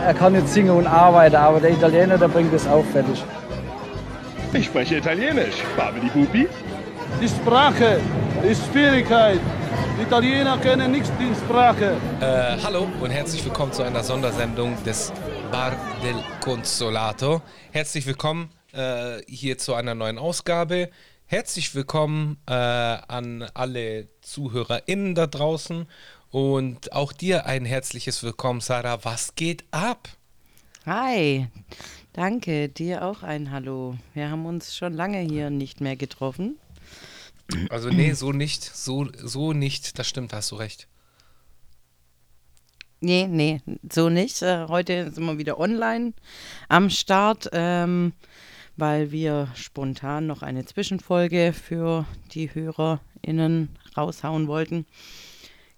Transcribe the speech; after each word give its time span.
Er 0.00 0.14
kann 0.14 0.34
jetzt 0.34 0.52
singen 0.54 0.70
und 0.70 0.86
arbeiten, 0.86 1.36
aber 1.36 1.60
der 1.60 1.70
Italiener, 1.70 2.18
der 2.18 2.28
bringt 2.28 2.52
es 2.52 2.66
auch 2.66 2.84
fertig. 2.86 3.22
Ich 4.52 4.66
spreche 4.66 4.96
Italienisch. 4.96 5.56
Babidi 5.76 6.08
Bubi. 6.08 6.48
Die 7.20 7.28
Sprache 7.28 8.00
ist 8.48 8.62
Schwierigkeit. 8.72 9.40
Die 9.98 10.02
Italiener 10.02 10.58
kennen 10.58 10.92
nicht 10.92 11.10
die 11.18 11.34
Sprache. 11.34 11.96
Äh, 12.20 12.56
hallo 12.62 12.88
und 13.00 13.10
herzlich 13.10 13.44
willkommen 13.44 13.72
zu 13.72 13.82
einer 13.82 14.02
Sondersendung 14.02 14.82
des 14.84 15.12
Bar 15.50 15.72
del 16.02 16.16
Consolato. 16.40 17.42
Herzlich 17.70 18.06
willkommen 18.06 18.50
äh, 18.72 19.18
hier 19.26 19.58
zu 19.58 19.74
einer 19.74 19.94
neuen 19.94 20.18
Ausgabe. 20.18 20.90
Herzlich 21.32 21.74
willkommen 21.74 22.36
äh, 22.46 22.52
an 22.52 23.42
alle 23.54 24.06
ZuhörerInnen 24.20 25.14
da 25.14 25.26
draußen 25.26 25.86
und 26.30 26.92
auch 26.92 27.14
dir 27.14 27.46
ein 27.46 27.64
herzliches 27.64 28.22
Willkommen, 28.22 28.60
Sarah. 28.60 29.02
Was 29.06 29.34
geht 29.34 29.64
ab? 29.70 30.10
Hi, 30.84 31.48
danke, 32.12 32.68
dir 32.68 33.02
auch 33.02 33.22
ein 33.22 33.50
Hallo. 33.50 33.96
Wir 34.12 34.30
haben 34.30 34.44
uns 34.44 34.76
schon 34.76 34.92
lange 34.92 35.20
hier 35.20 35.48
nicht 35.48 35.80
mehr 35.80 35.96
getroffen. 35.96 36.58
Also 37.70 37.88
nee, 37.88 38.12
so 38.12 38.32
nicht, 38.32 38.62
so, 38.62 39.08
so 39.16 39.54
nicht, 39.54 39.98
das 39.98 40.06
stimmt, 40.06 40.34
hast 40.34 40.50
du 40.50 40.56
recht. 40.56 40.86
Nee, 43.00 43.26
nee, 43.26 43.62
so 43.90 44.10
nicht. 44.10 44.42
Äh, 44.42 44.66
heute 44.68 45.10
sind 45.10 45.24
wir 45.24 45.38
wieder 45.38 45.58
online 45.58 46.12
am 46.68 46.90
Start, 46.90 47.48
ähm, 47.52 48.12
weil 48.76 49.12
wir 49.12 49.48
spontan 49.54 50.26
noch 50.26 50.42
eine 50.42 50.64
Zwischenfolge 50.64 51.52
für 51.52 52.06
die 52.32 52.52
HörerInnen 52.54 53.68
raushauen 53.96 54.46
wollten. 54.46 54.86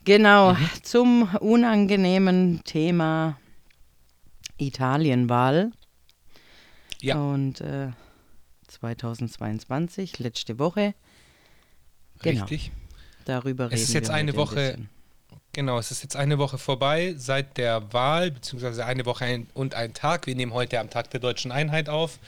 Genau, 0.05 0.57
zum 0.83 1.35
unangenehmen 1.37 2.63
Thema 2.65 3.39
Italienwahl. 4.59 5.73
Ja. 7.01 7.17
Und 7.17 7.61
äh, 7.61 7.89
2022, 8.69 10.19
letzte 10.19 10.59
Woche. 10.59 10.95
Genau. 12.23 12.45
Richtig. 12.45 12.73
Darüber 13.25 13.67
reden 13.67 13.75
Es 13.75 13.83
ist 13.83 13.95
jetzt 13.95 14.09
wir 14.09 14.15
eine 14.15 14.37
Woche, 14.37 14.55
bisschen. 14.55 14.91
genau, 15.53 15.79
es 15.79 15.91
ist 15.91 16.03
jetzt 16.03 16.17
eine 16.17 16.39
Woche 16.39 16.59
vorbei 16.59 17.15
seit 17.17 17.57
der 17.57 17.93
Wahl, 17.93 18.31
beziehungsweise 18.31 18.85
eine 18.85 19.07
Woche 19.07 19.25
ein, 19.25 19.49
und 19.55 19.75
ein 19.75 19.95
Tag. 19.95 20.27
Wir 20.27 20.35
nehmen 20.35 20.53
heute 20.53 20.81
am 20.81 20.91
Tag 20.91 21.11
der 21.11 21.21
deutschen 21.21 21.53
Einheit 21.53 21.89
auf. 21.89 22.19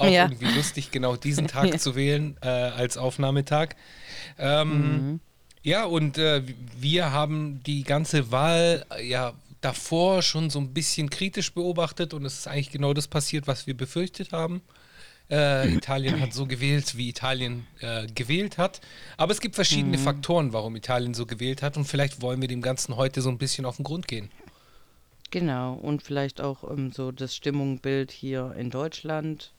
Auch 0.00 0.08
Ja. 0.10 0.24
irgendwie 0.24 0.54
lustig, 0.54 0.90
genau 0.90 1.16
diesen 1.16 1.46
Tag 1.54 1.78
zu 1.80 1.94
wählen 1.94 2.36
äh, 2.42 2.48
als 2.48 2.96
Aufnahmetag. 2.96 3.76
Ähm, 4.38 4.70
Mhm. 5.12 5.20
Ja, 5.62 5.84
und 5.84 6.16
äh, 6.16 6.42
wir 6.78 7.12
haben 7.12 7.62
die 7.64 7.82
ganze 7.84 8.32
Wahl 8.32 8.86
äh, 8.96 9.06
ja 9.06 9.34
davor 9.60 10.22
schon 10.22 10.48
so 10.48 10.58
ein 10.58 10.72
bisschen 10.72 11.10
kritisch 11.10 11.52
beobachtet 11.52 12.14
und 12.14 12.24
es 12.24 12.38
ist 12.38 12.48
eigentlich 12.48 12.70
genau 12.70 12.94
das 12.94 13.08
passiert, 13.08 13.46
was 13.46 13.66
wir 13.66 13.76
befürchtet 13.76 14.32
haben. 14.32 14.62
Äh, 15.30 15.74
Italien 15.74 16.18
hat 16.18 16.32
so 16.32 16.46
gewählt, 16.46 16.96
wie 16.96 17.10
Italien 17.10 17.66
äh, 17.80 18.06
gewählt 18.06 18.56
hat. 18.56 18.80
Aber 19.18 19.32
es 19.32 19.40
gibt 19.40 19.54
verschiedene 19.54 19.98
Faktoren, 19.98 20.54
warum 20.54 20.74
Italien 20.76 21.12
so 21.12 21.26
gewählt 21.26 21.62
hat 21.62 21.76
und 21.76 21.84
vielleicht 21.84 22.22
wollen 22.22 22.40
wir 22.40 22.48
dem 22.48 22.62
Ganzen 22.62 22.96
heute 22.96 23.20
so 23.20 23.28
ein 23.28 23.36
bisschen 23.38 23.66
auf 23.66 23.76
den 23.76 23.84
Grund 23.84 24.08
gehen. 24.08 24.30
Genau, 25.30 25.74
und 25.74 26.02
vielleicht 26.02 26.40
auch 26.40 26.68
ähm, 26.68 26.90
so 26.90 27.12
das 27.12 27.36
Stimmungsbild 27.36 28.10
hier 28.10 28.54
in 28.58 28.70
Deutschland 28.70 29.52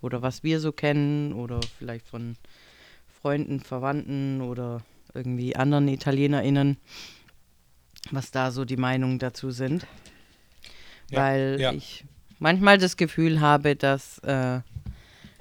oder 0.00 0.22
was 0.22 0.42
wir 0.42 0.60
so 0.60 0.72
kennen 0.72 1.32
oder 1.32 1.60
vielleicht 1.78 2.06
von 2.06 2.36
Freunden, 3.20 3.60
Verwandten 3.60 4.40
oder 4.40 4.82
irgendwie 5.14 5.56
anderen 5.56 5.88
ItalienerInnen, 5.88 6.76
was 8.10 8.30
da 8.30 8.50
so 8.50 8.64
die 8.64 8.76
Meinungen 8.76 9.18
dazu 9.18 9.50
sind. 9.50 9.86
Ja, 11.10 11.20
Weil 11.20 11.56
ja. 11.60 11.72
ich 11.72 12.04
manchmal 12.38 12.78
das 12.78 12.96
Gefühl 12.96 13.40
habe, 13.40 13.76
dass 13.76 14.18
äh, 14.20 14.60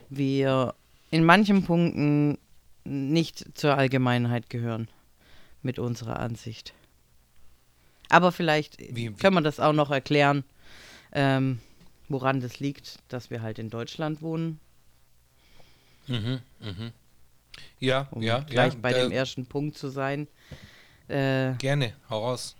wir 0.09 0.73
in 1.11 1.23
manchen 1.25 1.63
Punkten 1.63 2.37
nicht 2.83 3.57
zur 3.57 3.77
Allgemeinheit 3.77 4.49
gehören 4.49 4.87
mit 5.61 5.79
unserer 5.79 6.19
Ansicht. 6.19 6.73
Aber 8.09 8.31
vielleicht 8.31 8.79
Wie- 8.79 8.95
wie- 9.09 9.13
können 9.13 9.35
wir 9.35 9.41
das 9.41 9.59
auch 9.59 9.73
noch 9.73 9.89
erklären, 9.91 10.43
ähm, 11.11 11.59
woran 12.09 12.39
das 12.41 12.59
liegt, 12.59 12.99
dass 13.09 13.29
wir 13.29 13.41
halt 13.41 13.59
in 13.59 13.69
Deutschland 13.69 14.21
wohnen. 14.21 14.59
Ja, 17.79 18.07
Um 18.11 18.21
ja, 18.21 18.39
gleich 18.41 18.73
ja. 18.73 18.79
bei 18.81 18.93
äh, 18.93 18.95
dem 18.95 19.11
ersten 19.11 19.45
Punkt 19.45 19.77
zu 19.77 19.89
sein. 19.89 20.27
Äh, 21.07 21.53
Gerne, 21.55 21.93
hau 22.09 22.19
raus. 22.25 22.55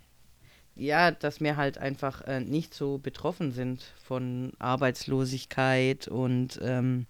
ja, 0.74 1.10
dass 1.10 1.40
wir 1.40 1.56
halt 1.56 1.78
einfach 1.78 2.22
äh, 2.22 2.40
nicht 2.40 2.74
so 2.74 2.98
betroffen 2.98 3.52
sind 3.52 3.82
von 4.04 4.52
Arbeitslosigkeit 4.58 6.08
und 6.08 6.58
ähm, 6.62 7.06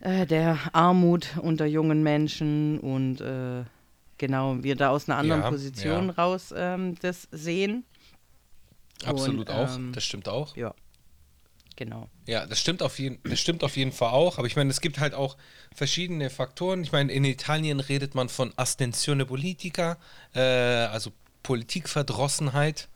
äh, 0.00 0.26
der 0.26 0.58
Armut 0.72 1.36
unter 1.40 1.66
jungen 1.66 2.02
Menschen 2.02 2.78
und 2.80 3.20
äh, 3.20 3.64
genau, 4.18 4.62
wir 4.62 4.76
da 4.76 4.90
aus 4.90 5.08
einer 5.08 5.18
anderen 5.18 5.42
Ja, 5.42 5.48
Position 5.48 6.08
ja. 6.08 6.12
raus 6.14 6.52
ähm, 6.56 6.96
das 7.00 7.28
sehen. 7.32 7.84
Absolut 9.04 9.48
Und, 9.48 9.54
auch, 9.54 9.76
ähm, 9.76 9.92
das 9.92 10.04
stimmt 10.04 10.28
auch. 10.28 10.56
Ja, 10.56 10.74
genau. 11.76 12.08
Ja, 12.26 12.46
das 12.46 12.60
stimmt 12.60 12.82
auf 12.82 12.98
jeden, 12.98 13.18
das 13.24 13.40
stimmt 13.40 13.64
auf 13.64 13.76
jeden 13.76 13.92
Fall 13.92 14.10
auch. 14.10 14.38
Aber 14.38 14.46
ich 14.46 14.56
meine, 14.56 14.70
es 14.70 14.80
gibt 14.80 14.98
halt 14.98 15.14
auch 15.14 15.36
verschiedene 15.74 16.30
Faktoren. 16.30 16.82
Ich 16.82 16.92
meine, 16.92 17.12
in 17.12 17.24
Italien 17.24 17.80
redet 17.80 18.14
man 18.14 18.28
von 18.28 18.52
Astensione 18.56 19.26
politica, 19.26 19.98
äh, 20.34 20.40
also 20.40 21.12
Politikverdrossenheit, 21.42 22.88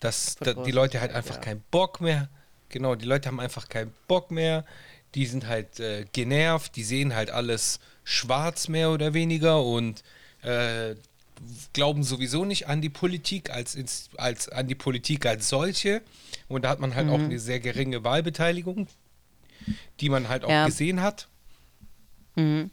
dass 0.00 0.36
da, 0.36 0.54
die 0.54 0.72
Leute 0.72 1.00
halt 1.00 1.12
einfach 1.12 1.36
ja. 1.36 1.40
keinen 1.40 1.62
Bock 1.70 2.00
mehr, 2.00 2.28
genau, 2.72 2.96
die 2.96 3.04
Leute 3.04 3.28
haben 3.28 3.38
einfach 3.38 3.68
keinen 3.68 3.92
Bock 4.08 4.32
mehr. 4.32 4.64
Die 5.14 5.26
sind 5.26 5.46
halt 5.46 5.78
äh, 5.78 6.06
genervt, 6.12 6.74
die 6.74 6.82
sehen 6.82 7.14
halt 7.14 7.30
alles 7.30 7.78
schwarz 8.02 8.66
mehr 8.68 8.90
oder 8.90 9.14
weniger 9.14 9.62
und 9.62 10.02
äh, 10.42 10.96
glauben 11.72 12.02
sowieso 12.04 12.44
nicht 12.44 12.68
an 12.68 12.80
die 12.80 12.88
Politik 12.88 13.50
als, 13.50 13.76
als 14.16 14.48
an 14.48 14.68
die 14.68 14.74
Politik 14.74 15.26
als 15.26 15.48
solche. 15.48 16.02
Und 16.48 16.62
da 16.64 16.68
hat 16.70 16.80
man 16.80 16.94
halt 16.94 17.08
auch 17.08 17.18
eine 17.18 17.38
sehr 17.38 17.60
geringe 17.60 18.04
Wahlbeteiligung, 18.04 18.86
die 20.00 20.08
man 20.08 20.28
halt 20.28 20.44
auch 20.44 20.50
Ja. 20.50 20.66
gesehen 20.66 21.00
hat. 21.00 21.28
Mhm. 22.36 22.70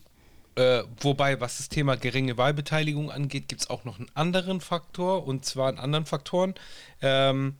Äh, 0.56 0.84
wobei, 1.02 1.40
was 1.40 1.58
das 1.58 1.70
Thema 1.70 1.96
geringe 1.96 2.38
Wahlbeteiligung 2.38 3.12
angeht, 3.12 3.48
gibt 3.48 3.62
es 3.62 3.70
auch 3.70 3.86
noch 3.86 3.98
einen 3.98 4.10
anderen 4.14 4.60
Faktor, 4.62 5.26
und 5.26 5.46
zwar 5.46 5.70
einen 5.70 5.80
anderen 5.80 6.06
Faktoren. 6.06 6.54
Ähm, 7.02 7.56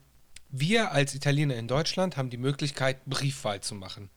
wir 0.50 0.92
als 0.92 1.14
Italiener 1.16 1.56
in 1.56 1.68
Deutschland 1.68 2.18
haben 2.18 2.30
die 2.30 2.38
Möglichkeit, 2.38 3.06
Briefwahl 3.06 3.62
zu 3.62 3.76
machen. 3.76 4.10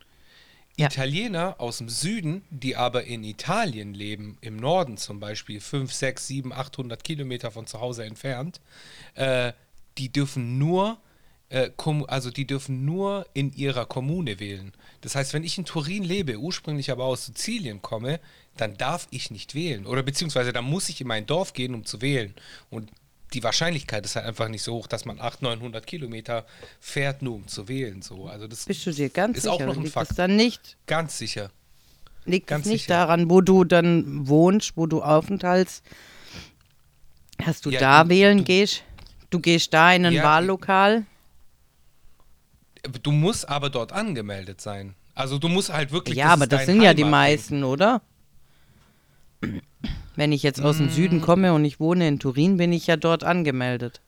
Ja. 0.76 0.86
Italiener 0.86 1.56
aus 1.58 1.78
dem 1.78 1.88
Süden, 1.90 2.42
die 2.50 2.76
aber 2.76 3.04
in 3.04 3.24
Italien 3.24 3.92
leben, 3.92 4.38
im 4.40 4.56
Norden 4.56 4.96
zum 4.96 5.20
Beispiel, 5.20 5.60
5, 5.60 5.92
6, 5.92 6.26
7, 6.26 6.52
800 6.52 7.04
Kilometer 7.04 7.50
von 7.50 7.66
zu 7.66 7.80
Hause 7.80 8.04
entfernt, 8.04 8.60
äh, 9.14 9.52
die 9.98 10.10
dürfen 10.10 10.56
nur, 10.56 10.98
äh, 11.50 11.70
also 12.06 12.30
die 12.30 12.46
dürfen 12.46 12.86
nur 12.86 13.26
in 13.34 13.52
ihrer 13.52 13.84
Kommune 13.84 14.40
wählen. 14.40 14.72
Das 15.02 15.14
heißt, 15.14 15.34
wenn 15.34 15.44
ich 15.44 15.58
in 15.58 15.66
Turin 15.66 16.04
lebe, 16.04 16.38
ursprünglich 16.38 16.90
aber 16.90 17.04
aus 17.04 17.26
Sizilien 17.26 17.82
komme, 17.82 18.18
dann 18.56 18.76
darf 18.78 19.08
ich 19.10 19.30
nicht 19.30 19.54
wählen. 19.54 19.86
Oder 19.86 20.02
beziehungsweise 20.02 20.54
dann 20.54 20.64
muss 20.64 20.88
ich 20.88 21.02
in 21.02 21.06
mein 21.06 21.26
Dorf 21.26 21.52
gehen, 21.52 21.74
um 21.74 21.84
zu 21.84 22.00
wählen. 22.00 22.34
Und 22.70 22.90
die 23.32 23.42
Wahrscheinlichkeit 23.42 24.04
ist 24.04 24.16
halt 24.16 24.26
einfach 24.26 24.48
nicht 24.48 24.62
so 24.62 24.74
hoch, 24.74 24.86
dass 24.86 25.04
man 25.04 25.18
800, 25.20 25.58
900 25.58 25.86
Kilometer 25.86 26.44
fährt, 26.80 27.22
nur 27.22 27.34
um 27.34 27.46
zu 27.48 27.68
wählen. 27.68 28.02
So. 28.02 28.26
Also 28.26 28.46
das 28.46 28.64
Bist 28.66 28.84
du 28.86 28.92
dir 28.92 29.08
ganz 29.10 29.36
ist 29.38 29.42
sicher? 29.44 29.54
auch 29.54 29.60
noch 29.60 29.76
ein 29.76 29.82
liegt 29.82 29.94
Fakt. 29.94 30.18
dann 30.18 30.36
nicht, 30.36 30.76
Ganz 30.86 31.18
sicher. 31.18 31.50
liegt 32.24 32.46
Ganz 32.46 32.66
es 32.66 32.72
nicht 32.72 32.82
sicher. 32.82 32.94
daran, 32.94 33.30
wo 33.30 33.40
du 33.40 33.64
dann 33.64 34.28
wohnst, 34.28 34.76
wo 34.76 34.86
du 34.86 35.02
aufenthalts, 35.02 35.82
hast 37.42 37.66
du 37.66 37.70
Ja, 37.70 37.80
da 37.80 38.04
du- 38.04 38.10
wählen 38.10 38.38
du- 38.38 38.44
gehst? 38.44 38.82
Du 39.30 39.40
gehst 39.40 39.72
da 39.72 39.92
in 39.92 40.04
ein 40.06 40.12
Ja, 40.12 40.22
Wahllokal? 40.24 41.06
Du 43.02 43.12
musst 43.12 43.48
aber 43.48 43.70
dort 43.70 43.92
angemeldet 43.92 44.60
sein. 44.60 44.94
Also 45.14 45.38
du 45.38 45.48
musst 45.48 45.72
halt 45.72 45.90
wirklich. 45.92 46.16
Ja, 46.18 46.28
aber 46.28 46.44
ist 46.44 46.52
das 46.52 46.66
sind 46.66 46.82
ja 46.82 46.94
die 46.94 47.04
meisten, 47.04 47.64
oder? 47.64 48.02
Wenn 50.16 50.32
ich 50.32 50.42
jetzt 50.42 50.60
aus 50.60 50.76
dem 50.76 50.86
Mm. 50.86 50.90
Süden 50.90 51.20
komme 51.22 51.54
und 51.54 51.64
ich 51.64 51.80
wohne 51.80 52.06
in 52.06 52.18
Turin, 52.18 52.56
bin 52.58 52.72
ich 52.72 52.86
ja 52.86 52.96
dort 52.96 53.24
angemeldet. 53.24 54.00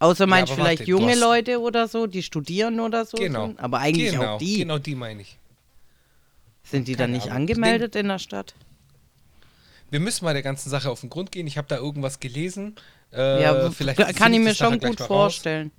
Außer 0.00 0.26
meinst 0.26 0.52
aber 0.52 0.62
vielleicht 0.62 0.80
warte, 0.80 0.90
junge 0.90 1.12
hast- 1.12 1.20
Leute 1.20 1.60
oder 1.60 1.86
so, 1.86 2.06
die 2.06 2.22
studieren 2.22 2.80
oder 2.80 3.04
so. 3.04 3.16
Genau. 3.16 3.46
Sind. 3.48 3.60
Aber 3.60 3.78
eigentlich 3.78 4.10
genau, 4.12 4.34
auch 4.34 4.38
die. 4.38 4.58
Genau 4.58 4.78
die 4.78 4.94
meine 4.94 5.22
ich. 5.22 5.38
Sind 6.64 6.88
die 6.88 6.92
dann 6.96 7.06
Keine 7.10 7.12
nicht 7.18 7.26
Ahnung. 7.26 7.36
angemeldet 7.42 7.96
in 7.96 8.08
der 8.08 8.18
Stadt? 8.18 8.54
Wir 9.90 10.00
müssen 10.00 10.24
mal 10.24 10.32
der 10.34 10.42
ganzen 10.42 10.70
Sache 10.70 10.88
auf 10.90 11.00
den 11.00 11.10
Grund 11.10 11.32
gehen. 11.32 11.46
Ich 11.46 11.58
habe 11.58 11.68
da 11.68 11.76
irgendwas 11.76 12.20
gelesen. 12.20 12.76
Äh, 13.12 13.42
ja, 13.42 13.70
vielleicht 13.70 13.98
kann 14.16 14.32
ich 14.32 14.40
mir 14.40 14.54
schon 14.54 14.78
gut 14.78 15.00
vorstellen. 15.00 15.70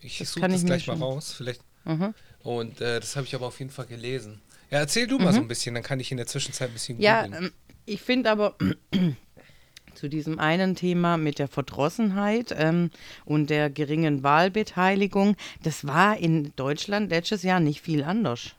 Ich 0.00 0.18
suche 0.26 0.40
kann 0.40 0.52
das 0.52 0.64
gleich 0.64 0.86
mal 0.86 0.94
raus. 0.98 1.32
Vielleicht. 1.36 1.60
Mhm. 1.84 2.14
Und 2.42 2.80
äh, 2.80 3.00
das 3.00 3.16
habe 3.16 3.26
ich 3.26 3.34
aber 3.34 3.46
auf 3.46 3.58
jeden 3.58 3.70
Fall 3.70 3.86
gelesen. 3.86 4.40
Ja, 4.70 4.78
erzähl 4.78 5.06
du 5.08 5.18
mal 5.18 5.32
so 5.32 5.40
ein 5.40 5.48
bisschen, 5.48 5.74
dann 5.74 5.82
kann 5.82 5.98
ich 5.98 6.10
in 6.12 6.16
der 6.16 6.26
Zwischenzeit 6.28 6.70
ein 6.70 6.72
bisschen 6.72 7.00
Ja, 7.00 7.24
ähm, 7.24 7.50
ich 7.86 8.00
finde 8.00 8.30
aber 8.30 8.56
zu 9.94 10.08
diesem 10.08 10.38
einen 10.38 10.76
Thema 10.76 11.16
mit 11.16 11.38
der 11.38 11.48
Verdrossenheit 11.48 12.54
ähm, 12.56 12.90
und 13.24 13.50
der 13.50 13.70
geringen 13.70 14.22
Wahlbeteiligung. 14.22 15.36
Das 15.62 15.86
war 15.86 16.16
in 16.16 16.52
Deutschland 16.56 17.10
letztes 17.10 17.42
Jahr 17.42 17.60
nicht 17.60 17.80
viel 17.80 18.04
anders. 18.04 18.54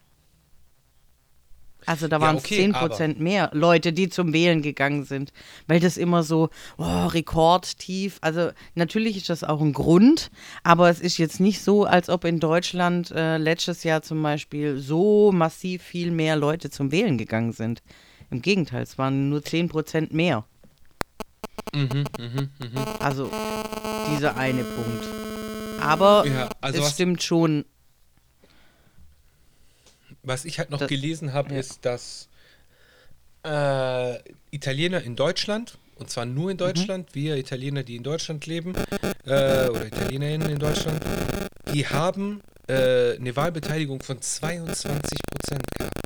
Also 1.85 2.07
da 2.07 2.19
Ja, 2.19 2.21
waren 2.21 2.35
es 2.37 2.45
okay, 2.45 2.57
10 2.57 2.73
Prozent 2.73 3.19
mehr 3.19 3.49
Leute, 3.53 3.91
die 3.91 4.07
zum 4.09 4.33
Wählen 4.33 4.61
gegangen 4.61 5.03
sind, 5.03 5.33
weil 5.67 5.79
das 5.79 5.97
immer 5.97 6.21
so 6.21 6.49
oh, 6.77 7.07
rekordtief. 7.07 8.19
Also 8.21 8.51
natürlich 8.75 9.17
ist 9.17 9.29
das 9.29 9.43
auch 9.43 9.61
ein 9.61 9.73
Grund, 9.73 10.29
aber 10.63 10.89
es 10.89 10.99
ist 10.99 11.17
jetzt 11.17 11.39
nicht 11.39 11.61
so, 11.61 11.85
als 11.85 12.09
ob 12.09 12.25
in 12.25 12.39
Deutschland 12.39 13.11
äh, 13.11 13.37
letztes 13.37 13.83
Jahr 13.83 14.03
zum 14.03 14.21
Beispiel 14.21 14.77
so 14.77 15.31
massiv 15.31 15.81
viel 15.81 16.11
mehr 16.11 16.35
Leute 16.35 16.69
zum 16.69 16.91
Wählen 16.91 17.17
gegangen 17.17 17.51
sind. 17.51 17.81
Im 18.31 18.41
Gegenteil, 18.41 18.81
es 18.83 18.97
waren 18.97 19.29
nur 19.29 19.43
10 19.43 19.69
Prozent 19.69 20.13
mehr. 20.13 20.45
Mhm, 21.73 22.05
Also 22.99 23.29
dieser 24.15 24.35
eine 24.37 24.63
Punkt. 24.63 25.05
Aber 25.81 26.25
Ja, 26.25 26.49
also 26.61 26.81
es 26.81 26.91
stimmt 26.91 27.21
schon. 27.23 27.65
Was 30.23 30.45
ich 30.45 30.59
halt 30.59 30.69
noch 30.69 30.79
Das- 30.79 30.89
gelesen 30.89 31.33
habe, 31.33 31.53
ja. 31.53 31.59
ist, 31.59 31.85
dass 31.85 32.27
äh, 33.43 34.19
Italiener 34.51 35.01
in 35.01 35.15
Deutschland, 35.15 35.77
und 35.95 36.11
zwar 36.11 36.25
nur 36.25 36.51
in 36.51 36.55
Mhm. 36.55 36.59
Deutschland, 36.59 37.15
wir 37.15 37.37
Italiener, 37.37 37.81
die 37.83 37.95
in 37.95 38.03
Deutschland 38.03 38.45
leben, 38.45 38.75
äh, 39.25 39.67
oder 39.67 39.87
Italienerinnen 39.87 40.49
in 40.51 40.59
Deutschland, 40.59 41.03
die 41.73 41.87
haben 41.87 42.41
äh, 42.67 43.15
eine 43.17 43.35
Wahlbeteiligung 43.35 44.01
von 44.03 44.21
22 44.21 45.17
Prozent 45.29 45.63
gehabt. 45.75 46.00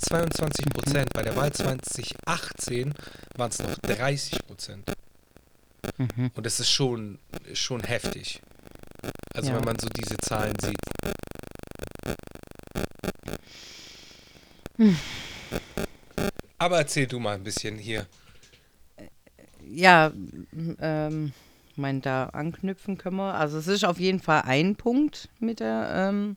22 0.00 0.66
Prozent. 0.66 1.12
Bei 1.12 1.22
der 1.22 1.36
Wahl 1.36 1.52
2018 1.52 2.94
waren 3.36 3.50
es 3.50 3.58
noch 3.58 3.74
30 3.78 4.38
Prozent. 4.46 4.92
Mhm. 5.96 6.30
Und 6.34 6.46
das 6.46 6.60
ist 6.60 6.70
schon, 6.70 7.18
schon 7.54 7.80
heftig. 7.82 8.40
Also 9.34 9.50
Ja. 9.50 9.56
wenn 9.56 9.64
man 9.64 9.78
so 9.78 9.88
diese 9.88 10.16
Zahlen 10.18 10.54
sieht. 10.60 10.76
Aber 16.58 16.78
erzähl 16.78 17.06
du 17.06 17.18
mal 17.18 17.34
ein 17.34 17.44
bisschen 17.44 17.78
hier. 17.78 18.06
Ja, 19.66 20.12
m- 20.52 20.76
ähm, 20.80 21.32
ich 21.70 21.78
meine, 21.78 22.00
da 22.00 22.24
anknüpfen 22.26 22.98
können 22.98 23.16
wir. 23.16 23.34
Also 23.34 23.58
es 23.58 23.66
ist 23.66 23.84
auf 23.84 23.98
jeden 23.98 24.20
Fall 24.20 24.42
ein 24.42 24.76
Punkt 24.76 25.28
mit 25.38 25.60
der 25.60 25.90
ähm, 26.10 26.36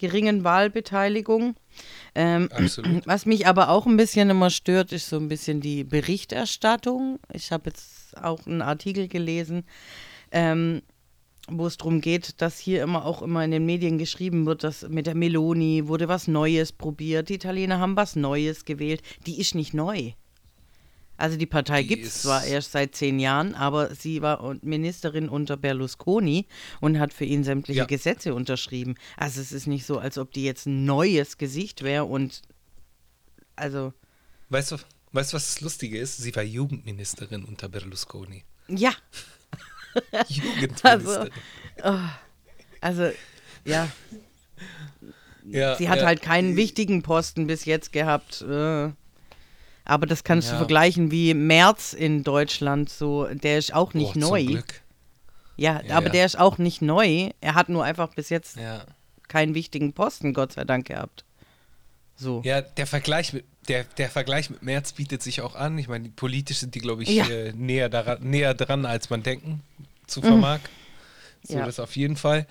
geringen 0.00 0.44
Wahlbeteiligung. 0.44 1.54
Ähm, 2.14 2.48
Absolut. 2.52 3.06
was 3.06 3.26
mich 3.26 3.46
aber 3.46 3.68
auch 3.68 3.86
ein 3.86 3.98
bisschen 3.98 4.30
immer 4.30 4.50
stört, 4.50 4.92
ist 4.92 5.08
so 5.08 5.16
ein 5.16 5.28
bisschen 5.28 5.60
die 5.60 5.84
Berichterstattung. 5.84 7.20
Ich 7.32 7.52
habe 7.52 7.70
jetzt 7.70 8.16
auch 8.20 8.46
einen 8.46 8.62
Artikel 8.62 9.08
gelesen, 9.08 9.64
ähm, 10.32 10.80
wo 11.48 11.66
es 11.66 11.76
darum 11.76 12.00
geht, 12.00 12.40
dass 12.40 12.58
hier 12.58 12.82
immer 12.82 13.04
auch 13.04 13.20
immer 13.20 13.44
in 13.44 13.50
den 13.50 13.66
Medien 13.66 13.98
geschrieben 13.98 14.46
wird, 14.46 14.64
dass 14.64 14.88
mit 14.88 15.06
der 15.06 15.14
Meloni 15.14 15.86
wurde 15.86 16.08
was 16.08 16.28
Neues 16.28 16.72
probiert, 16.72 17.28
die 17.28 17.34
Italiener 17.34 17.78
haben 17.78 17.96
was 17.96 18.16
Neues 18.16 18.64
gewählt. 18.64 19.02
Die 19.26 19.38
ist 19.38 19.54
nicht 19.54 19.74
neu. 19.74 20.12
Also 21.20 21.36
die 21.36 21.46
Partei 21.46 21.82
gibt 21.82 22.06
es 22.06 22.22
zwar 22.22 22.44
erst 22.44 22.72
seit 22.72 22.94
zehn 22.94 23.18
Jahren, 23.20 23.54
aber 23.54 23.94
sie 23.94 24.22
war 24.22 24.56
Ministerin 24.62 25.28
unter 25.28 25.58
Berlusconi 25.58 26.46
und 26.80 26.98
hat 26.98 27.12
für 27.12 27.26
ihn 27.26 27.44
sämtliche 27.44 27.80
Ja. 27.80 27.84
Gesetze 27.84 28.34
unterschrieben. 28.34 28.94
Also 29.18 29.42
es 29.42 29.52
ist 29.52 29.66
nicht 29.66 29.84
so, 29.84 29.98
als 29.98 30.16
ob 30.16 30.32
die 30.32 30.44
jetzt 30.44 30.64
ein 30.66 30.86
neues 30.86 31.36
Gesicht 31.36 31.82
wäre 31.82 32.06
und 32.06 32.40
also 33.54 33.92
Weißt 34.48 34.72
du, 34.72 34.76
weißt 35.12 35.32
du, 35.32 35.36
was 35.36 35.54
das 35.54 35.60
Lustige 35.60 35.98
ist? 35.98 36.16
Sie 36.16 36.34
war 36.34 36.42
Jugendministerin 36.42 37.44
unter 37.44 37.68
Berlusconi. 37.68 38.44
ja, 38.68 38.92
Jugendministerin. 40.28 41.30
also 42.80 43.10
ja, 43.66 43.90
ja, 45.44 45.76
sie 45.76 45.88
hat 45.90 45.98
ja. 46.00 46.06
halt 46.06 46.22
keinen 46.22 46.56
wichtigen 46.56 47.02
Posten 47.02 47.46
bis 47.46 47.66
jetzt 47.66 47.92
gehabt. 47.92 48.40
Äh, 48.40 48.92
aber 49.90 50.06
das 50.06 50.24
kannst 50.24 50.48
du 50.48 50.52
Ja. 50.52 50.58
vergleichen 50.58 51.10
wie 51.10 51.34
Merz 51.34 51.92
in 51.92 52.22
Deutschland. 52.24 52.88
So, 52.90 53.26
der 53.26 53.58
ist 53.58 53.74
auch 53.74 53.92
nicht 53.94 54.16
Oh, 54.16 54.20
neu. 54.20 54.62
Ja, 55.56 55.82
Ja, 55.82 55.96
aber 55.98 56.08
der 56.08 56.24
ist 56.24 56.38
auch 56.38 56.56
nicht 56.58 56.80
neu. 56.80 57.30
Er 57.40 57.54
hat 57.54 57.68
nur 57.68 57.84
einfach 57.84 58.14
bis 58.14 58.28
jetzt 58.30 58.56
keinen 59.28 59.54
wichtigen 59.54 59.92
Posten, 59.92 60.32
Gott 60.34 60.52
sei 60.52 60.64
Dank, 60.64 60.86
gehabt. 60.86 61.24
So. 62.16 62.42
ja, 62.44 62.60
der 62.60 62.86
Vergleich 62.86 63.32
mit 63.32 63.44
der, 63.68 63.84
der 63.84 64.10
Vergleich 64.10 64.50
mit 64.50 64.62
Merz 64.62 64.92
bietet 64.92 65.22
sich 65.22 65.40
auch 65.40 65.54
an. 65.54 65.78
Ich 65.78 65.88
meine, 65.88 66.08
politisch 66.10 66.58
sind 66.58 66.74
die, 66.74 66.80
glaube 66.80 67.02
ich, 67.02 67.08
Ja. 67.10 67.26
äh, 67.28 67.52
näher, 67.54 67.88
daran, 67.88 68.18
näher 68.22 68.52
dran, 68.54 68.84
als 68.84 69.08
man 69.10 69.22
denken 69.22 69.62
zu 70.06 70.20
vermag. 70.20 70.58
So, 71.42 71.54
Mhm. 71.54 71.60
Ja. 71.60 71.66
das 71.66 71.80
auf 71.80 71.96
jeden 71.96 72.16
Fall. 72.16 72.46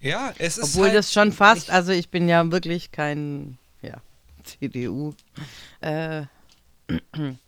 Ja, 0.00 0.32
es 0.38 0.58
ist 0.58 0.70
Obwohl 0.74 0.86
halt 0.88 0.96
das 0.96 1.12
schon 1.12 1.30
fast, 1.32 1.68
nicht- 1.68 1.70
also 1.70 1.92
ich 1.92 2.08
bin 2.08 2.28
ja 2.28 2.50
wirklich 2.50 2.90
kein 2.90 3.58
ja, 3.82 3.98
CDU 4.42 5.14
äh, 5.80 6.22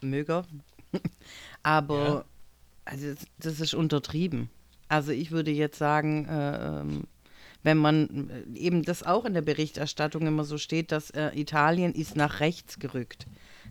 Möger. 0.00 0.44
Aber 1.62 1.94
Ja. 2.06 2.24
also 2.84 3.14
das- 3.38 3.60
ist 3.60 3.74
untertrieben. 3.74 4.50
Also 4.88 5.12
ich 5.12 5.30
würde 5.30 5.50
jetzt 5.50 5.78
sagen, 5.78 6.24
äh, 6.26 7.04
wenn 7.62 7.76
man 7.76 8.30
äh, 8.54 8.58
eben 8.58 8.82
das 8.84 9.02
auch 9.02 9.24
in 9.24 9.34
der 9.34 9.42
Berichterstattung 9.42 10.26
immer 10.26 10.44
so 10.44 10.56
steht, 10.58 10.92
dass 10.92 11.10
äh, 11.10 11.30
Italien 11.38 11.92
ist 11.92 12.16
nach 12.16 12.40
rechts 12.40 12.78
gerückt. 12.78 13.26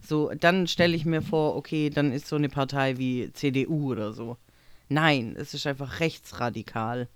So, 0.08 0.32
dann 0.40 0.68
stelle 0.68 0.96
ich 0.96 1.06
mir 1.06 1.22
vor, 1.24 1.56
okay, 1.56 1.90
dann 1.90 2.12
ist 2.12 2.28
so 2.28 2.36
eine 2.36 2.50
Partei 2.50 2.98
wie 2.98 3.32
CDU 3.34 3.92
oder 3.92 4.14
so. 4.14 4.38
Nein, 4.90 5.36
es 5.38 5.54
ist 5.56 5.66
einfach 5.66 6.00
rechtsradikal. 6.00 7.08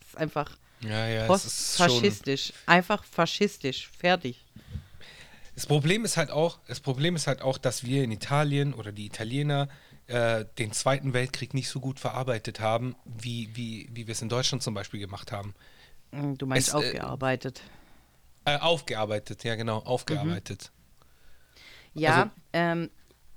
Es 0.00 0.08
ist 0.08 0.16
einfach 0.18 0.56
ja, 0.80 1.08
ja, 1.08 1.26
postfaschistisch. 1.26 2.52
Einfach 2.66 3.02
faschistisch. 3.04 3.88
Fertig. 3.98 4.44
Das 5.54 5.66
Problem 5.66 6.04
ist 6.04 6.16
halt 6.16 6.30
auch, 6.30 6.58
das 6.66 6.80
Problem 6.80 7.14
ist 7.16 7.26
halt 7.26 7.40
auch, 7.42 7.58
dass 7.58 7.84
wir 7.84 8.02
in 8.02 8.10
Italien 8.10 8.74
oder 8.74 8.90
die 8.92 9.06
Italiener 9.06 9.68
äh, 10.06 10.44
den 10.58 10.72
Zweiten 10.72 11.12
Weltkrieg 11.12 11.54
nicht 11.54 11.68
so 11.68 11.80
gut 11.80 12.00
verarbeitet 12.00 12.60
haben, 12.60 12.96
wie, 13.04 13.48
wie, 13.54 13.88
wie 13.92 14.06
wir 14.06 14.12
es 14.12 14.20
in 14.22 14.28
Deutschland 14.28 14.62
zum 14.62 14.74
Beispiel 14.74 15.00
gemacht 15.00 15.32
haben. 15.32 15.54
Mm, 16.10 16.34
Du 16.34 16.46
meinst 16.46 16.68
Es, 16.68 16.74
äh, 16.74 16.76
aufgearbeitet. 16.78 17.62
Äh, 18.44 18.58
aufgearbeitet, 18.58 19.44
ja 19.44 19.54
genau, 19.54 19.78
aufgearbeitet. 19.78 20.70
ja, 21.94 22.14
also- 22.24 22.30
ähm, 22.52 22.90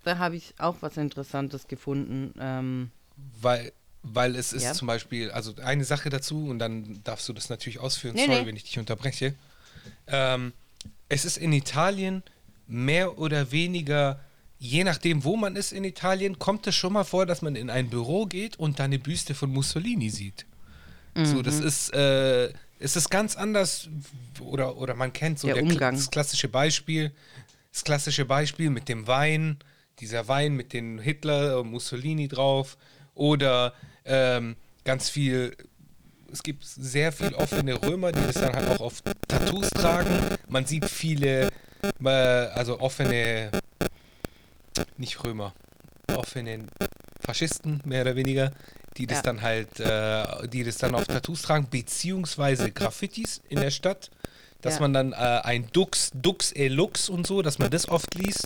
da 0.04 0.18
habe 0.18 0.36
ich 0.36 0.54
auch 0.58 0.78
was 0.82 0.98
Interessantes 0.98 1.68
gefunden. 1.68 2.34
Ähm, 2.40 2.92
Weil, 3.42 3.72
weil 4.04 4.36
es 4.36 4.54
ist 4.54 4.64
Ja. 4.64 4.74
zum 4.74 4.88
Beispiel, 4.88 5.32
also 5.32 5.54
eine 5.64 5.84
Sache 5.86 6.10
dazu 6.10 6.48
und 6.50 6.60
dann 6.60 7.02
darfst 7.04 7.28
du 7.30 7.34
das 7.34 7.50
natürlich 7.50 7.80
ausführen, 7.80 8.16
Nee, 8.16 8.26
sorry, 8.26 8.42
nee. 8.42 8.48
wenn 8.48 8.56
ich 8.56 8.64
dich 8.64 8.80
unterbreche. 8.80 9.36
Ähm, 10.08 10.54
es 11.10 11.26
ist 11.26 11.38
in 11.38 11.54
Italien 11.54 12.24
mehr 12.68 13.18
oder 13.18 13.52
weniger, 13.52 14.20
je 14.60 14.84
nachdem, 14.84 15.24
wo 15.24 15.38
man 15.38 15.56
ist 15.56 15.72
in 15.72 15.84
Italien, 15.84 16.38
kommt 16.40 16.68
es 16.68 16.76
schon 16.76 16.94
mal 16.94 17.04
vor, 17.04 17.26
dass 17.26 17.42
man 17.42 17.56
in 17.56 17.70
ein 17.70 17.90
Büro 17.90 18.26
geht 18.26 18.58
und 18.60 18.80
da 18.80 18.84
eine 18.86 19.00
Büste 19.00 19.34
von 19.36 19.50
Mussolini 19.52 20.10
sieht. 20.10 20.46
So, 21.16 21.38
Mhm. 21.38 21.44
das 21.44 21.60
ist, 21.60 21.94
äh, 21.94 22.52
es 22.80 22.96
ist 22.96 23.10
ganz 23.10 23.36
anders, 23.36 23.90
oder, 24.40 24.78
oder 24.78 24.94
man 24.96 25.12
kennt 25.14 25.40
so 25.40 25.48
Der 25.48 25.56
der 25.56 25.64
das 25.98 26.12
klassische 26.12 26.48
Beispiel, 26.48 27.12
das 27.72 27.84
klassische 27.84 28.26
Beispiel 28.26 28.70
mit 28.70 28.88
dem 28.88 29.08
Wein, 29.08 29.58
dieser 30.00 30.28
Wein 30.28 30.54
mit 30.56 30.74
den 30.74 31.00
Hitler 31.00 31.60
und 31.60 31.72
Mussolini 31.72 32.28
drauf, 32.28 32.78
oder 33.16 33.74
ähm, 34.06 34.56
ganz 34.84 35.10
viel, 35.10 35.56
es 36.32 36.44
gibt 36.44 36.64
sehr 36.66 37.12
viel 37.12 37.34
offene 37.34 37.82
Römer, 37.82 38.12
die 38.12 38.22
das 38.22 38.36
dann 38.36 38.54
halt 38.56 38.68
auch 38.70 38.82
auf 38.82 39.02
Tattoos 39.28 39.70
tragen. 39.70 40.10
Man 40.50 40.66
sieht 40.66 40.86
viele, 40.86 41.50
äh, 42.04 42.10
also 42.10 42.80
offene, 42.80 43.52
nicht 44.98 45.24
Römer, 45.24 45.54
offene 46.16 46.66
Faschisten, 47.22 47.82
mehr 47.86 48.02
oder 48.02 48.16
weniger, 48.16 48.52
die 48.98 49.08
das 49.08 49.18
Ja. 49.20 49.24
dann 49.24 49.42
halt, 49.42 49.80
äh, 49.80 50.48
die 50.48 50.64
das 50.64 50.78
dann 50.78 50.96
auf 50.96 51.06
Tattoos 51.06 51.42
tragen, 51.44 51.68
beziehungsweise 51.70 52.72
Graffitis 52.72 53.42
in 53.50 53.60
der 53.60 53.72
Stadt, 53.72 54.10
dass 54.62 54.76
Ja. 54.76 54.80
man 54.82 54.94
dann 54.94 55.14
äh, 55.14 55.16
ein 55.16 55.70
Dux, 55.72 56.12
Dux 56.14 56.52
e 56.56 56.68
Lux 56.68 57.10
und 57.10 57.28
so, 57.28 57.42
dass 57.42 57.60
man 57.60 57.70
das 57.70 57.88
oft 57.90 58.14
liest. 58.16 58.46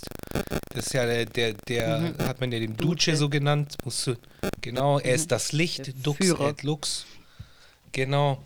Das 0.74 0.86
ist 0.86 0.92
ja 0.94 1.06
der, 1.06 1.24
der, 1.26 1.52
der 1.54 1.98
Mhm. 1.98 2.18
hat 2.26 2.40
man 2.40 2.52
ja 2.52 2.58
den 2.58 2.76
Duce, 2.76 3.06
Duce. 3.06 3.18
so 3.18 3.28
genannt. 3.28 3.76
Musst 3.84 4.06
du, 4.06 4.16
genau, 4.60 4.98
er 4.98 5.14
ist 5.14 5.30
das 5.32 5.52
Licht, 5.52 5.80
Mhm. 5.80 5.84
Der 5.84 5.94
Dux 6.02 6.16
Führer. 6.18 6.54
Genau. 7.92 8.38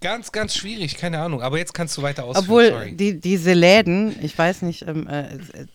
Ganz, 0.00 0.32
ganz 0.32 0.56
schwierig, 0.56 0.96
keine 0.96 1.20
Ahnung. 1.20 1.42
Aber 1.42 1.58
jetzt 1.58 1.74
kannst 1.74 1.96
du 1.96 2.02
weiter 2.02 2.24
ausführen, 2.24 2.44
Obwohl 2.44 2.70
sorry. 2.70 2.96
die, 2.96 3.20
diese 3.20 3.52
Läden, 3.52 4.16
ich 4.20 4.36
weiß 4.36 4.62
nicht, 4.62 4.84
ähm, 4.86 5.06
äh, 5.06 5.36
äh, 5.36 5.66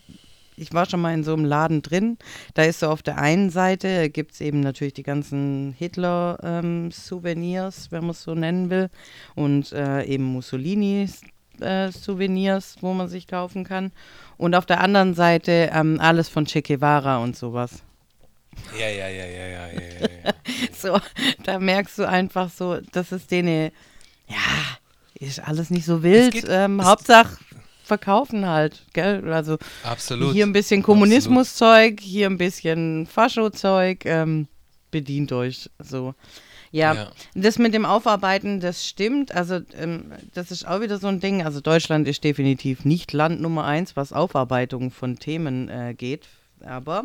ich 0.60 0.74
war 0.74 0.86
schon 0.86 1.00
mal 1.00 1.14
in 1.14 1.22
so 1.24 1.32
einem 1.32 1.44
Laden 1.46 1.82
drin. 1.82 2.18
Da 2.54 2.62
ist 2.64 2.80
so 2.80 2.88
auf 2.88 3.02
der 3.02 3.18
einen 3.18 3.50
Seite 3.50 4.10
gibt 4.10 4.32
es 4.32 4.40
eben 4.40 4.60
natürlich 4.60 4.94
die 4.94 5.02
ganzen 5.02 5.74
Hitler-Souvenirs, 5.78 7.90
wenn 7.90 8.00
man 8.02 8.10
es 8.10 8.22
so 8.22 8.34
nennen 8.34 8.68
will, 8.68 8.90
und 9.34 9.72
äh, 9.72 10.04
eben 10.04 10.24
Mussolini-Souvenirs, 10.24 12.76
wo 12.80 12.92
man 12.92 13.08
sich 13.08 13.26
kaufen 13.28 13.64
kann. 13.64 13.92
Und 14.36 14.54
auf 14.54 14.66
der 14.66 14.80
anderen 14.80 15.14
Seite 15.14 15.70
ähm, 15.72 15.98
alles 16.00 16.28
von 16.28 16.44
Che 16.44 16.60
Guevara 16.62 17.18
und 17.18 17.36
sowas. 17.36 17.82
Ja, 18.78 18.88
ja, 18.88 19.08
ja, 19.08 19.24
ja, 19.26 19.46
ja, 19.46 19.66
ja, 19.66 19.68
ja. 19.72 20.08
ja. 20.24 20.32
So, 20.80 20.98
da 21.44 21.58
merkst 21.58 21.98
du 21.98 22.08
einfach 22.08 22.50
so, 22.50 22.78
dass 22.92 23.12
es 23.12 23.26
denen, 23.26 23.70
ja, 24.28 24.36
ist 25.14 25.40
alles 25.40 25.70
nicht 25.70 25.84
so 25.84 26.02
wild. 26.02 26.32
geht- 26.32 26.46
ähm, 26.48 26.84
Hauptsache 26.84 27.36
verkaufen 27.84 28.46
halt, 28.46 28.84
gell? 28.92 29.32
Also 29.32 29.58
Absolut. 29.82 30.32
hier 30.34 30.46
ein 30.46 30.52
bisschen 30.52 30.82
Kommunismuszeug, 30.82 32.00
hier 32.00 32.26
ein 32.28 32.38
bisschen 32.38 33.06
Faschozeug, 33.06 34.04
ähm, 34.04 34.46
bedient 34.90 35.32
euch 35.32 35.70
so. 35.78 36.14
Ja, 36.70 36.94
Ja. 36.94 37.12
das 37.34 37.58
mit 37.58 37.72
dem 37.72 37.86
Aufarbeiten, 37.86 38.60
das 38.60 38.86
stimmt. 38.86 39.34
Also 39.34 39.60
ähm, 39.74 40.12
das 40.34 40.50
ist 40.50 40.66
auch 40.68 40.80
wieder 40.82 40.98
so 40.98 41.06
ein 41.08 41.18
Ding. 41.20 41.42
Also 41.44 41.60
Deutschland 41.60 42.06
ist 42.06 42.22
definitiv 42.24 42.84
nicht 42.84 43.12
Land 43.14 43.40
Nummer 43.40 43.64
eins, 43.64 43.96
was 43.96 44.12
Aufarbeitung 44.12 44.90
von 44.90 45.18
Themen 45.18 45.68
äh, 45.70 45.94
geht. 45.94 46.26
Aber 46.60 47.04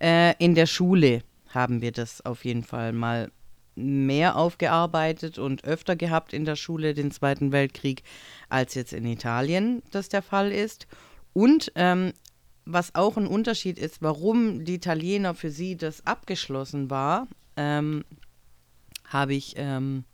äh, 0.00 0.34
in 0.38 0.54
der 0.54 0.66
Schule 0.66 1.22
haben 1.48 1.80
wir 1.80 1.92
das 1.92 2.24
auf 2.24 2.44
jeden 2.44 2.62
Fall 2.62 2.92
mal 2.92 3.30
mehr 3.74 4.36
aufgearbeitet 4.36 5.38
und 5.38 5.64
öfter 5.64 5.96
gehabt 5.96 6.32
in 6.32 6.44
der 6.44 6.56
Schule 6.56 6.94
den 6.94 7.10
Zweiten 7.10 7.52
Weltkrieg, 7.52 8.02
als 8.48 8.74
jetzt 8.74 8.92
in 8.92 9.06
Italien 9.06 9.82
das 9.90 10.08
der 10.08 10.22
Fall 10.22 10.52
ist. 10.52 10.86
Und 11.32 11.72
ähm, 11.76 12.12
was 12.64 12.94
auch 12.94 13.16
ein 13.16 13.26
Unterschied 13.26 13.78
ist, 13.78 14.02
warum 14.02 14.64
die 14.64 14.74
Italiener 14.74 15.34
für 15.34 15.50
sie 15.50 15.76
das 15.76 16.06
abgeschlossen 16.06 16.90
war, 16.90 17.28
ähm, 17.56 18.04
habe 19.04 19.34
ich, 19.34 19.54
ähm, 19.56 20.04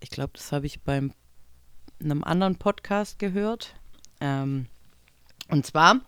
ich 0.00 0.10
glaube, 0.10 0.34
das 0.34 0.52
habe 0.52 0.66
ich 0.66 0.82
beim 0.82 1.12
einem 2.02 2.24
anderen 2.24 2.56
Podcast 2.56 3.18
gehört. 3.18 3.74
Ähm, 4.20 4.66
und 5.48 5.66
zwar, 5.66 6.00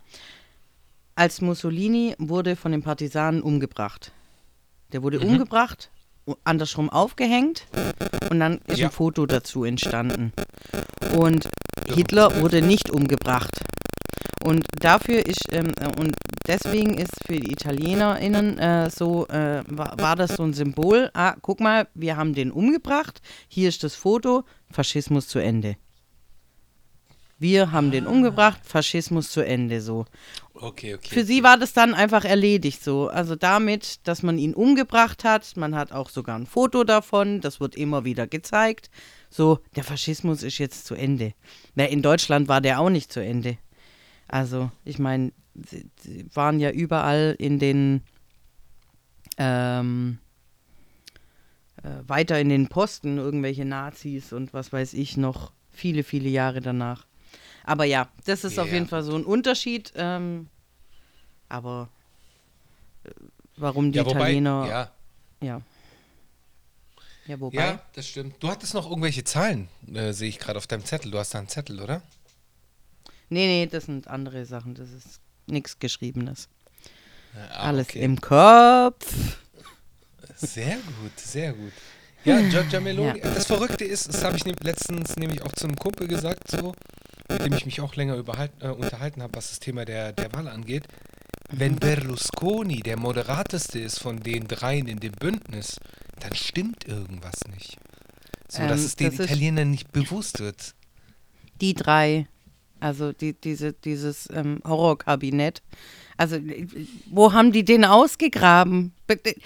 als 1.15 1.41
Mussolini 1.41 2.15
wurde 2.19 2.57
von 2.57 2.73
den 2.73 2.83
Partisanen 2.83 3.43
umgebracht. 3.43 4.13
Der 4.93 5.03
wurde 5.03 5.21
umgebracht, 5.21 5.91
u- 6.27 6.35
andersrum 6.45 6.91
aufgehängt 6.91 7.67
und 8.31 8.41
dann 8.41 8.59
ist 8.67 8.79
Ja. 8.79 8.87
ein 8.89 8.93
Foto 8.93 9.27
dazu 9.27 9.65
entstanden. 9.65 10.33
Und 11.17 11.49
Hitler 11.87 12.41
wurde 12.41 12.63
nicht 12.63 12.91
umgebracht. 12.91 13.61
Und 14.45 14.67
dafür 14.81 15.25
ist, 15.25 15.53
ähm, 15.53 15.73
äh, 15.79 15.87
und 16.01 16.17
deswegen 16.49 16.99
ist 16.99 17.13
für 17.27 17.37
die 17.39 17.53
ItalienerInnen 17.53 18.59
äh, 18.59 18.91
so, 18.91 19.29
äh, 19.29 19.63
war, 19.69 19.97
war 20.01 20.17
das 20.17 20.35
so 20.35 20.43
ein 20.43 20.53
Symbol, 20.53 21.11
ah, 21.15 21.37
guck 21.41 21.61
mal, 21.61 21.87
wir 21.95 22.17
haben 22.17 22.35
den 22.35 22.51
umgebracht, 22.51 23.23
hier 23.49 23.69
ist 23.69 23.85
das 23.85 23.95
Foto, 23.95 24.43
Faschismus 24.71 25.29
zu 25.29 25.39
Ende. 25.39 25.77
Wir 27.39 27.73
haben 27.73 27.91
den 27.91 28.07
umgebracht, 28.07 28.61
Faschismus 28.65 29.31
zu 29.31 29.45
Ende, 29.45 29.81
so. 29.81 30.07
Okay, 30.63 30.95
okay. 30.95 31.09
Für 31.13 31.25
sie 31.25 31.43
war 31.43 31.59
das 31.59 31.73
dann 31.73 31.93
einfach 31.93 32.25
erledigt 32.25 32.85
so. 32.85 33.09
Also 33.09 33.35
damit, 33.35 34.07
dass 34.07 34.23
man 34.23 34.39
ihn 34.39 34.55
umgebracht 34.55 35.25
hat, 35.25 35.57
man 35.57 35.75
hat 35.75 35.91
auch 35.91 36.09
sogar 36.09 36.39
ein 36.39 36.47
Foto 36.47 36.85
davon, 36.85 37.41
das 37.41 37.59
wird 37.59 37.75
immer 37.75 38.05
wieder 38.05 38.29
gezeigt. 38.29 38.89
So, 39.29 39.59
der 39.75 39.83
Faschismus 39.83 40.45
ist 40.45 40.59
jetzt 40.59 40.87
zu 40.87 40.95
Ende. 40.95 41.35
Na, 41.75 41.87
in 41.87 42.01
Deutschland 42.01 42.47
war 42.47 42.61
der 42.61 42.79
auch 42.79 42.91
nicht 42.91 43.13
zu 43.13 43.19
Ende. 43.19 43.59
Also, 44.29 44.71
ich 44.85 45.01
meine, 45.01 45.33
sie, 45.67 45.91
waren 46.33 46.61
ja 46.61 46.71
überall 46.71 47.35
in 47.39 47.59
den 47.59 48.03
ähm, 49.39 50.19
äh, 51.83 51.89
weiter 52.07 52.39
in 52.39 52.51
den 52.51 52.69
Posten 52.69 53.19
irgendwelche 53.19 53.65
Nazis 53.65 54.33
und 54.33 54.55
was 54.55 54.73
weiß 54.73 54.95
ich 54.95 55.17
noch 55.17 55.53
viele, 55.73 56.05
viele 56.05 56.29
Jahre 56.29 56.61
danach. 56.61 57.07
Aber 57.65 57.85
ja, 57.85 58.09
das 58.27 58.45
ist 58.45 58.59
auf 58.61 58.69
Ja. 58.69 58.75
jeden 58.75 58.87
Fall 58.87 59.03
so 59.03 59.15
ein 59.17 59.25
Unterschied. 59.25 59.93
Ähm, 59.97 60.49
aber 61.53 61.89
äh, 63.05 63.11
warum 63.57 63.93
die 63.93 63.99
ja, 63.99 64.07
wobei, 64.07 64.21
Italiener. 64.21 64.67
ja, 64.69 64.91
Ja. 65.41 65.63
Ja, 67.27 67.39
wobei. 67.39 67.57
ja, 67.57 67.81
das 67.95 68.09
stimmt. 68.09 68.43
Du 68.43 68.49
hattest 68.49 68.75
noch 68.75 68.89
irgendwelche 68.89 69.23
Zahlen, 69.23 69.69
äh, 69.95 70.13
sehe 70.13 70.29
ich 70.29 70.41
gerade 70.41 70.59
auf 70.59 70.67
deinem 70.67 70.85
Zettel. 70.85 71.13
Du 71.13 71.19
hast 71.19 71.33
da 71.35 71.39
einen 71.39 71.49
Zettel, 71.49 71.81
oder? 71.81 72.03
Nee, 73.29 73.47
nee, 73.47 73.67
das 73.67 73.85
sind 73.85 74.09
andere 74.09 74.45
Sachen. 74.45 74.75
Das 74.75 74.91
ist 74.91 75.21
nichts 75.47 75.79
Geschriebenes. 75.79 76.49
Ah, 77.35 77.69
Alles 77.69 77.89
okay. 77.89 78.03
im 78.03 78.21
Kopf. 78.21 79.39
Sehr 80.37 80.77
gut, 80.77 81.19
sehr 81.19 81.53
gut. 81.53 81.73
Ja, 82.25 82.41
Giorgia 82.41 82.81
Meloni. 82.81 83.21
Ja. 83.21 83.35
Das 83.35 83.47
Verrückte 83.47 83.85
ist, 83.85 84.09
das 84.09 84.25
habe 84.25 84.37
ich 84.37 84.45
letztens 84.45 85.17
nämlich 85.17 85.43
auch 85.43 85.53
zu 85.53 85.67
einem 85.67 85.77
Kumpel 85.77 86.09
gesagt, 86.09 86.51
so, 86.51 86.75
mit 87.29 87.45
dem 87.45 87.53
ich 87.53 87.67
mich 87.67 87.81
auch 87.81 87.95
länger 87.97 88.15
äh, 88.17 88.69
unterhalten 88.69 89.23
habe, 89.23 89.35
was 89.35 89.51
das 89.51 89.61
Thema 89.61 89.85
der, 89.85 90.13
der 90.13 90.33
Wahl 90.33 90.49
angeht. 90.49 90.85
Wenn 91.53 91.77
Berlusconi 91.77 92.81
der 92.81 92.99
moderateste 92.99 93.79
ist 93.79 94.01
von 94.01 94.19
den 94.21 94.49
dreien 94.49 94.87
in 94.89 95.01
dem 95.01 95.13
Bündnis, 95.13 95.79
dann 96.21 96.35
stimmt 96.35 96.87
irgendwas 96.89 97.35
nicht. 97.55 97.77
So, 98.49 98.63
dass 98.67 98.81
Ähm, 98.81 98.87
es 98.87 98.97
den 98.97 99.17
das 99.17 99.27
Italienern 99.27 99.71
nicht 99.71 99.93
bewusst 99.93 100.41
wird. 100.41 100.75
Die 101.61 101.75
drei. 101.75 102.27
Also 102.81 103.13
die, 103.13 103.35
diese, 103.35 103.73
dieses 103.75 104.29
ähm, 104.33 104.61
Horrorkabinett. 104.67 105.63
Also, 106.17 106.37
äh, 106.37 106.67
wo 107.07 107.33
haben 107.33 107.53
die 107.53 107.65
den 107.65 107.85
ausgegraben? 107.85 108.93
Bitte- 109.07 109.37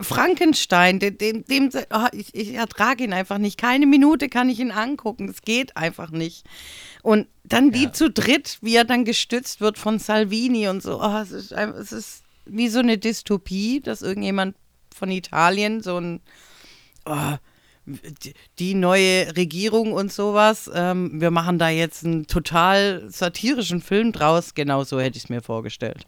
Frankenstein, 0.00 0.98
dem, 0.98 1.16
dem, 1.18 1.44
dem 1.44 1.70
oh, 1.92 2.06
ich, 2.12 2.34
ich 2.34 2.54
ertrage 2.54 3.04
ihn 3.04 3.12
einfach 3.12 3.38
nicht. 3.38 3.58
Keine 3.58 3.86
Minute 3.86 4.28
kann 4.28 4.48
ich 4.48 4.60
ihn 4.60 4.70
angucken. 4.70 5.28
Es 5.28 5.42
geht 5.42 5.76
einfach 5.76 6.10
nicht. 6.10 6.44
Und 7.02 7.26
dann 7.44 7.70
die 7.70 7.84
Ja. 7.84 7.92
zu 7.92 8.10
dritt, 8.10 8.58
wie 8.60 8.76
er 8.76 8.84
dann 8.84 9.04
gestützt 9.04 9.60
wird 9.60 9.78
von 9.78 9.98
Salvini 9.98 10.68
und 10.68 10.82
so. 10.82 11.00
Oh, 11.02 11.16
es, 11.18 11.30
ist, 11.30 11.52
es 11.52 11.92
ist 11.92 12.22
wie 12.44 12.68
so 12.68 12.80
eine 12.80 12.98
Dystopie, 12.98 13.80
dass 13.80 14.02
irgendjemand 14.02 14.56
von 14.94 15.10
Italien 15.10 15.82
so 15.82 15.98
ein 15.98 16.20
oh, 17.06 17.36
die- 17.86 18.34
die 18.58 18.74
neue 18.74 19.36
Regierung 19.36 19.92
und 19.92 20.12
sowas. 20.12 20.70
Ähm, 20.74 21.20
wir 21.20 21.30
machen 21.30 21.58
da 21.58 21.68
jetzt 21.68 22.04
einen 22.04 22.26
total 22.26 23.04
satirischen 23.08 23.80
Film 23.80 24.12
draus. 24.12 24.54
Genau 24.54 24.84
so 24.84 24.98
hätte 25.00 25.16
ich 25.16 25.24
es 25.24 25.30
mir 25.30 25.40
vorgestellt. 25.42 26.06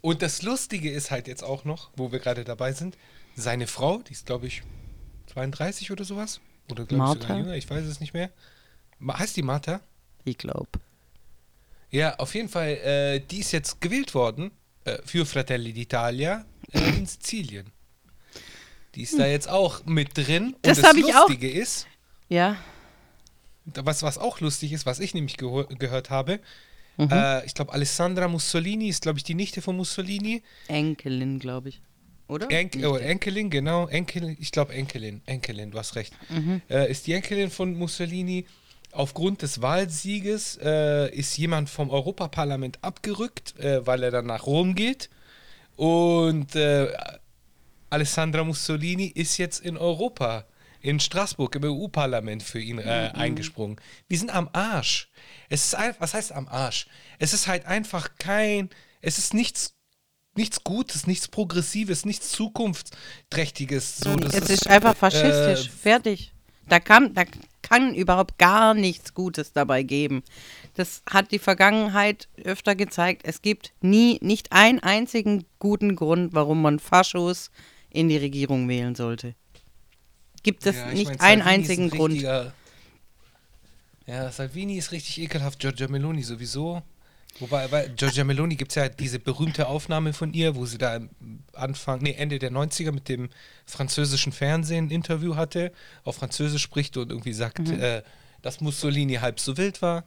Und 0.00 0.22
das 0.22 0.42
Lustige 0.42 0.90
ist 0.90 1.10
halt 1.10 1.28
jetzt 1.28 1.42
auch 1.42 1.64
noch, 1.64 1.90
wo 1.96 2.10
wir 2.12 2.18
gerade 2.20 2.44
dabei 2.44 2.72
sind, 2.72 2.96
seine 3.34 3.66
Frau, 3.66 3.98
die 3.98 4.12
ist 4.12 4.26
glaube 4.26 4.46
ich 4.46 4.62
32 5.32 5.90
oder 5.92 6.04
sowas. 6.04 6.40
Oder 6.70 6.84
glaube 6.86 7.04
ich 7.16 7.22
sogar 7.22 7.38
jünger, 7.38 7.54
ich 7.56 7.68
weiß 7.68 7.84
es 7.84 8.00
nicht 8.00 8.14
mehr. 8.14 8.30
Heißt 9.06 9.36
die 9.36 9.42
Martha? 9.42 9.80
Ich 10.24 10.38
glaube. 10.38 10.68
Ja, 11.90 12.16
auf 12.16 12.34
jeden 12.34 12.48
Fall, 12.48 12.68
äh, 12.76 13.20
die 13.20 13.40
ist 13.40 13.52
jetzt 13.52 13.80
gewählt 13.80 14.14
worden 14.14 14.52
äh, 14.84 14.98
für 15.04 15.26
Fratelli 15.26 15.72
d'Italia 15.72 16.44
äh, 16.72 16.88
in 16.90 17.06
Sizilien. 17.06 17.66
Die 18.94 19.02
ist 19.02 19.18
da 19.18 19.26
jetzt 19.26 19.48
auch 19.48 19.84
mit 19.86 20.16
drin. 20.16 20.56
Das 20.62 20.78
Und 20.78 20.84
das 20.84 20.90
hab 20.90 20.96
ich 20.96 21.14
auch- 21.14 21.28
Lustige 21.28 21.50
ist, 21.50 21.86
Ja. 22.28 22.56
was, 23.64 24.02
was 24.02 24.18
auch 24.18 24.40
lustig 24.40 24.72
ist, 24.72 24.86
was 24.86 25.00
ich 25.00 25.14
nämlich 25.14 25.36
gehört 25.36 26.10
habe, 26.10 26.40
Mhm. 26.96 27.08
äh, 27.10 27.44
ich 27.44 27.54
glaube, 27.54 27.72
Alessandra 27.72 28.28
Mussolini 28.28 28.88
ist, 28.88 29.02
glaube 29.02 29.18
ich, 29.18 29.24
die 29.24 29.34
Nichte 29.34 29.62
von 29.62 29.76
Mussolini. 29.76 30.42
Enkelin, 30.68 31.38
glaube 31.38 31.70
ich. 31.70 31.80
Oder? 32.30 32.50
Enk 32.50 32.78
oh. 32.84 32.96
Enkelin, 32.96 33.50
genau, 33.50 33.88
Enkelin, 33.88 34.36
ich 34.38 34.52
glaube 34.52 34.72
Enkelin, 34.72 35.20
Enkelin, 35.26 35.72
du 35.72 35.78
hast 35.78 35.96
recht. 35.96 36.14
Mhm. 36.28 36.62
Äh, 36.70 36.90
ist 36.90 37.06
die 37.06 37.12
Enkelin 37.12 37.50
von 37.50 37.76
Mussolini. 37.76 38.46
Aufgrund 38.92 39.42
des 39.42 39.62
Wahlsieges 39.62 40.58
äh, 40.62 41.14
ist 41.14 41.36
jemand 41.38 41.70
vom 41.70 41.90
Europaparlament 41.90 42.78
abgerückt, 42.82 43.58
äh, 43.58 43.86
weil 43.86 44.02
er 44.02 44.10
dann 44.10 44.26
nach 44.26 44.46
Rom 44.46 44.74
geht. 44.74 45.10
Und 45.76 46.54
äh, 46.54 46.88
Alessandra 47.88 48.44
Mussolini 48.44 49.06
ist 49.06 49.36
jetzt 49.38 49.60
in 49.60 49.76
Europa, 49.76 50.44
in 50.80 51.00
Straßburg, 51.00 51.54
im 51.56 51.64
EU-Parlament 51.64 52.42
für 52.42 52.60
ihn 52.60 52.78
äh, 52.78 53.10
eingesprungen. 53.14 53.76
Wir 54.08 54.18
sind 54.18 54.34
am 54.34 54.48
Arsch. 54.52 55.10
Es 55.48 55.66
ist 55.66 55.74
einfach, 55.74 56.00
was 56.00 56.14
heißt 56.14 56.32
am 56.32 56.48
Arsch? 56.48 56.86
Es 57.18 57.32
ist 57.34 57.46
halt 57.46 57.66
einfach 57.66 58.10
kein, 58.18 58.70
es 59.00 59.18
ist 59.18 59.34
nichts, 59.34 59.74
nichts 60.36 60.64
Gutes, 60.64 61.06
nichts 61.06 61.28
Progressives, 61.28 62.04
nichts 62.04 62.30
Zukunftsträchtiges. 62.30 63.98
So, 63.98 64.16
es 64.16 64.50
ist 64.50 64.68
einfach 64.68 64.96
faschistisch. 64.96 65.66
äh, 65.66 65.70
Fertig. 65.70 66.32
Da 66.68 66.78
kann, 66.78 67.14
da 67.14 67.24
kann 67.62 67.94
überhaupt 67.94 68.38
gar 68.38 68.74
nichts 68.74 69.12
Gutes 69.12 69.52
dabei 69.52 69.82
geben. 69.82 70.22
Das 70.74 71.02
hat 71.10 71.32
die 71.32 71.40
Vergangenheit 71.40 72.28
öfter 72.44 72.74
gezeigt. 72.76 73.22
Es 73.24 73.42
gibt 73.42 73.72
nie, 73.80 74.18
nicht 74.22 74.52
einen 74.52 74.78
einzigen 74.80 75.44
guten 75.58 75.96
Grund, 75.96 76.32
warum 76.32 76.62
man 76.62 76.78
Faschos 76.78 77.50
in 77.90 78.08
die 78.08 78.16
Regierung 78.16 78.68
wählen 78.68 78.94
sollte. 78.94 79.34
Gibt 80.42 80.66
es 80.66 80.76
Ja, 80.76 80.88
ich 80.90 80.94
nicht 80.94 81.04
mein, 81.06 81.20
einen 81.20 81.42
Salvini 81.42 81.54
einzigen 81.62 81.84
ein 81.84 81.90
Grund. 81.90 82.20
Ja, 84.06 84.30
Salvini 84.32 84.76
ist 84.76 84.92
richtig 84.92 85.20
ekelhaft, 85.20 85.58
Giorgia 85.60 85.88
Meloni 85.88 86.22
sowieso. 86.22 86.82
Wobei, 87.38 87.68
bei 87.68 87.86
Giorgia 87.88 88.24
Meloni 88.24 88.56
gibt 88.56 88.72
es 88.72 88.74
ja 88.74 88.88
diese 88.88 89.20
berühmte 89.20 89.68
Aufnahme 89.68 90.12
von 90.12 90.32
ihr, 90.34 90.56
wo 90.56 90.66
sie 90.66 90.78
da 90.78 90.96
am 90.96 91.10
Anfang, 91.52 92.00
nee, 92.02 92.12
Ende 92.14 92.38
der 92.40 92.50
90er 92.50 92.90
mit 92.92 93.08
dem 93.08 93.28
französischen 93.66 94.32
Fernsehen 94.32 94.86
ein 94.86 94.90
Interview 94.90 95.36
hatte, 95.36 95.72
auf 96.02 96.16
Französisch 96.16 96.62
spricht 96.62 96.96
und 96.96 97.10
irgendwie 97.10 97.32
sagt, 97.32 97.60
Mhm. 97.60 97.80
äh, 97.80 98.02
dass 98.42 98.60
Mussolini 98.60 99.14
halb 99.16 99.38
so 99.40 99.56
wild 99.56 99.80
war 99.82 100.04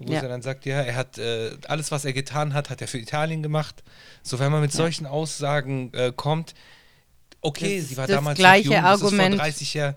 wo 0.00 0.12
Ja. 0.12 0.20
sie 0.20 0.28
dann 0.28 0.42
sagt, 0.42 0.64
ja, 0.64 0.80
er 0.80 0.94
hat 0.94 1.18
äh, 1.18 1.56
alles, 1.66 1.90
was 1.90 2.04
er 2.04 2.12
getan 2.12 2.54
hat, 2.54 2.70
hat 2.70 2.80
er 2.80 2.86
für 2.86 2.98
Italien 2.98 3.42
gemacht. 3.42 3.82
So, 4.22 4.38
wenn 4.38 4.52
man 4.52 4.60
mit 4.60 4.70
solchen 4.70 5.06
Aussagen 5.06 5.92
äh, 5.92 6.12
kommt, 6.14 6.54
okay, 7.40 7.78
Das 7.80 7.88
sie 7.88 7.96
war 7.96 8.06
das 8.06 8.16
damals 8.16 8.38
gleiche 8.38 8.64
jung, 8.68 8.74
das 8.82 8.84
Argument. 9.02 9.34
vor 9.36 9.44
30 9.44 9.74
Jahren. 9.74 9.94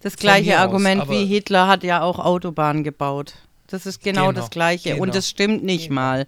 Das 0.00 0.16
gleiche 0.16 0.54
aus, 0.56 0.60
Argument 0.62 1.02
aber- 1.02 1.12
wie 1.12 1.26
Hitler 1.26 1.68
hat 1.68 1.84
ja 1.84 2.02
auch 2.02 2.18
Autobahnen 2.18 2.82
gebaut. 2.84 3.34
Das 3.68 3.86
ist 3.86 4.02
genau, 4.02 4.28
Genau, 4.28 4.32
das 4.40 4.50
gleiche. 4.50 4.90
genau. 4.90 5.02
Und 5.02 5.14
das 5.14 5.28
stimmt 5.28 5.62
nicht 5.64 5.88
Genau. 5.88 6.00
mal. 6.00 6.26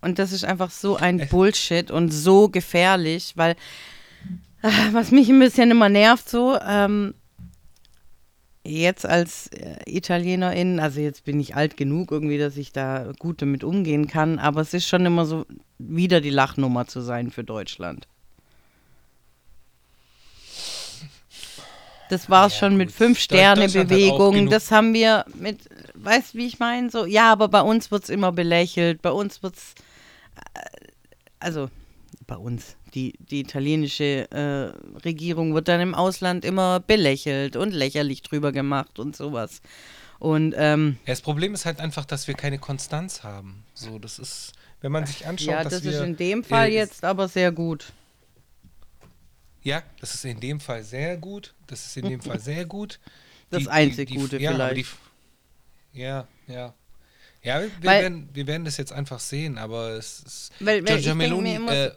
Und 0.00 0.18
das 0.18 0.32
ist 0.32 0.44
einfach 0.44 0.70
so 0.70 0.96
ein 0.96 1.20
Es- 1.20 1.28
Bullshit 1.28 1.90
und 1.90 2.10
so 2.10 2.48
gefährlich, 2.48 3.32
weil 3.36 3.56
ah, 4.62 4.70
was 4.92 5.10
mich 5.10 5.28
ein 5.28 5.38
bisschen 5.38 5.70
immer 5.70 5.88
nervt 5.88 6.28
so, 6.28 6.58
ähm, 6.66 7.14
jetzt 8.64 9.06
als 9.06 9.46
äh, 9.48 9.76
Italienerin, 9.86 10.80
also 10.80 11.00
jetzt 11.00 11.24
bin 11.24 11.38
ich 11.38 11.54
alt 11.54 11.76
genug 11.76 12.10
irgendwie, 12.10 12.38
dass 12.38 12.56
ich 12.56 12.72
da 12.72 13.12
gut 13.18 13.40
damit 13.42 13.62
umgehen 13.62 14.08
kann, 14.08 14.38
aber 14.38 14.60
es 14.60 14.74
ist 14.74 14.88
schon 14.88 15.06
immer 15.06 15.24
so, 15.26 15.46
wieder 15.78 16.20
die 16.20 16.30
Lachnummer 16.30 16.86
zu 16.86 17.00
sein 17.00 17.30
für 17.30 17.44
Deutschland. 17.44 18.08
Das 22.08 22.30
war 22.30 22.46
es 22.46 22.52
Ja, 22.54 22.58
schon 22.60 22.76
mit 22.76 22.88
gut. 22.88 22.96
fünf 22.96 23.18
Deu- 23.18 23.22
Sterne 23.22 23.62
Deutschland 23.62 23.90
hat 23.90 23.98
auch 23.98 24.18
Bewegung. 24.18 24.34
genug- 24.34 24.50
Das 24.50 24.70
haben 24.70 24.94
wir 24.94 25.24
mit, 25.34 25.58
weißt 25.94 26.34
du, 26.34 26.38
wie 26.38 26.46
ich 26.46 26.58
meine? 26.58 26.90
So, 26.90 27.04
ja, 27.06 27.32
aber 27.32 27.48
bei 27.48 27.60
uns 27.62 27.90
wird 27.90 28.04
es 28.04 28.10
immer 28.10 28.32
belächelt. 28.32 29.02
Bei 29.02 29.10
uns 29.10 29.42
wird 29.42 29.56
es, 29.56 29.74
also 31.40 31.68
bei 32.26 32.36
uns, 32.36 32.76
die, 32.94 33.14
die 33.30 33.40
italienische 33.40 34.30
äh, 34.30 34.98
Regierung 35.04 35.54
wird 35.54 35.68
dann 35.68 35.80
im 35.80 35.94
Ausland 35.94 36.44
immer 36.44 36.80
belächelt 36.80 37.56
und 37.56 37.72
lächerlich 37.72 38.22
drüber 38.22 38.52
gemacht 38.52 38.98
und 38.98 39.16
sowas. 39.16 39.60
Und 40.18 40.54
ähm, 40.56 40.96
Ja, 41.06 41.12
das 41.12 41.20
Problem 41.20 41.54
ist 41.54 41.66
halt 41.66 41.78
einfach, 41.78 42.04
dass 42.04 42.26
wir 42.26 42.34
keine 42.34 42.58
Konstanz 42.58 43.22
haben. 43.22 43.64
So, 43.74 43.98
das 43.98 44.18
ist, 44.18 44.52
wenn 44.80 44.90
man 44.92 45.06
sich 45.06 45.26
anschaut, 45.26 45.48
ja, 45.48 45.62
dass 45.62 45.74
das 45.74 45.84
wir, 45.84 45.92
ist 45.92 46.00
in 46.00 46.16
dem 46.16 46.42
Fall 46.42 46.68
äh, 46.68 46.74
jetzt 46.74 47.04
aber 47.04 47.28
sehr 47.28 47.52
gut. 47.52 47.92
Ja, 49.66 49.82
das 49.98 50.14
ist 50.14 50.24
in 50.24 50.38
dem 50.38 50.60
Fall 50.60 50.84
sehr 50.84 51.16
gut. 51.16 51.52
Das 51.66 51.84
ist 51.86 51.96
in 51.96 52.08
dem 52.08 52.20
Fall 52.20 52.38
sehr 52.38 52.64
gut. 52.64 53.00
Das 53.50 53.68
einzig 53.68 54.10
Gute 54.10 54.38
ja, 54.40 54.50
vielleicht. 54.52 54.86
Die, 55.92 56.00
ja, 56.00 56.26
ja. 56.48 56.74
Ja, 57.42 57.60
wir, 57.62 57.70
Weil- 57.82 58.02
werden, 58.02 58.28
wir 58.32 58.46
werden 58.48 58.64
das 58.64 58.76
jetzt 58.76 58.92
einfach 58.92 59.20
sehen, 59.20 59.56
aber 59.56 59.90
es 59.90 60.18
ist. 60.20 60.52
Weil- 60.58 60.84
weil 60.84 61.00
mir 61.00 61.14
Meloni, 61.14 61.54
immer 61.54 61.72
äh, 61.72 61.92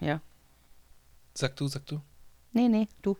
Ja. 0.00 0.20
sag 1.34 1.54
du, 1.56 1.68
sag 1.68 1.84
du. 1.86 2.00
Nee, 2.52 2.68
nee, 2.68 2.88
du. 3.02 3.16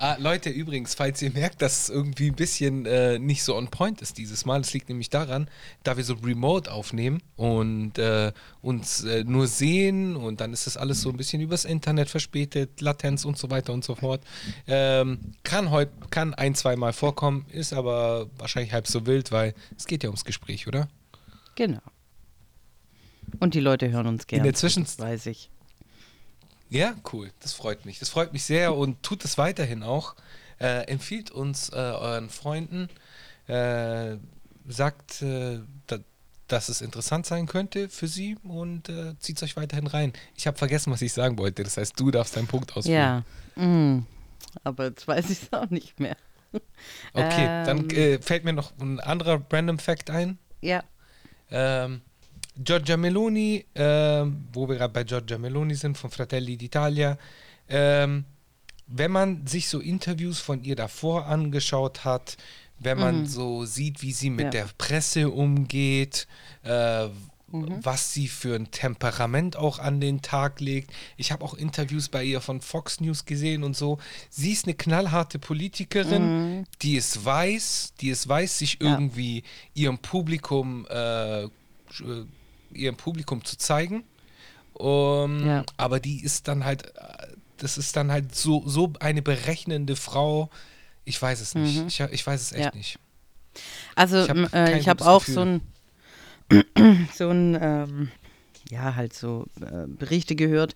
Ah, 0.00 0.16
Leute, 0.20 0.48
übrigens, 0.50 0.94
falls 0.94 1.20
ihr 1.22 1.32
merkt, 1.32 1.60
dass 1.60 1.82
es 1.82 1.88
irgendwie 1.88 2.28
ein 2.28 2.36
bisschen 2.36 2.86
äh, 2.86 3.18
nicht 3.18 3.42
so 3.42 3.56
on 3.56 3.66
point 3.66 4.00
ist 4.00 4.16
dieses 4.16 4.44
Mal, 4.44 4.60
das 4.60 4.72
liegt 4.72 4.88
nämlich 4.88 5.10
daran, 5.10 5.50
da 5.82 5.96
wir 5.96 6.04
so 6.04 6.14
remote 6.14 6.70
aufnehmen 6.70 7.20
und 7.34 7.98
äh, 7.98 8.32
uns 8.62 9.02
äh, 9.02 9.24
nur 9.24 9.48
sehen 9.48 10.14
und 10.14 10.40
dann 10.40 10.52
ist 10.52 10.68
das 10.68 10.76
alles 10.76 11.00
so 11.00 11.10
ein 11.10 11.16
bisschen 11.16 11.40
übers 11.42 11.64
Internet 11.64 12.08
verspätet, 12.10 12.80
Latenz 12.80 13.24
und 13.24 13.36
so 13.38 13.50
weiter 13.50 13.72
und 13.72 13.82
so 13.82 13.96
fort. 13.96 14.22
Ähm, 14.68 15.18
kann 15.42 15.72
heute, 15.72 15.90
kann 16.10 16.32
ein, 16.32 16.54
zweimal 16.54 16.92
vorkommen, 16.92 17.44
ist 17.50 17.72
aber 17.72 18.28
wahrscheinlich 18.38 18.72
halb 18.72 18.86
so 18.86 19.04
wild, 19.04 19.32
weil 19.32 19.52
es 19.76 19.86
geht 19.86 20.04
ja 20.04 20.10
ums 20.10 20.24
Gespräch, 20.24 20.68
oder? 20.68 20.88
Genau. 21.56 21.80
Und 23.40 23.54
die 23.54 23.60
Leute 23.60 23.90
hören 23.90 24.06
uns 24.06 24.28
gerne. 24.28 24.44
der 24.44 24.54
Zwischen- 24.54 24.84
das 24.84 25.00
weiß 25.00 25.26
ich. 25.26 25.50
Ja, 26.70 26.94
cool. 27.12 27.30
Das 27.40 27.52
freut 27.52 27.84
mich. 27.86 27.98
Das 27.98 28.08
freut 28.10 28.32
mich 28.32 28.44
sehr 28.44 28.74
und 28.76 29.02
tut 29.02 29.24
es 29.24 29.38
weiterhin 29.38 29.82
auch. 29.82 30.14
Äh, 30.60 30.82
empfiehlt 30.90 31.30
uns 31.30 31.70
äh, 31.70 31.76
euren 31.76 32.28
Freunden. 32.30 32.88
Äh, 33.46 34.16
sagt, 34.66 35.22
äh, 35.22 35.60
da, 35.86 35.98
dass 36.48 36.68
es 36.68 36.80
interessant 36.80 37.26
sein 37.26 37.46
könnte 37.46 37.88
für 37.88 38.08
sie 38.08 38.36
und 38.42 38.88
äh, 38.88 39.14
zieht 39.18 39.36
es 39.36 39.42
euch 39.42 39.56
weiterhin 39.56 39.86
rein. 39.86 40.12
Ich 40.34 40.46
habe 40.46 40.58
vergessen, 40.58 40.92
was 40.92 41.00
ich 41.02 41.12
sagen 41.12 41.38
wollte. 41.38 41.62
Das 41.62 41.76
heißt, 41.76 41.98
du 41.98 42.10
darfst 42.10 42.36
deinen 42.36 42.46
Punkt 42.46 42.76
ausführen. 42.76 43.24
Ja. 43.56 43.62
Mm. 43.62 44.06
Aber 44.64 44.86
jetzt 44.86 45.06
weiß 45.06 45.30
ich 45.30 45.42
es 45.42 45.52
auch 45.52 45.70
nicht 45.70 46.00
mehr. 46.00 46.16
Okay, 47.12 47.64
dann 47.66 47.90
Ähm. 47.90 47.90
äh, 47.90 48.18
fällt 48.18 48.44
mir 48.44 48.52
noch 48.54 48.72
ein 48.80 49.00
anderer 49.00 49.42
Random 49.50 49.78
Fact 49.78 50.10
ein. 50.10 50.38
Ja. 50.60 50.82
Ähm, 51.50 52.00
Giorgia 52.62 52.96
Meloni, 52.96 53.64
ähm, 53.74 54.44
wo 54.52 54.68
wir 54.68 54.76
gerade 54.76 54.92
bei 54.92 55.04
Giorgia 55.04 55.38
Meloni 55.38 55.74
sind, 55.74 55.96
von 55.96 56.10
Fratelli 56.10 56.56
d'Italia. 56.56 57.16
Ähm, 57.68 58.24
wenn 58.86 59.10
man 59.10 59.46
sich 59.46 59.68
so 59.68 59.80
Interviews 59.80 60.40
von 60.40 60.64
ihr 60.64 60.74
davor 60.76 61.26
angeschaut 61.26 62.04
hat, 62.04 62.36
wenn 62.80 62.98
man 62.98 63.26
so 63.26 63.64
sieht, 63.64 64.02
wie 64.02 64.12
sie 64.12 64.30
mit 64.30 64.44
Ja. 64.46 64.50
der 64.50 64.68
Presse 64.78 65.30
umgeht, 65.30 66.26
äh, 66.62 67.08
was 67.50 68.12
sie 68.12 68.28
für 68.28 68.54
ein 68.54 68.70
Temperament 68.70 69.56
auch 69.56 69.78
an 69.78 70.00
den 70.00 70.20
Tag 70.20 70.60
legt. 70.60 70.90
Ich 71.16 71.32
habe 71.32 71.44
auch 71.44 71.54
Interviews 71.54 72.08
bei 72.10 72.22
ihr 72.22 72.40
von 72.42 72.60
Fox 72.60 73.00
News 73.00 73.24
gesehen 73.24 73.64
und 73.64 73.74
so. 73.76 73.98
Sie 74.28 74.52
ist 74.52 74.66
eine 74.66 74.74
knallharte 74.74 75.38
Politikerin, 75.38 76.66
die 76.82 76.96
es 76.98 77.24
weiß, 77.24 77.94
die 78.00 78.10
es 78.10 78.28
weiß, 78.28 78.58
sich 78.58 78.78
Ja. 78.82 78.90
irgendwie 78.92 79.44
ihrem 79.74 79.98
Publikum, 79.98 80.86
äh, 80.90 81.44
äh, 81.44 81.48
ihrem 82.72 82.96
Publikum 82.96 83.44
zu 83.44 83.56
zeigen. 83.56 84.04
Um, 84.74 85.44
Ja. 85.46 85.64
Aber 85.76 85.98
die 86.00 86.22
ist 86.22 86.46
dann 86.48 86.64
halt, 86.64 86.86
äh, 86.96 87.26
das 87.56 87.78
ist 87.78 87.96
dann 87.96 88.12
halt 88.12 88.34
so, 88.34 88.62
so 88.66 88.92
eine 89.00 89.22
berechnende 89.22 89.96
Frau. 89.96 90.50
Ich 91.04 91.20
weiß 91.20 91.40
es 91.40 91.54
nicht. 91.54 91.84
Ich, 91.86 92.00
ich 92.00 92.26
weiß 92.26 92.40
es 92.40 92.52
echt 92.52 92.64
Ja. 92.66 92.70
nicht. 92.74 92.98
Also 93.96 94.22
Ich 94.22 94.30
hab 94.30 94.36
kein 94.52 94.68
äh, 94.68 94.80
habe 94.82 94.86
gutes 94.98 95.06
auch 95.06 95.18
Gefühl. 95.24 95.34
so 95.34 95.40
ein 95.42 95.60
so 97.14 97.28
ein 97.30 97.58
ähm, 97.60 98.10
ja 98.70 98.94
halt 98.94 99.12
so 99.12 99.46
äh, 99.60 99.86
Berichte 99.86 100.36
gehört. 100.36 100.74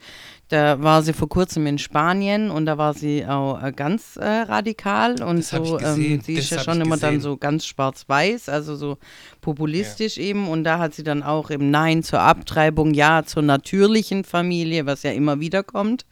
Da 0.48 0.82
war 0.82 1.02
sie 1.02 1.12
vor 1.12 1.28
kurzem 1.28 1.66
in 1.66 1.78
Spanien 1.78 2.50
und 2.50 2.66
da 2.66 2.78
war 2.78 2.94
sie 2.94 3.26
auch 3.26 3.62
äh, 3.62 3.72
ganz 3.72 4.16
äh, 4.16 4.24
radikal 4.24 5.22
und 5.22 5.38
Das 5.38 5.50
so. 5.50 5.78
Ähm, 5.80 6.20
sie 6.22 6.34
ist 6.34 6.50
das 6.50 6.50
ja 6.50 6.56
hab 6.58 6.64
schon 6.64 6.80
immer 6.80 6.96
dann 6.96 7.20
so 7.20 7.36
ganz 7.36 7.66
schwarz-weiß, 7.66 8.48
also 8.48 8.76
so 8.76 8.98
populistisch 9.40 10.18
eben. 10.18 10.48
Und 10.48 10.64
da 10.64 10.78
hat 10.78 10.94
sie 10.94 11.04
dann 11.04 11.22
auch 11.22 11.50
im 11.50 11.70
Nein 11.70 12.02
zur 12.02 12.20
Abtreibung, 12.20 12.94
Ja 12.94 13.24
zur 13.24 13.42
natürlichen 13.42 14.24
Familie, 14.24 14.86
was 14.86 15.02
ja 15.02 15.12
immer 15.12 15.40
wieder 15.40 15.62
kommt. 15.62 16.06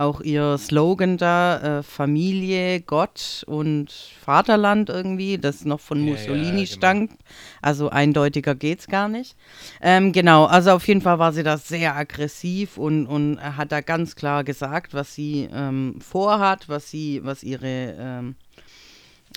Auch 0.00 0.22
ihr 0.22 0.56
Slogan 0.56 1.18
da, 1.18 1.80
äh, 1.80 1.82
Familie, 1.82 2.80
Gott 2.80 3.44
und 3.46 3.92
Vaterland 4.24 4.88
irgendwie, 4.88 5.36
das 5.36 5.66
noch 5.66 5.78
von 5.78 5.98
Ja, 5.98 6.04
ja, 6.04 6.10
Mussolini 6.12 6.64
genau. 6.64 6.74
stammt. 6.74 7.12
Also 7.60 7.90
eindeutiger 7.90 8.54
geht's 8.54 8.86
gar 8.86 9.10
nicht. 9.10 9.36
Ähm, 9.82 10.12
genau, 10.12 10.46
also 10.46 10.70
auf 10.70 10.88
jeden 10.88 11.02
Fall 11.02 11.18
war 11.18 11.34
sie 11.34 11.42
da 11.42 11.58
sehr 11.58 11.96
aggressiv 11.96 12.78
und, 12.78 13.06
und 13.08 13.42
hat 13.42 13.72
da 13.72 13.82
ganz 13.82 14.16
klar 14.16 14.42
gesagt, 14.42 14.94
was 14.94 15.14
sie 15.14 15.50
ähm, 15.52 16.00
vorhat, 16.00 16.70
was 16.70 16.90
sie, 16.90 17.20
was 17.22 17.42
ihre 17.42 17.94
ähm, 17.98 18.36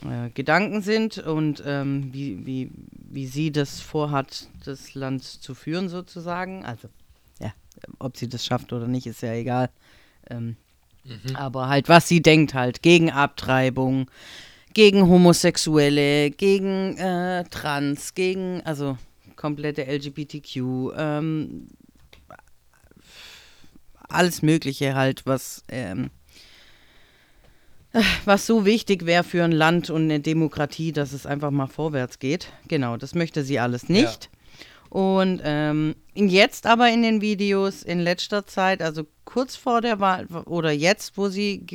äh, 0.04 0.30
Gedanken 0.30 0.82
sind 0.82 1.17
und 1.17 1.62
ähm, 1.65 2.13
wie, 2.13 2.45
wie, 2.45 2.71
wie 2.93 3.28
sie 3.28 3.52
das 3.52 3.82
vorhat, 3.82 4.47
das 4.63 4.95
Land 4.95 5.26
zu 5.26 5.56
führen 5.56 5.89
sozusagen. 5.89 6.63
Also, 6.63 6.88
ja, 7.41 7.52
ob 7.99 8.15
sie 8.15 8.30
das 8.30 8.45
schafft 8.45 8.71
oder 8.71 8.88
nicht, 8.88 9.08
ist 9.08 9.23
ja 9.23 9.34
egal. 9.34 9.69
Ähm, 10.30 10.56
Aber 11.34 11.68
halt, 11.68 11.90
was 11.90 12.08
sie 12.08 12.22
denkt 12.22 12.54
halt, 12.54 12.82
gegen 12.82 13.12
Abtreibung, 13.12 14.10
gegen 14.74 15.08
Homosexuelle, 15.08 16.32
gegen 16.32 16.98
äh, 16.98 17.44
Trans, 17.46 18.14
gegen, 18.14 18.62
also 18.64 18.98
komplette 19.36 19.86
LGBTQ, 19.86 20.58
ähm, 20.98 21.68
alles 24.08 24.42
Mögliche 24.42 24.96
halt, 24.96 25.26
was, 25.26 25.64
ähm, 25.70 26.10
was 28.26 28.46
so 28.46 28.66
wichtig 28.66 29.06
wäre 29.06 29.24
für 29.24 29.44
ein 29.44 29.52
Land 29.52 29.90
und 29.90 30.04
eine 30.04 30.20
Demokratie, 30.20 30.92
dass 30.92 31.14
es 31.14 31.26
einfach 31.26 31.52
mal 31.52 31.68
vorwärts 31.68 32.20
geht. 32.20 32.52
Genau, 32.68 32.98
das 32.98 33.16
möchte 33.16 33.44
sie 33.44 33.60
alles 33.60 33.90
nicht. 33.90 34.30
Und 34.94 35.42
ähm, 35.44 35.96
jetzt 36.14 36.68
aber 36.68 36.88
in 36.88 37.02
den 37.02 37.20
Videos 37.20 37.82
in 37.82 38.00
letzter 38.00 38.46
Zeit, 38.46 38.80
also 38.84 39.08
kurz 39.26 39.56
vor 39.56 39.82
der 39.82 40.00
Wahl 40.00 40.28
oder 40.46 40.70
jetzt, 40.72 41.18
wo 41.18 41.30
sie 41.30 41.66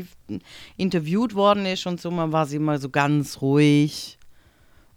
interviewt 0.77 1.35
worden 1.35 1.67
ist 1.67 1.85
und 1.89 2.01
so, 2.01 2.13
mal 2.13 2.31
war 2.31 2.47
sie 2.47 2.61
mal 2.61 2.79
so 2.79 2.91
ganz 2.91 3.43
ruhig 3.43 4.21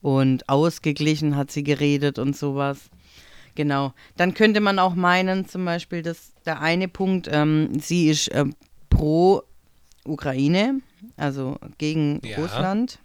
und 0.03 0.47
ausgeglichen 0.49 1.35
hat 1.35 1.49
sie 1.49 1.63
geredet 1.63 2.19
und 2.19 2.37
sowas. 2.37 2.91
Genau. 3.55 3.91
Dann 4.17 4.35
könnte 4.35 4.61
man 4.61 4.77
auch 4.77 4.93
meinen, 4.93 5.47
zum 5.47 5.65
Beispiel, 5.65 6.03
dass 6.03 6.35
der 6.45 6.61
eine 6.61 6.87
Punkt, 6.87 7.27
ähm, 7.31 7.79
sie 7.79 8.07
ist 8.07 8.29
ähm, 8.35 8.53
pro 8.91 9.41
Ukraine, 10.05 10.81
also 11.17 11.57
gegen 11.79 12.21
Ja. 12.23 12.37
Russland. 12.37 12.99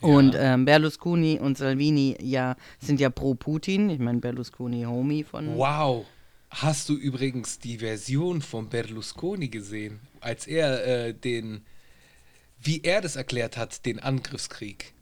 Und 0.00 0.34
ähm, 0.38 0.64
Berlusconi 0.64 1.38
und 1.38 1.58
Salvini 1.58 2.16
ja, 2.20 2.56
sind 2.80 3.00
ja 3.00 3.10
pro 3.10 3.34
Putin. 3.34 3.90
Ich 3.90 3.98
meine, 3.98 4.18
Berlusconi 4.18 4.84
Homie 4.84 5.24
von. 5.24 5.56
Wow. 5.56 6.06
Hast 6.50 6.88
du 6.88 6.94
übrigens 6.94 7.58
die 7.58 7.78
Version 7.78 8.42
von 8.42 8.68
Berlusconi 8.68 9.48
gesehen, 9.48 10.00
als 10.20 10.46
er 10.46 10.86
äh, 10.86 11.14
den, 11.14 11.62
wie 12.60 12.82
er 12.82 13.00
das 13.00 13.16
erklärt 13.16 13.56
hat, 13.56 13.86
den 13.86 13.98
Angriffskrieg? 13.98 14.92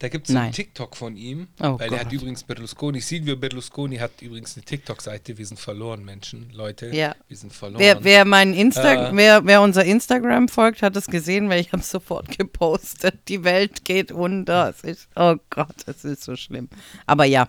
Da 0.00 0.08
gibt 0.08 0.28
es 0.28 0.34
einen 0.34 0.50
TikTok 0.52 0.96
von 0.96 1.14
ihm, 1.16 1.48
Oh 1.60 1.78
weil 1.78 1.92
er 1.92 2.00
hat 2.00 2.04
Gott. 2.06 2.12
übrigens 2.14 2.42
Berlusconi, 2.42 3.00
Silvio 3.00 3.36
Berlusconi 3.36 3.98
hat 3.98 4.22
übrigens 4.22 4.56
eine 4.56 4.64
TikTok-Seite, 4.64 5.36
wir 5.38 5.46
sind 5.46 5.60
verloren, 5.60 6.04
Menschen, 6.04 6.50
Leute, 6.52 6.86
Ja. 6.88 7.14
wir 7.28 7.36
sind 7.36 7.52
verloren. 7.52 7.80
Wer, 7.80 8.02
wer, 8.02 8.24
mein 8.24 8.54
Insta 8.54 9.10
Äh. 9.10 9.16
wer, 9.16 9.44
wer 9.44 9.60
unser 9.60 9.84
Instagram 9.84 10.48
folgt, 10.48 10.82
hat 10.82 10.96
es 10.96 11.06
gesehen, 11.06 11.48
weil 11.50 11.60
ich 11.60 11.72
habe 11.72 11.82
es 11.82 11.90
sofort 11.90 12.26
gepostet. 12.38 13.28
Die 13.28 13.44
Welt 13.44 13.84
geht 13.84 14.10
unter. 14.10 14.74
Ist, 14.82 15.06
oh 15.16 15.36
Gott, 15.50 15.76
es 15.86 16.02
ist 16.04 16.24
so 16.24 16.34
schlimm. 16.34 16.68
Aber 17.06 17.26
ja, 17.26 17.48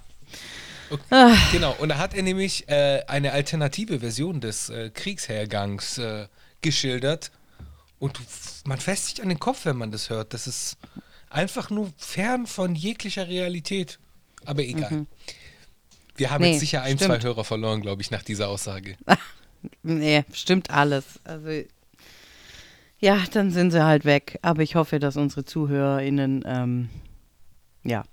Genau, 1.54 1.74
und 1.80 1.88
da 1.90 1.98
hat 1.98 2.14
er 2.14 2.22
nämlich 2.24 2.68
äh, 2.68 3.02
eine 3.08 3.32
alternative 3.32 4.02
Version 4.02 4.42
des 4.42 4.70
äh, 4.70 4.90
Kriegshergangs 4.94 5.98
äh, 6.00 6.28
geschildert. 6.62 7.32
Und 8.00 8.20
man 8.66 8.78
fässt 8.80 9.08
sich 9.08 9.22
an 9.24 9.30
den 9.30 9.40
Kopf, 9.40 9.64
wenn 9.66 9.78
man 9.78 9.92
das 9.92 10.10
hört. 10.10 10.34
Das 10.34 10.48
ist 10.48 10.76
einfach 11.32 11.70
nur 11.70 11.91
fern 11.98 12.46
von 12.46 12.76
jeglicher 12.76 13.28
Realität. 13.28 14.00
Aber 14.46 14.62
egal. 14.63 15.06
Wir 16.15 16.30
haben 16.30 16.41
Mhm. 16.41 16.48
Nee, 16.48 16.52
jetzt 16.54 16.60
sicher 16.60 16.82
ein, 16.84 16.98
stimmt. 16.98 17.22
zwei 17.22 17.28
Hörer 17.28 17.44
verloren, 17.44 17.82
glaube 17.82 18.02
ich, 18.02 18.12
nach 18.12 18.24
dieser 18.24 18.50
Aussage. 18.50 18.96
nee, 19.84 20.24
stimmt 20.34 20.70
alles. 20.70 21.20
Also, 21.24 21.63
ja, 23.00 23.24
dann 23.34 23.50
sind 23.52 23.72
sie 23.72 23.84
halt 23.84 24.06
weg. 24.06 24.38
Aber 24.41 24.62
ich 24.62 24.76
hoffe, 24.76 25.00
dass 25.00 25.17
unsere 25.17 25.46
ZuhörerInnen, 25.46 26.44
ähm, 26.46 26.89
ja, 27.84 28.04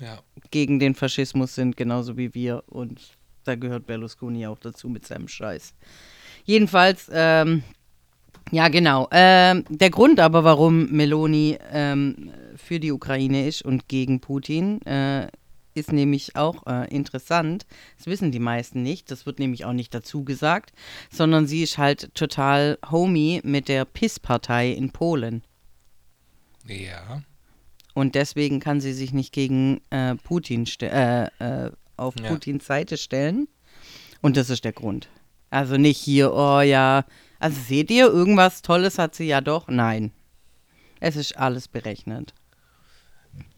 Ja. 0.00 0.20
gegen 0.50 0.78
den 0.78 0.94
Faschismus 0.94 1.54
sind, 1.54 1.76
genauso 1.76 2.16
wie 2.16 2.34
wir. 2.34 2.62
Und 2.66 3.18
da 3.44 3.54
gehört 3.56 3.86
Berlusconi 3.86 4.46
auch 4.46 4.58
dazu 4.58 4.88
mit 4.88 5.06
seinem 5.06 5.28
Scheiß. 5.28 5.74
Jedenfalls, 6.44 7.10
ähm, 7.12 7.62
ja 8.50 8.68
genau. 8.68 9.08
Ähm, 9.10 9.64
der 9.68 9.90
Grund 9.90 10.20
aber, 10.20 10.44
warum 10.44 10.90
Meloni 10.90 11.58
ähm, 11.72 12.30
für 12.56 12.80
die 12.80 12.92
Ukraine 12.92 13.46
ist 13.46 13.62
und 13.62 13.88
gegen 13.88 14.20
Putin, 14.20 14.82
äh, 14.82 15.28
ist 15.74 15.92
nämlich 15.92 16.36
auch 16.36 16.66
äh, 16.66 16.88
interessant. 16.94 17.66
Das 17.96 18.06
wissen 18.06 18.32
die 18.32 18.40
meisten 18.40 18.82
nicht. 18.82 19.10
Das 19.10 19.26
wird 19.26 19.38
nämlich 19.38 19.64
auch 19.64 19.72
nicht 19.72 19.94
dazu 19.94 20.24
gesagt, 20.24 20.72
sondern 21.10 21.46
sie 21.46 21.62
ist 21.62 21.78
halt 21.78 22.14
total 22.14 22.78
homie 22.90 23.40
mit 23.44 23.68
der 23.68 23.84
PIS-Partei 23.84 24.70
in 24.70 24.90
Polen. 24.90 25.42
Ja. 26.66 27.22
Und 27.94 28.14
deswegen 28.14 28.60
kann 28.60 28.80
sie 28.80 28.92
sich 28.92 29.12
nicht 29.12 29.32
gegen 29.32 29.80
äh, 29.90 30.14
Putin 30.16 30.66
äh, 30.82 31.26
äh, 31.38 31.70
auf 31.96 32.14
Ja. 32.20 32.28
Putins 32.28 32.66
Seite 32.66 32.96
stellen. 32.96 33.48
Und 34.20 34.36
das 34.36 34.50
ist 34.50 34.64
der 34.64 34.72
Grund. 34.72 35.08
Also 35.50 35.76
nicht 35.76 35.98
hier, 35.98 36.32
oh 36.32 36.60
ja. 36.60 37.04
Also 37.40 37.60
seht 37.60 37.90
ihr, 37.90 38.06
irgendwas 38.06 38.62
Tolles 38.62 38.98
hat 38.98 39.16
sie 39.16 39.24
ja 39.24 39.40
doch? 39.40 39.66
Nein. 39.66 40.12
Es 41.00 41.16
ist 41.16 41.36
alles 41.36 41.66
berechnet. 41.66 42.34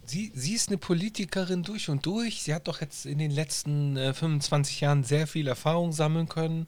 Sie, 0.05 0.33
sie 0.35 0.55
ist 0.55 0.69
eine 0.69 0.79
Politikerin 0.79 1.63
durch 1.63 1.89
und 1.89 2.07
durch. 2.07 2.43
Sie 2.43 2.55
hat 2.55 2.69
doch 2.69 2.81
jetzt 2.81 3.07
in 3.07 3.19
den 3.19 3.31
letzten 3.31 3.97
äh, 3.97 4.15
25 4.15 4.81
Jahren 4.81 5.05
sehr 5.05 5.27
viel 5.27 5.49
Erfahrung 5.49 5.93
sammeln 5.93 6.29
können 6.29 6.67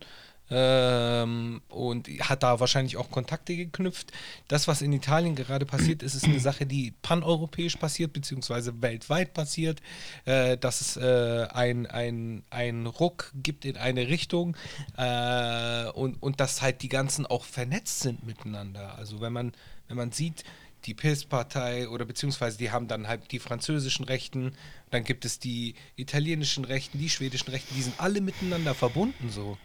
ähm, 0.51 1.63
und 1.69 2.09
hat 2.21 2.43
da 2.43 2.61
wahrscheinlich 2.61 2.97
auch 2.97 3.11
Kontakte 3.11 3.57
geknüpft. 3.57 4.13
Das, 4.49 4.69
was 4.69 4.83
in 4.83 4.93
Italien 4.93 5.35
gerade 5.35 5.67
passiert 5.67 6.03
ist, 6.03 6.15
ist 6.15 6.25
eine 6.25 6.41
Sache, 6.41 6.67
die 6.67 6.93
paneuropäisch 7.03 7.77
passiert, 7.77 8.13
beziehungsweise 8.13 8.83
weltweit 8.83 9.35
passiert, 9.35 9.81
äh, 10.25 10.57
dass 10.59 10.81
es 10.81 10.97
äh, 10.97 11.47
ein, 11.51 11.87
ein, 11.87 12.43
ein 12.51 12.87
Ruck 12.87 13.33
gibt 13.35 13.65
in 13.65 13.77
eine 13.77 14.09
Richtung 14.09 14.57
äh, 14.97 15.87
und, 15.91 16.23
und 16.23 16.41
dass 16.41 16.63
halt 16.63 16.83
die 16.83 16.89
ganzen 16.89 17.27
auch 17.27 17.45
vernetzt 17.45 18.01
sind 18.01 18.27
miteinander. 18.27 18.97
Also 18.99 19.21
wenn 19.21 19.33
man, 19.33 19.53
wenn 19.89 19.97
man 19.97 20.13
sieht, 20.13 20.45
die 20.85 20.95
PIS-Partei 20.95 21.89
oder 21.89 22.05
beziehungsweise 22.05 22.59
die 22.59 22.71
haben 22.71 22.89
dann 22.89 23.09
halt 23.09 23.33
die 23.33 23.39
französischen 23.39 24.05
Rechten, 24.05 24.53
dann 24.91 25.05
gibt 25.05 25.25
es 25.25 25.39
die 25.39 25.75
italienischen 25.97 26.65
Rechten, 26.65 26.99
die 26.99 27.09
schwedischen 27.09 27.51
Rechten, 27.51 27.75
die 27.75 27.83
sind 27.83 27.99
alle 27.99 28.21
miteinander 28.21 28.75
verbunden 28.75 29.31
so. 29.31 29.57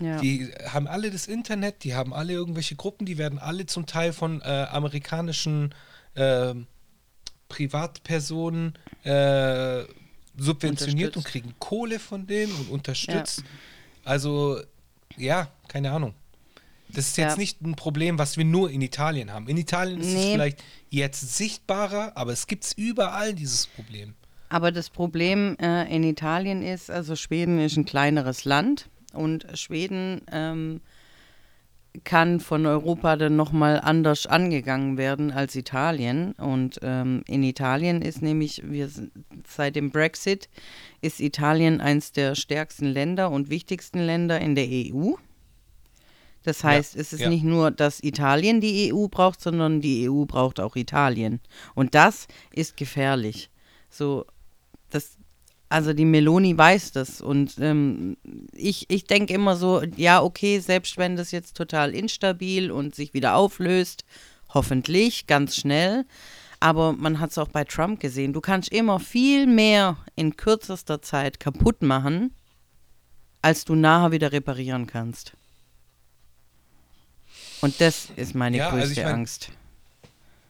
Ja. 0.00 0.20
Die 0.20 0.50
haben 0.68 0.86
alle 0.88 1.10
das 1.10 1.26
Internet, 1.26 1.84
die 1.84 1.94
haben 1.94 2.12
alle 2.12 2.32
irgendwelche 2.32 2.74
Gruppen, 2.76 3.06
die 3.06 3.16
werden 3.18 3.38
alle 3.38 3.66
zum 3.66 3.86
Teil 3.86 4.12
von 4.12 4.40
äh, 4.42 4.44
amerikanischen 4.70 5.74
ähm, 6.16 6.66
Privatpersonen 7.48 8.74
äh, 9.04 9.84
subventioniert 10.36 11.16
und 11.16 11.24
kriegen 11.24 11.54
Kohle 11.58 11.98
von 11.98 12.26
denen 12.26 12.52
und 12.54 12.70
unterstützt. 12.70 13.44
Also, 14.04 14.60
ja, 15.16 15.48
keine 15.68 15.92
Ahnung. 15.92 16.14
Das 16.88 17.06
ist 17.08 17.16
jetzt 17.16 17.32
Ja. 17.32 17.36
nicht 17.38 17.62
ein 17.62 17.74
Problem, 17.76 18.18
was 18.18 18.36
wir 18.36 18.44
nur 18.44 18.70
in 18.70 18.82
Italien 18.82 19.32
haben. 19.32 19.48
In 19.48 19.56
Italien 19.56 20.00
ist 20.00 20.08
es 20.08 20.14
Nee. 20.14 20.32
vielleicht 20.32 20.62
jetzt 20.90 21.36
sichtbarer, 21.36 22.12
aber 22.16 22.32
es 22.32 22.46
gibt 22.46 22.64
es 22.64 22.72
überall, 22.72 23.32
dieses 23.34 23.66
Problem. 23.66 24.14
Aber 24.48 24.70
das 24.70 24.90
Problem 24.90 25.56
äh, 25.58 25.84
in 25.94 26.04
Italien 26.04 26.62
ist, 26.62 26.90
also 26.90 27.16
Schweden 27.16 27.58
ist 27.58 27.76
ein 27.76 27.84
kleineres 27.84 28.44
Land 28.44 28.88
und 29.14 29.46
Schweden 29.54 30.22
ähm, 30.30 30.80
kann 32.02 32.40
von 32.40 32.66
Europa 32.66 33.16
dann 33.16 33.36
nochmal 33.36 33.80
anders 33.80 34.26
angegangen 34.26 34.98
werden 34.98 35.30
als 35.30 35.54
Italien. 35.54 36.32
Und 36.32 36.80
ähm, 36.82 37.22
in 37.28 37.44
Italien 37.44 38.02
ist 38.02 38.20
nämlich, 38.20 38.62
wir 38.64 38.90
seit 39.46 39.76
dem 39.76 39.90
Brexit 39.90 40.48
ist 41.00 41.20
Italien 41.20 41.80
eins 41.80 42.10
der 42.10 42.34
stärksten 42.34 42.86
Länder 42.86 43.30
und 43.30 43.48
wichtigsten 43.48 44.00
Länder 44.00 44.40
in 44.40 44.56
der 44.56 44.66
EU. 44.66 45.12
Das 46.42 46.62
heißt, 46.62 46.96
es 46.96 47.12
ist 47.12 47.20
ja. 47.20 47.30
nicht 47.30 47.44
nur, 47.44 47.70
dass 47.70 48.02
Italien 48.02 48.60
die 48.60 48.92
EU 48.92 49.06
braucht, 49.08 49.40
sondern 49.40 49.80
die 49.80 50.10
EU 50.10 50.24
braucht 50.24 50.60
auch 50.60 50.76
Italien. 50.76 51.40
Und 51.74 51.94
das 51.94 52.26
ist 52.52 52.76
gefährlich. 52.76 53.50
So, 53.88 54.26
das, 54.90 55.16
also 55.68 55.92
die 55.92 56.04
Meloni 56.04 56.56
weiß 56.56 56.92
das. 56.92 57.20
Und 57.20 57.58
ähm, 57.58 58.16
ich, 58.52 58.86
ich 58.88 59.04
denke 59.04 59.34
immer 59.34 59.56
so, 59.56 59.82
ja, 59.96 60.22
okay, 60.22 60.58
selbst 60.60 60.96
wenn 60.98 61.16
das 61.16 61.30
jetzt 61.32 61.56
total 61.56 61.94
instabil 61.94 62.70
und 62.70 62.94
sich 62.94 63.14
wieder 63.14 63.34
auflöst, 63.34 64.04
hoffentlich 64.52 65.26
ganz 65.26 65.56
schnell. 65.56 66.04
Aber 66.60 66.92
man 66.92 67.20
hat 67.20 67.30
es 67.30 67.38
auch 67.38 67.48
bei 67.48 67.64
Trump 67.64 68.00
gesehen. 68.00 68.32
Du 68.32 68.40
kannst 68.40 68.70
immer 68.72 69.00
viel 69.00 69.46
mehr 69.46 69.96
in 70.16 70.36
kürzester 70.36 71.02
Zeit 71.02 71.40
kaputt 71.40 71.82
machen, 71.82 72.32
als 73.42 73.64
du 73.64 73.74
nachher 73.74 74.12
wieder 74.12 74.32
reparieren 74.32 74.86
kannst. 74.86 75.32
Und 77.60 77.80
das 77.80 78.08
ist 78.16 78.34
meine 78.34 78.56
Ja, 78.58 78.66
also 78.68 78.78
größte 78.78 79.00
ich 79.00 79.04
mein- 79.06 79.14
Angst. 79.14 79.50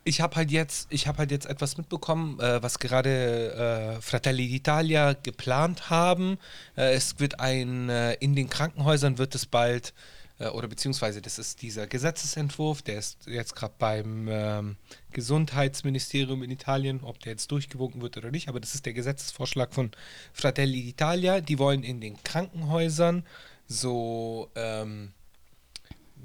Ich 0.04 0.20
habe 0.20 0.36
halt 0.36 0.50
jetzt, 0.50 0.86
ich 0.90 1.06
habe 1.06 1.18
halt 1.18 1.30
jetzt 1.30 1.46
etwas 1.46 1.78
mitbekommen, 1.78 2.38
äh, 2.38 2.62
was 2.62 2.78
gerade 2.78 3.96
äh, 3.96 4.02
Fratelli 4.02 4.46
d'Italia 4.46 5.16
geplant 5.22 5.88
haben. 5.88 6.38
Äh, 6.76 6.94
es 6.94 7.18
wird 7.20 7.40
ein, 7.40 7.88
äh, 7.88 8.14
in 8.14 8.34
den 8.34 8.50
Krankenhäusern 8.50 9.16
wird 9.16 9.34
es 9.34 9.46
bald, 9.46 9.94
äh, 10.38 10.48
oder 10.48 10.68
beziehungsweise 10.68 11.22
das 11.22 11.38
ist 11.38 11.62
dieser 11.62 11.86
Gesetzesentwurf, 11.86 12.82
der 12.82 12.98
ist 12.98 13.26
jetzt 13.26 13.56
gerade 13.56 13.74
beim 13.78 14.28
ähm, 14.28 14.76
Gesundheitsministerium 15.12 16.42
in 16.42 16.50
Italien, 16.50 17.00
ob 17.02 17.18
der 17.20 17.32
jetzt 17.32 17.50
durchgewunken 17.50 18.02
wird 18.02 18.18
oder 18.18 18.30
nicht, 18.30 18.48
aber 18.48 18.60
das 18.60 18.74
ist 18.74 18.84
der 18.84 18.92
Gesetzesvorschlag 18.92 19.72
von 19.72 19.90
Fratelli 20.34 20.92
d'Italia. 20.92 21.40
Die 21.40 21.58
wollen 21.58 21.82
in 21.82 22.00
den 22.02 22.22
Krankenhäusern 22.22 23.24
so 23.66 24.50
ähm, 24.54 25.14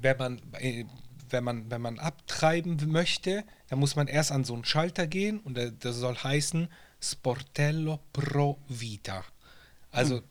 wenn 0.00 0.16
man, 0.16 0.40
äh, 0.58 0.84
wenn 1.32 1.44
man, 1.44 1.70
wenn 1.70 1.80
man 1.80 1.98
abtreiben 1.98 2.78
möchte, 2.90 3.44
dann 3.68 3.78
muss 3.78 3.96
man 3.96 4.06
erst 4.08 4.32
an 4.32 4.44
so 4.44 4.54
einen 4.54 4.64
Schalter 4.64 5.06
gehen 5.06 5.40
und 5.40 5.56
der- 5.56 5.70
das 5.70 5.96
soll 5.96 6.16
heißen 6.16 6.68
Sportello 7.00 8.00
Pro 8.12 8.58
Vita. 8.68 9.24
Also, 9.90 10.22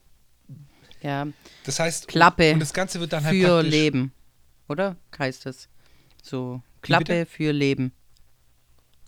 Ja, 1.02 1.28
das 1.64 1.80
heißt, 1.80 2.08
Klappe 2.08 2.54
und 2.54 2.60
das 2.60 2.74
Ganze 2.74 3.00
wird 3.00 3.14
dann 3.14 3.24
halt 3.24 3.42
für 3.42 3.62
Leben, 3.64 4.12
oder? 4.68 4.98
Heißt 5.18 5.46
es. 5.46 5.70
So? 6.22 6.62
Klappe 6.82 7.26
für 7.26 7.52
Leben. 7.52 7.94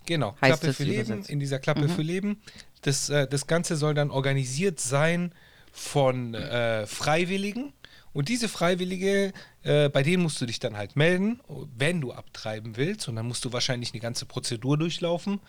Genau, 0.05 0.31
heißt 0.41 0.61
Klappe 0.61 0.67
das 0.67 0.75
für 0.77 0.83
Leben, 0.83 1.05
übersetzt. 1.05 1.29
in 1.29 1.39
dieser 1.39 1.59
Klappe 1.59 1.87
für 1.89 2.01
Leben. 2.01 2.41
Das, 2.81 3.09
äh, 3.09 3.27
das 3.27 3.45
Ganze 3.45 3.75
soll 3.75 3.93
dann 3.93 4.09
organisiert 4.09 4.79
sein 4.79 5.33
von 5.71 6.33
äh, 6.33 6.87
Freiwilligen. 6.87 7.73
Und 8.13 8.27
diese 8.29 8.49
Freiwillige, 8.49 9.31
äh, 9.63 9.89
bei 9.89 10.03
denen 10.03 10.23
musst 10.23 10.41
du 10.41 10.45
dich 10.45 10.59
dann 10.59 10.75
halt 10.75 10.95
melden, 10.95 11.39
wenn 11.77 12.01
du 12.01 12.11
abtreiben 12.11 12.75
willst. 12.75 13.07
Und 13.07 13.15
dann 13.15 13.27
musst 13.27 13.45
du 13.45 13.53
wahrscheinlich 13.53 13.93
eine 13.93 14.01
ganze 14.01 14.25
Prozedur 14.25 14.77
durchlaufen. 14.77 15.39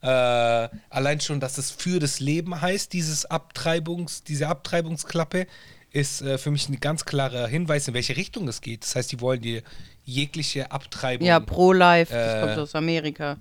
Äh, 0.00 0.06
allein 0.08 1.20
schon, 1.20 1.40
dass 1.40 1.58
es 1.58 1.70
für 1.70 1.98
das 2.00 2.20
Leben 2.20 2.60
heißt, 2.60 2.92
dieses 2.92 3.24
Abtreibungs, 3.26 4.22
diese 4.24 4.48
Abtreibungsklappe, 4.48 5.46
ist 5.90 6.20
äh, 6.22 6.38
für 6.38 6.50
mich 6.50 6.68
ein 6.68 6.80
ganz 6.80 7.04
klarer 7.04 7.46
Hinweis, 7.46 7.88
in 7.88 7.94
welche 7.94 8.16
Richtung 8.16 8.46
es 8.48 8.60
geht. 8.60 8.82
Das 8.84 8.94
heißt, 8.94 9.10
die 9.10 9.20
wollen 9.20 9.40
dir 9.40 9.62
jegliche 10.04 10.70
Abtreibung. 10.70 11.26
Ja, 11.26 11.40
Pro-Life, 11.40 12.12
das 12.12 12.34
Äh, 12.34 12.40
kommt 12.46 12.58
aus 12.58 12.74
Amerika. 12.74 13.38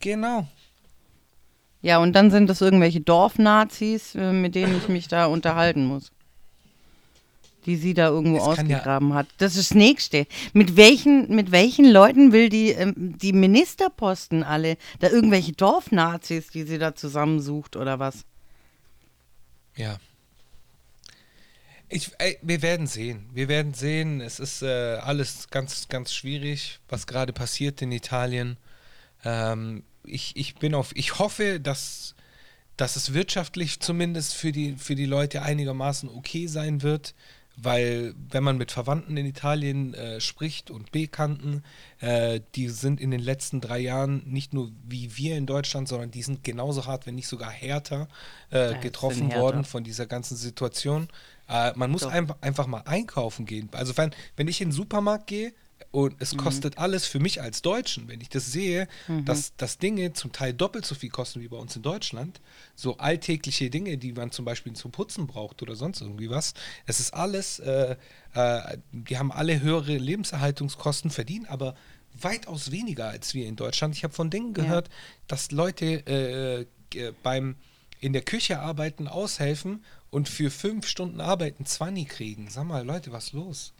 Genau. 0.00 0.46
Ja, 1.82 1.98
und 1.98 2.12
dann 2.14 2.30
sind 2.30 2.48
das 2.48 2.60
irgendwelche 2.60 3.00
Dorfnazis, 3.00 4.14
äh, 4.14 4.32
mit 4.32 4.54
denen 4.54 4.76
ich 4.76 4.88
mich 4.88 5.08
da 5.08 5.26
unterhalten 5.26 5.86
muss. 5.86 6.10
Die 7.66 7.76
sie 7.76 7.94
da 7.94 8.08
irgendwo 8.08 8.38
kann 8.38 8.68
ja- 8.68 8.76
ausgegraben 8.78 9.14
hat. 9.14 9.26
Das 9.38 9.56
ist 9.56 9.70
das 9.72 9.76
Nächste. 9.76 10.26
Mit 10.52 10.76
welchen, 10.76 11.34
mit 11.34 11.50
welchen 11.50 11.90
Leuten 11.90 12.32
will 12.32 12.48
die, 12.48 12.70
ähm, 12.70 13.18
die 13.18 13.32
Ministerposten 13.32 14.42
alle? 14.42 14.76
Da 15.00 15.10
irgendwelche 15.10 15.52
Dorfnazis, 15.52 16.48
die 16.48 16.62
sie 16.62 16.78
da 16.78 16.94
zusammensucht 16.94 17.76
oder 17.76 17.98
was? 17.98 18.24
Ja. 19.76 19.98
Ich, 21.88 22.10
ey, 22.18 22.38
wir 22.42 22.62
werden 22.62 22.86
sehen. 22.86 23.26
Wir 23.32 23.48
werden 23.48 23.72
sehen. 23.74 24.20
Es 24.20 24.40
ist 24.40 24.62
äh, 24.62 24.96
alles 24.96 25.48
ganz, 25.50 25.88
ganz 25.88 26.12
schwierig, 26.12 26.80
was 26.88 27.06
gerade 27.06 27.32
passiert 27.32 27.80
in 27.82 27.92
Italien. 27.92 28.56
Ähm, 29.24 29.84
ich, 30.04 30.36
ich 30.36 30.56
bin 30.56 30.74
auf, 30.74 30.90
ich 30.94 31.18
hoffe, 31.18 31.60
dass, 31.60 32.14
dass 32.76 32.96
es 32.96 33.14
wirtschaftlich 33.14 33.78
zumindest 33.80 34.34
für 34.34 34.50
die, 34.50 34.74
für 34.76 34.96
die 34.96 35.06
Leute 35.06 35.42
einigermaßen 35.42 36.08
okay 36.08 36.48
sein 36.48 36.82
wird. 36.82 37.14
Weil, 37.56 38.14
wenn 38.30 38.44
man 38.44 38.58
mit 38.58 38.70
Verwandten 38.70 39.16
in 39.16 39.24
Italien 39.24 39.94
äh, 39.94 40.20
spricht 40.20 40.70
und 40.70 40.92
Bekannten, 40.92 41.62
äh, 42.00 42.40
die 42.54 42.68
sind 42.68 43.00
in 43.00 43.10
den 43.10 43.20
letzten 43.20 43.62
drei 43.62 43.78
Jahren 43.78 44.22
nicht 44.26 44.52
nur 44.52 44.70
wie 44.86 45.16
wir 45.16 45.38
in 45.38 45.46
Deutschland, 45.46 45.88
sondern 45.88 46.10
die 46.10 46.22
sind 46.22 46.44
genauso 46.44 46.84
hart, 46.84 47.06
wenn 47.06 47.14
nicht 47.14 47.28
sogar 47.28 47.50
härter 47.50 48.08
äh, 48.50 48.78
getroffen 48.80 49.28
härter. 49.28 49.40
worden 49.40 49.64
von 49.64 49.84
dieser 49.84 50.04
ganzen 50.04 50.36
Situation. 50.36 51.08
Äh, 51.48 51.72
man 51.76 51.90
muss 51.90 52.04
einfach, 52.04 52.36
einfach 52.42 52.66
mal 52.66 52.82
einkaufen 52.84 53.46
gehen. 53.46 53.70
Also 53.72 53.96
wenn, 53.96 54.10
wenn 54.36 54.48
ich 54.48 54.60
in 54.60 54.68
den 54.68 54.72
Supermarkt 54.72 55.26
gehe 55.26 55.54
und 55.92 56.12
Mhm. 56.12 56.16
es 56.20 56.36
kostet 56.36 56.78
alles 56.78 57.06
für 57.06 57.20
mich 57.20 57.40
als 57.42 57.62
Deutschen, 57.62 58.08
wenn 58.08 58.20
ich 58.20 58.28
das 58.28 58.52
sehe, 58.52 58.86
dass, 59.24 59.54
dass 59.56 59.78
Dinge 59.78 60.12
zum 60.12 60.32
Teil 60.32 60.52
doppelt 60.52 60.84
so 60.84 60.94
viel 60.94 61.10
kosten 61.10 61.40
wie 61.40 61.48
bei 61.48 61.56
uns 61.56 61.74
in 61.76 61.82
Deutschland, 61.82 62.40
so 62.74 62.96
alltägliche 62.98 63.70
Dinge, 63.70 63.96
die 63.98 64.12
man 64.12 64.30
zum 64.30 64.44
Beispiel 64.44 64.72
zum 64.74 64.90
Putzen 64.92 65.26
braucht 65.26 65.62
oder 65.62 65.74
sonst 65.76 66.00
irgendwie 66.00 66.28
was, 66.30 66.54
es 66.86 67.00
ist 67.00 67.14
alles, 67.14 67.58
äh, 67.60 67.96
äh, 68.34 68.78
die 68.92 69.16
haben 69.18 69.32
alle 69.32 69.60
höhere 69.60 69.96
Lebenserhaltungskosten, 69.96 71.10
verdienen 71.10 71.46
aber 71.46 71.74
weitaus 72.20 72.70
weniger 72.70 73.08
als 73.08 73.34
wir 73.34 73.46
in 73.46 73.56
Deutschland. 73.56 73.94
Ich 73.94 74.04
habe 74.04 74.14
von 74.14 74.30
Dingen 74.30 74.54
Ja. 74.54 74.62
gehört, 74.64 74.88
dass 75.28 75.50
Leute 75.50 76.06
äh, 76.06 76.66
äh, 76.98 77.12
beim 77.22 77.56
in 78.00 78.12
der 78.12 78.22
Küche 78.22 78.58
arbeiten, 78.60 79.08
aushelfen 79.08 79.82
und 80.10 80.28
für 80.28 80.50
fünf 80.50 80.86
Stunden 80.86 81.20
Arbeiten 81.20 81.64
20 81.64 82.08
kriegen. 82.08 82.48
Sag 82.50 82.64
mal, 82.64 82.84
Leute, 82.84 83.10
was 83.12 83.26
ist 83.28 83.32
los? 83.32 83.72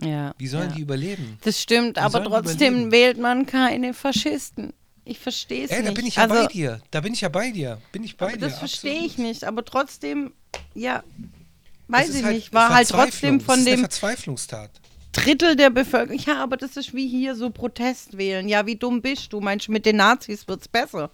Ja. 0.00 0.34
Wie 0.38 0.46
sollen 0.46 0.70
ja. 0.70 0.76
die 0.76 0.82
überleben? 0.82 1.38
Das 1.44 1.60
stimmt, 1.60 1.96
Wie 1.96 2.00
aber 2.00 2.24
trotzdem 2.24 2.72
überleben? 2.74 2.92
wählt 2.92 3.18
man 3.18 3.46
keine 3.46 3.92
Faschisten. 3.94 4.72
Ich 5.04 5.18
verstehe 5.18 5.64
es 5.64 5.70
nicht. 5.70 5.86
da 5.86 5.90
bin 5.92 6.06
ich 6.06 6.16
ja 6.16 6.22
also, 6.22 6.34
bei 6.34 6.46
dir. 6.46 6.80
Da 6.92 7.00
bin 7.00 7.12
ich 7.12 7.20
ja 7.20 7.28
bei 7.28 7.50
dir. 7.50 7.80
Bin 7.92 8.04
ich 8.04 8.16
bei 8.16 8.26
aber 8.26 8.36
dir. 8.36 8.40
das 8.46 8.58
verstehe 8.58 9.00
ich 9.04 9.18
nicht. 9.18 9.44
Aber 9.44 9.64
trotzdem, 9.64 10.32
ja, 10.74 11.02
Das 11.02 11.28
weiß 11.88 12.08
ist 12.10 12.14
ich 12.16 12.24
halt 12.24 12.34
nicht. 12.36 12.52
War 12.52 12.70
halt 12.70 12.88
trotzdem 12.88 13.38
Das 13.38 13.46
von 13.46 13.58
ist 13.58 13.66
eine 13.66 13.76
dem 13.76 13.80
Verzweiflungstat. 13.80 14.70
Drittel 15.12 15.56
der 15.56 15.70
Bevölkerung. 15.70 16.18
Ja, 16.24 16.42
aber 16.42 16.56
das 16.56 16.76
ist 16.76 16.94
wie 16.94 17.06
hier 17.08 17.34
so 17.34 17.50
Protest 17.50 18.16
wählen. 18.16 18.48
Ja, 18.48 18.64
wie 18.64 18.76
dumm 18.76 19.02
bist 19.02 19.32
du? 19.32 19.40
Meinst 19.40 19.68
du, 19.68 19.72
mit 19.72 19.84
den 19.84 19.96
Nazis 19.96 20.46
wird's 20.48 20.68
besser? 20.68 21.10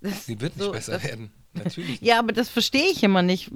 Das- 0.00 0.26
Sie 0.26 0.40
wird 0.40 0.56
nicht 0.56 0.64
so, 0.64 0.72
besser 0.72 0.92
das- 0.92 1.04
werden. 1.04 1.30
Natürlich. 1.56 1.90
nicht. 1.90 2.02
Ja, 2.02 2.18
aber 2.18 2.32
das 2.32 2.48
verstehe 2.48 2.90
ich 2.90 3.02
immer 3.02 3.22
nicht. 3.22 3.50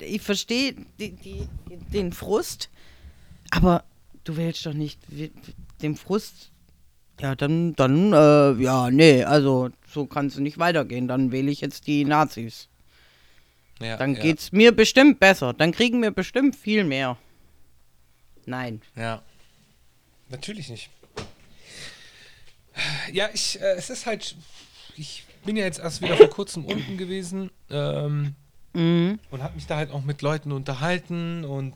Ich 0.00 0.22
verstehe 0.22 0.74
die, 0.98 1.12
die, 1.12 1.48
den 1.92 2.12
Frust, 2.12 2.70
aber 3.50 3.84
du 4.24 4.36
wählst 4.36 4.66
doch 4.66 4.74
nicht 4.74 4.98
den 5.82 5.96
Frust. 5.96 6.50
Ja, 7.20 7.36
dann, 7.36 7.74
dann, 7.76 8.12
äh, 8.12 8.60
ja, 8.62 8.90
nee, 8.90 9.22
also 9.22 9.70
so 9.86 10.06
kann 10.06 10.26
es 10.26 10.36
nicht 10.38 10.58
weitergehen. 10.58 11.06
Dann 11.06 11.30
wähle 11.30 11.50
ich 11.50 11.60
jetzt 11.60 11.86
die 11.86 12.04
Nazis. 12.04 12.68
Ja, 13.80 13.96
Dann 13.96 14.14
ja, 14.14 14.22
geht's 14.22 14.52
mir 14.52 14.72
bestimmt 14.72 15.20
besser. 15.20 15.52
Dann 15.52 15.72
kriegen 15.72 16.02
wir 16.02 16.10
bestimmt 16.10 16.56
viel 16.56 16.84
mehr. 16.84 17.16
Nein. 18.46 18.82
Ja. 18.96 19.22
Natürlich 20.28 20.68
nicht. 20.68 20.90
Ja, 23.12 23.28
ich, 23.32 23.60
äh, 23.60 23.74
es 23.76 23.90
ist 23.90 24.06
halt, 24.06 24.36
ich 24.96 25.24
bin 25.44 25.56
ja 25.56 25.64
jetzt 25.64 25.78
erst 25.78 26.02
wieder 26.02 26.16
vor 26.16 26.28
kurzem 26.28 26.64
unten 26.64 26.96
gewesen 26.96 27.50
ähm, 27.70 28.34
Mhm. 28.76 29.20
und 29.30 29.40
habe 29.42 29.54
mich 29.54 29.66
da 29.68 29.76
halt 29.76 29.92
auch 29.92 30.02
mit 30.02 30.20
Leuten 30.20 30.50
unterhalten 30.50 31.44
und 31.44 31.74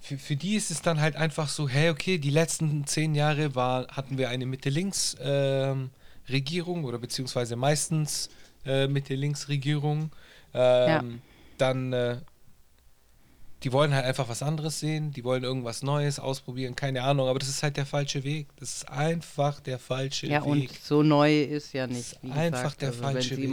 für, 0.00 0.18
für 0.18 0.34
die 0.34 0.56
ist 0.56 0.72
es 0.72 0.82
dann 0.82 1.00
halt 1.00 1.14
einfach 1.14 1.48
so, 1.48 1.68
hey, 1.68 1.90
okay, 1.90 2.18
die 2.18 2.30
letzten 2.30 2.84
zehn 2.86 3.14
Jahre 3.14 3.54
war, 3.54 3.86
hatten 3.88 4.18
wir 4.18 4.28
eine 4.28 4.44
Mitte-Links-Regierung 4.46 6.84
oder 6.84 6.98
beziehungsweise 6.98 7.54
meistens 7.56 8.28
äh, 8.64 8.86
Mitte-Links-Regierung. 8.88 10.10
Ähm, 10.54 11.20
Dann, 11.58 11.92
äh, 11.92 12.16
die 13.62 13.72
wollen 13.72 13.94
halt 13.94 14.06
einfach 14.06 14.28
was 14.28 14.42
anderes 14.42 14.80
sehen, 14.80 15.12
die 15.12 15.22
wollen 15.22 15.44
irgendwas 15.44 15.82
Neues 15.82 16.18
ausprobieren, 16.18 16.74
keine 16.74 17.02
Ahnung, 17.02 17.28
aber 17.28 17.38
das 17.38 17.48
ist 17.48 17.62
halt 17.62 17.76
der 17.76 17.86
falsche 17.86 18.24
Weg. 18.24 18.48
Das 18.56 18.76
ist 18.76 18.88
einfach 18.88 19.60
der 19.60 19.78
falsche 19.78 20.28
Ja, 20.28 20.40
und 20.42 20.62
Weg. 20.62 20.70
so 20.82 21.02
neu 21.02 21.42
ist 21.42 21.72
ja 21.74 21.86
nicht. 21.86 21.98
ist 21.98 22.18
Wie 22.22 22.30
einfach 22.32 22.62
gesagt, 22.62 22.82
der 22.82 22.88
also 22.88 23.02
falsche 23.02 23.36
Weg. 23.36 23.50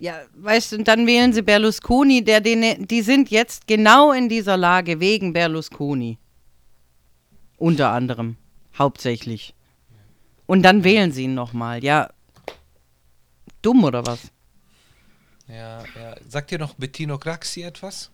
Ja, 0.00 0.20
weißt 0.36 0.72
du, 0.72 0.76
und 0.76 0.88
dann 0.88 1.06
wählen 1.06 1.32
sie 1.32 1.42
Berlusconi, 1.42 2.22
der 2.22 2.40
den, 2.40 2.86
die 2.86 3.02
sind 3.02 3.30
jetzt 3.30 3.66
genau 3.66 4.12
in 4.12 4.28
dieser 4.28 4.56
Lage 4.56 5.00
wegen 5.00 5.32
Berlusconi. 5.32 6.18
Unter 7.58 7.90
anderem. 7.90 8.36
Hauptsächlich. 8.78 9.54
Und 10.46 10.62
dann 10.62 10.84
wählen 10.84 11.10
sie 11.12 11.24
ihn 11.24 11.34
nochmal. 11.34 11.82
Ja. 11.82 12.10
Dumm 13.60 13.82
oder 13.82 14.06
was? 14.06 14.20
Ja, 15.48 15.80
ja. 15.80 16.14
Sagt 16.28 16.52
dir 16.52 16.58
noch 16.58 16.74
Bettino 16.74 17.18
Craxi 17.18 17.62
etwas? 17.62 18.10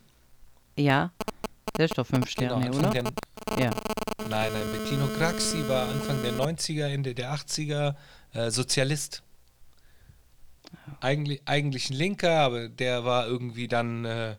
Ja. 0.77 1.13
Der 1.77 1.87
ist 1.87 1.99
doch 1.99 2.07
fünf 2.07 2.29
Sterne, 2.29 2.67
Anfang 2.67 2.91
oder? 2.91 2.91
der, 2.91 3.05
Ja. 3.59 3.71
nein, 4.29 4.53
nein, 4.53 4.73
Bettino 4.73 5.07
Craxi 5.09 5.69
war 5.69 5.89
Anfang 5.89 6.23
der 6.23 6.33
90er, 6.33 6.87
Ende 6.87 7.15
der 7.15 7.33
80er 7.35 7.97
äh, 8.33 8.51
Sozialist. 8.51 9.23
Eigentlich, 11.01 11.43
eigentlich 11.47 11.91
ein 11.91 11.95
Linker, 11.95 12.39
aber 12.41 12.69
der 12.69 13.05
war 13.05 13.27
irgendwie 13.27 13.69
dann, 13.69 14.05
äh, 14.05 14.37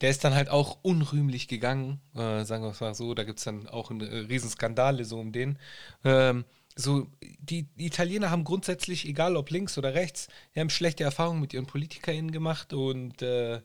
der 0.00 0.10
ist 0.10 0.24
dann 0.24 0.34
halt 0.34 0.48
auch 0.50 0.78
unrühmlich 0.82 1.48
gegangen, 1.48 2.00
äh, 2.14 2.44
sagen 2.44 2.62
wir 2.64 2.70
es 2.70 2.80
mal 2.80 2.94
so. 2.94 3.14
Da 3.14 3.24
gibt 3.24 3.38
es 3.38 3.44
dann 3.44 3.66
auch 3.66 3.90
eine 3.90 4.06
äh, 4.06 4.18
Riesenskandale 4.20 5.04
so 5.04 5.18
um 5.18 5.32
den. 5.32 5.58
Ähm, 6.04 6.44
so, 6.76 7.08
die, 7.40 7.64
die 7.74 7.86
Italiener 7.86 8.30
haben 8.30 8.44
grundsätzlich, 8.44 9.06
egal 9.06 9.36
ob 9.36 9.50
links 9.50 9.76
oder 9.78 9.94
rechts, 9.94 10.28
die 10.54 10.60
haben 10.60 10.70
schlechte 10.70 11.02
Erfahrungen 11.02 11.40
mit 11.40 11.52
ihren 11.52 11.66
PolitikerInnen 11.66 12.30
gemacht 12.30 12.72
und 12.72 13.20
äh, 13.22 13.60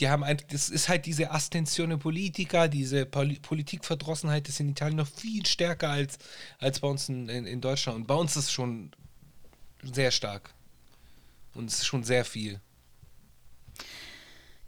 die 0.00 0.08
haben 0.08 0.24
ein, 0.24 0.38
das 0.48 0.68
ist 0.68 0.88
halt 0.88 1.06
diese 1.06 1.30
Astensione 1.30 1.98
Politica, 1.98 2.68
diese 2.68 3.04
Poli 3.04 3.38
Politikverdrossenheit 3.40 4.48
ist 4.48 4.60
in 4.60 4.70
Italien 4.70 4.96
noch 4.96 5.06
viel 5.06 5.44
stärker 5.46 5.90
als, 5.90 6.18
als 6.58 6.80
bei 6.80 6.88
uns 6.88 7.08
in, 7.08 7.28
in, 7.28 7.60
Deutschland. 7.60 7.98
Und 7.98 8.06
bei 8.06 8.14
uns 8.14 8.36
ist 8.36 8.44
es 8.44 8.52
schon 8.52 8.90
sehr 9.82 10.10
stark. 10.10 10.54
Und 11.54 11.66
es 11.66 11.78
ist 11.78 11.86
schon 11.86 12.04
sehr 12.04 12.24
viel. 12.24 12.60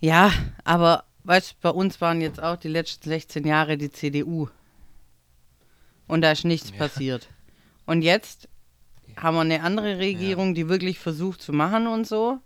Ja, 0.00 0.32
aber 0.64 1.04
weißt 1.24 1.60
bei 1.60 1.70
uns 1.70 2.00
waren 2.00 2.20
jetzt 2.20 2.42
auch 2.42 2.56
die 2.56 2.68
letzten 2.68 3.08
16 3.08 3.46
Jahre 3.46 3.78
die 3.78 3.90
CDU. 3.90 4.48
Und 6.06 6.20
da 6.20 6.32
ist 6.32 6.44
nichts 6.44 6.72
passiert. 6.72 7.28
Und 7.86 8.02
jetzt 8.02 8.48
haben 9.16 9.36
wir 9.36 9.40
eine 9.42 9.62
andere 9.62 9.98
Regierung, 9.98 10.54
die 10.54 10.68
wirklich 10.68 10.98
versucht 10.98 11.40
zu 11.40 11.52
machen 11.52 11.86
und 11.86 12.06
so. 12.06 12.40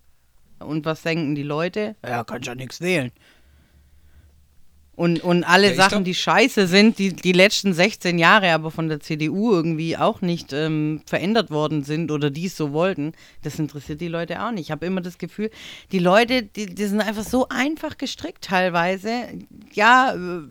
Und 0.58 0.84
was 0.84 1.02
denken 1.02 1.34
die 1.34 1.42
Leute? 1.42 1.96
Ja, 2.04 2.24
kannst 2.24 2.46
ja 2.48 2.54
nichts 2.54 2.80
wählen. 2.80 3.12
Und, 4.96 5.22
und 5.22 5.44
alle 5.44 5.68
Ja, 5.68 5.74
Sachen, 5.74 6.04
die 6.04 6.14
scheiße 6.14 6.66
sind, 6.66 6.98
die 6.98 7.12
die 7.12 7.32
letzten 7.32 7.74
16 7.74 8.18
Jahre 8.18 8.52
aber 8.52 8.70
von 8.70 8.88
der 8.88 8.98
CDU 9.00 9.52
irgendwie 9.52 9.94
auch 9.98 10.22
nicht 10.22 10.54
ähm, 10.54 11.02
verändert 11.04 11.50
worden 11.50 11.84
sind 11.84 12.10
oder 12.10 12.30
dies 12.30 12.56
so 12.56 12.72
wollten, 12.72 13.12
das 13.42 13.58
interessiert 13.58 14.00
die 14.00 14.08
Leute 14.08 14.42
auch 14.42 14.52
nicht. 14.52 14.62
Ich 14.62 14.70
habe 14.70 14.86
immer 14.86 15.02
das 15.02 15.18
Gefühl, 15.18 15.50
die 15.92 15.98
Leute, 15.98 16.44
die, 16.44 16.74
die 16.74 16.84
sind 16.86 17.02
einfach 17.02 17.24
so 17.24 17.46
einfach 17.50 17.98
gestrickt 17.98 18.44
teilweise. 18.44 19.10
Ja, 19.74 20.14
äh, 20.14 20.48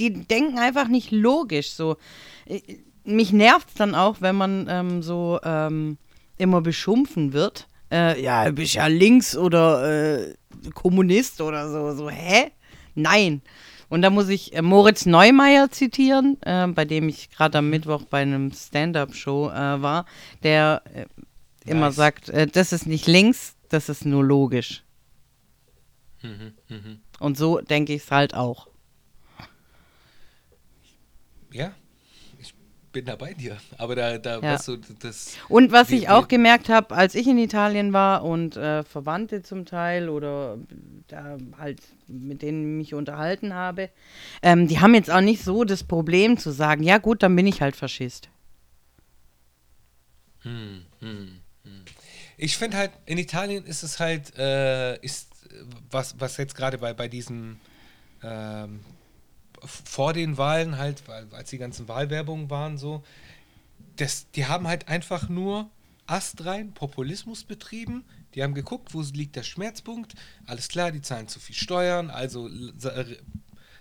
die 0.00 0.24
denken 0.24 0.58
einfach 0.58 0.88
nicht 0.88 1.10
logisch. 1.10 1.72
So. 1.72 1.98
Äh, 2.46 2.60
Mich 3.04 3.32
nervt 3.34 3.68
es 3.68 3.74
dann 3.74 3.94
auch, 3.94 4.22
wenn 4.22 4.36
man 4.36 4.66
ähm, 4.70 5.02
so 5.02 5.38
ähm, 5.44 5.98
immer 6.38 6.62
beschumpfen 6.62 7.34
wird. 7.34 7.68
Äh, 7.90 8.20
ja, 8.22 8.44
du 8.46 8.52
bist 8.52 8.74
ja 8.74 8.86
links 8.86 9.36
oder 9.36 10.20
äh, 10.24 10.34
Kommunist 10.74 11.40
oder 11.40 11.70
so. 11.70 11.94
So, 11.96 12.10
hä? 12.10 12.50
Nein. 12.94 13.42
Und 13.88 14.02
da 14.02 14.10
muss 14.10 14.28
ich 14.28 14.52
äh, 14.54 14.62
Moritz 14.62 15.06
Neumeier 15.06 15.70
zitieren, 15.70 16.38
äh, 16.42 16.66
bei 16.66 16.84
dem 16.84 17.08
ich 17.08 17.30
gerade 17.30 17.58
am 17.58 17.70
Mittwoch 17.70 18.02
bei 18.02 18.22
einem 18.22 18.50
Stand-up-Show 18.52 19.50
äh, 19.50 19.82
war, 19.82 20.06
der 20.42 20.82
äh, 20.92 21.06
immer 21.70 21.86
Nice. 21.86 21.96
sagt, 21.96 22.28
äh, 22.30 22.46
das 22.48 22.72
ist 22.72 22.86
nicht 22.86 23.06
links, 23.06 23.54
das 23.68 23.88
ist 23.88 24.04
nur 24.04 24.24
logisch. 24.24 24.82
Mhm, 26.22 27.00
Und 27.20 27.36
so 27.38 27.60
denke 27.60 27.92
ich 27.94 28.02
es 28.02 28.10
halt 28.10 28.34
auch. 28.34 28.66
Ja, 31.52 31.72
bin 32.96 33.04
da 33.04 33.14
bei 33.16 33.34
dir. 33.34 33.58
Aber 33.76 33.94
da, 33.94 34.16
da 34.16 34.36
Ja. 34.36 34.42
weißt 34.54 34.68
du, 34.68 34.76
das. 35.00 35.36
Und 35.50 35.70
was 35.70 35.90
ich 35.90 36.08
auch 36.08 36.28
gemerkt 36.28 36.70
habe, 36.70 36.94
als 36.94 37.14
ich 37.14 37.26
in 37.26 37.36
Italien 37.36 37.92
war 37.92 38.24
und 38.24 38.56
äh, 38.56 38.84
Verwandte 38.84 39.42
zum 39.42 39.66
Teil 39.66 40.08
oder 40.08 40.56
da 41.08 41.36
halt 41.58 41.82
mit 42.08 42.40
denen 42.40 42.62
ich 42.80 42.86
mich 42.86 42.94
unterhalten 42.94 43.52
habe, 43.52 43.90
ähm, 44.40 44.66
die 44.66 44.80
haben 44.80 44.94
jetzt 44.94 45.10
auch 45.10 45.20
nicht 45.20 45.42
so 45.44 45.64
das 45.64 45.84
Problem 45.84 46.38
zu 46.38 46.52
sagen, 46.52 46.82
ja 46.84 46.96
gut, 46.96 47.22
dann 47.22 47.36
bin 47.36 47.46
ich 47.46 47.60
halt 47.60 47.76
Faschist. 47.76 48.30
Ich 52.38 52.56
finde 52.56 52.76
halt, 52.78 52.92
in 53.04 53.18
Italien 53.18 53.64
ist 53.66 53.82
es 53.82 53.98
halt, 54.00 54.38
äh, 54.38 54.96
ist, 55.00 55.28
was, 55.90 56.14
was 56.18 56.36
jetzt 56.38 56.54
gerade 56.54 56.78
bei, 56.78 56.94
bei 56.94 57.08
diesen, 57.08 57.60
ähm, 58.22 58.80
vor 59.66 60.12
den 60.12 60.38
Wahlen 60.38 60.78
halt, 60.78 61.06
weil, 61.06 61.26
als 61.32 61.50
die 61.50 61.58
ganzen 61.58 61.88
Wahlwerbungen 61.88 62.50
waren, 62.50 62.78
so, 62.78 63.02
das, 63.96 64.30
die 64.32 64.46
haben 64.46 64.66
halt 64.66 64.88
einfach 64.88 65.28
nur 65.28 65.68
astrein 66.06 66.72
Populismus 66.72 67.44
betrieben. 67.44 68.04
Die 68.34 68.42
haben 68.42 68.54
geguckt, 68.54 68.94
wo 68.94 69.00
liegt 69.00 69.36
der 69.36 69.42
Schmerzpunkt. 69.42 70.14
Alles 70.46 70.68
klar, 70.68 70.92
die 70.92 71.00
zahlen 71.00 71.28
zu 71.28 71.40
viel 71.40 71.56
Steuern, 71.56 72.10
also 72.10 72.48
äh, 72.48 73.16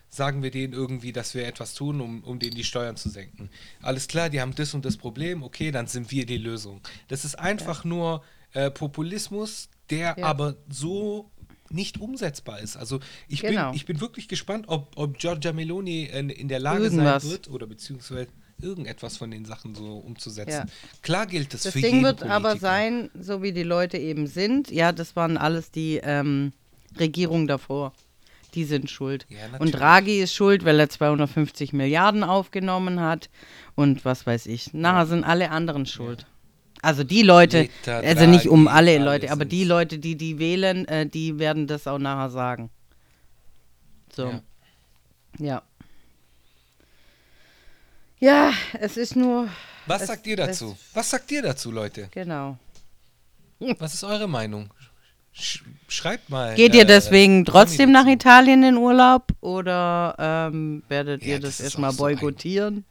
sagen 0.09 0.41
wir 0.41 0.51
denen 0.51 0.73
irgendwie, 0.73 1.11
dass 1.11 1.33
wir 1.33 1.45
etwas 1.45 1.73
tun, 1.73 1.99
um, 1.99 2.23
um 2.23 2.39
denen 2.39 2.55
die 2.55 2.63
Steuern 2.63 2.95
zu 2.95 3.09
senken. 3.09 3.49
Alles 3.81 4.07
klar, 4.07 4.29
die 4.29 4.39
haben 4.39 4.55
das 4.55 4.73
und 4.73 4.85
das 4.85 4.97
Problem, 4.97 5.43
okay, 5.43 5.71
dann 5.71 5.87
sind 5.87 6.09
wir 6.11 6.25
die 6.25 6.37
Lösung. 6.37 6.81
Das 7.09 7.25
ist 7.25 7.37
einfach 7.37 7.83
nur 7.83 8.23
äh, 8.53 8.71
Populismus, 8.71 9.67
der 9.89 10.15
Ja. 10.17 10.25
aber 10.25 10.55
so 10.69 11.29
nicht 11.69 11.99
umsetzbar 11.99 12.59
ist. 12.59 12.77
Also 12.77 12.99
ich, 13.27 13.41
Genau. 13.41 13.69
bin, 13.69 13.75
ich 13.75 13.85
bin 13.85 13.99
wirklich 14.01 14.27
gespannt, 14.27 14.65
ob, 14.67 14.91
ob 14.97 15.17
Giorgia 15.17 15.51
Meloni 15.53 16.03
in, 16.05 16.29
in 16.29 16.47
der 16.47 16.59
Lage 16.59 16.83
Irgendwas. 16.83 17.23
sein 17.23 17.31
wird 17.31 17.49
oder 17.49 17.65
beziehungsweise 17.67 18.27
irgendetwas 18.61 19.17
von 19.17 19.31
den 19.31 19.43
Sachen 19.45 19.75
so 19.75 19.97
umzusetzen. 19.97 20.51
Ja. 20.51 20.65
Klar 21.01 21.25
gilt 21.27 21.53
das, 21.53 21.63
Das 21.63 21.73
für 21.73 21.81
Ding 21.81 21.95
jeden 21.95 22.05
wird 22.05 22.23
aber 22.23 22.49
Politiker. 22.49 22.59
sein, 22.59 23.09
so 23.19 23.41
wie 23.43 23.51
die 23.51 23.63
Leute 23.63 23.97
eben 23.97 24.27
sind, 24.27 24.71
ja, 24.71 24.91
das 24.91 25.15
waren 25.15 25.37
alles 25.37 25.71
die 25.71 25.99
ähm, 26.03 26.53
Regierungen 26.99 27.47
davor. 27.47 27.91
Die 28.53 28.63
sind 28.63 28.89
schuld. 28.89 29.25
Ja, 29.27 29.57
und. 29.59 29.71
Draghi 29.73 30.21
ist 30.21 30.33
schuld, 30.33 30.63
weil 30.63 30.79
er 30.79 30.87
250 30.87 31.73
Milliarden 31.73 32.23
aufgenommen 32.23 33.01
hat. 33.01 33.29
Und 33.75 34.05
was 34.05 34.25
weiß 34.25 34.45
ich. 34.45 34.73
Nachher 34.73 35.07
sind 35.07 35.25
alle 35.25 35.51
anderen 35.51 35.85
schuld. 35.85 36.25
Also 36.85 37.03
die 37.03 37.23
Leute, 37.23 37.67
also 37.87 38.25
nicht 38.27 38.47
um 38.47 38.67
alle 38.67 38.97
Leute, 38.99 39.31
aber 39.31 39.43
die. 39.45 39.63
Leute, 39.63 39.97
die 39.97 40.15
die 40.15 40.37
wählen, 40.39 40.87
äh, 40.87 41.07
die 41.07 41.39
werden 41.39 41.65
das 41.67 41.87
auch 41.87 41.97
nachher 41.97 42.29
sagen. 42.29 42.69
So. 44.15 44.27
Ja. 44.29 44.41
Ja. 45.39 45.61
Ja, 48.19 48.53
es 48.79 48.97
ist 48.97 49.15
nur, 49.15 49.49
Was 49.87 50.03
Es- 50.03 50.07
sagt 50.07 50.27
ihr 50.27 50.37
dazu? 50.37 50.77
Was 50.93 51.09
sagt 51.09 51.31
ihr 51.31 51.41
dazu, 51.41 51.71
Leute? 51.71 52.07
genau. 52.11 52.57
Was 53.79 53.93
ist 53.93 54.03
eure 54.03 54.27
Meinung? 54.27 54.69
Sch 55.33 55.63
schreibt 55.87 56.29
mal. 56.29 56.55
Geht 56.55 56.75
ihr 56.75 56.83
äh, 56.83 56.85
deswegen 56.85 57.45
Tommy 57.45 57.57
trotzdem 57.65 57.91
nach. 57.91 58.05
Italien 58.07 58.63
in 58.63 58.77
Urlaub 58.77 59.27
oder 59.41 60.15
ähm, 60.17 60.83
werdet 60.87 61.21
Ja, 61.23 61.29
ihr 61.35 61.39
das 61.39 61.57
das, 61.57 61.65
erstmal 61.65 61.89
auch 61.89 61.93
so 61.93 62.05
ein- 62.05 62.15
boykottieren? 62.17 62.85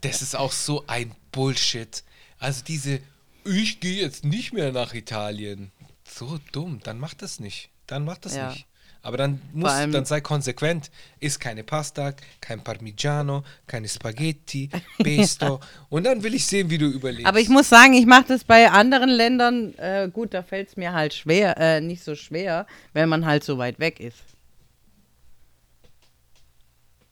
Das 0.00 0.22
ist 0.22 0.34
auch 0.36 0.52
so 0.52 0.84
ein 0.86 1.12
Bullshit. 1.32 2.02
Also 2.38 2.62
diese, 2.64 3.00
ich 3.46 3.80
gehe 3.80 4.00
jetzt 4.02 4.24
nicht 4.24 4.52
mehr 4.52 4.72
nach 4.72 4.94
Italien. 4.94 5.72
So 6.08 6.38
dumm, 6.52 6.80
dann 6.82 6.98
macht 6.98 7.22
das 7.22 7.40
nicht. 7.40 7.70
Dann 7.86 8.04
macht 8.04 8.24
das 8.24 8.34
Ja. 8.36 8.50
nicht. 8.50 8.66
Aber 9.02 9.16
dann 9.16 9.40
muss, 9.52 9.70
dann 9.70 10.04
sei 10.04 10.20
konsequent. 10.20 10.90
Ist 11.20 11.38
keine 11.38 11.62
Pasta, 11.62 12.12
kein 12.40 12.64
Parmigiano, 12.64 13.44
keine 13.68 13.88
Spaghetti, 13.88 14.68
Pesto. 14.98 15.60
und 15.88 16.02
dann 16.04 16.24
will 16.24 16.34
ich 16.34 16.44
sehen, 16.44 16.70
wie 16.70 16.78
du 16.78 16.86
überlebst. 16.86 17.26
Aber 17.26 17.38
ich 17.38 17.48
muss 17.48 17.68
sagen, 17.68 17.94
ich 17.94 18.04
mache 18.06 18.24
das 18.26 18.42
bei 18.42 18.68
anderen 18.68 19.08
Ländern, 19.08 19.74
äh, 19.78 20.10
gut, 20.12 20.34
da 20.34 20.42
fällt 20.42 20.70
es 20.70 20.76
mir 20.76 20.92
halt 20.92 21.14
schwer, 21.14 21.56
äh, 21.56 21.80
nicht 21.80 22.02
so 22.02 22.16
schwer, 22.16 22.66
wenn 22.94 23.08
man 23.08 23.24
halt 23.26 23.44
so 23.44 23.58
weit 23.58 23.78
weg 23.78 24.00
ist. 24.00 24.18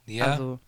ja, 0.06 0.32
Also, 0.32 0.58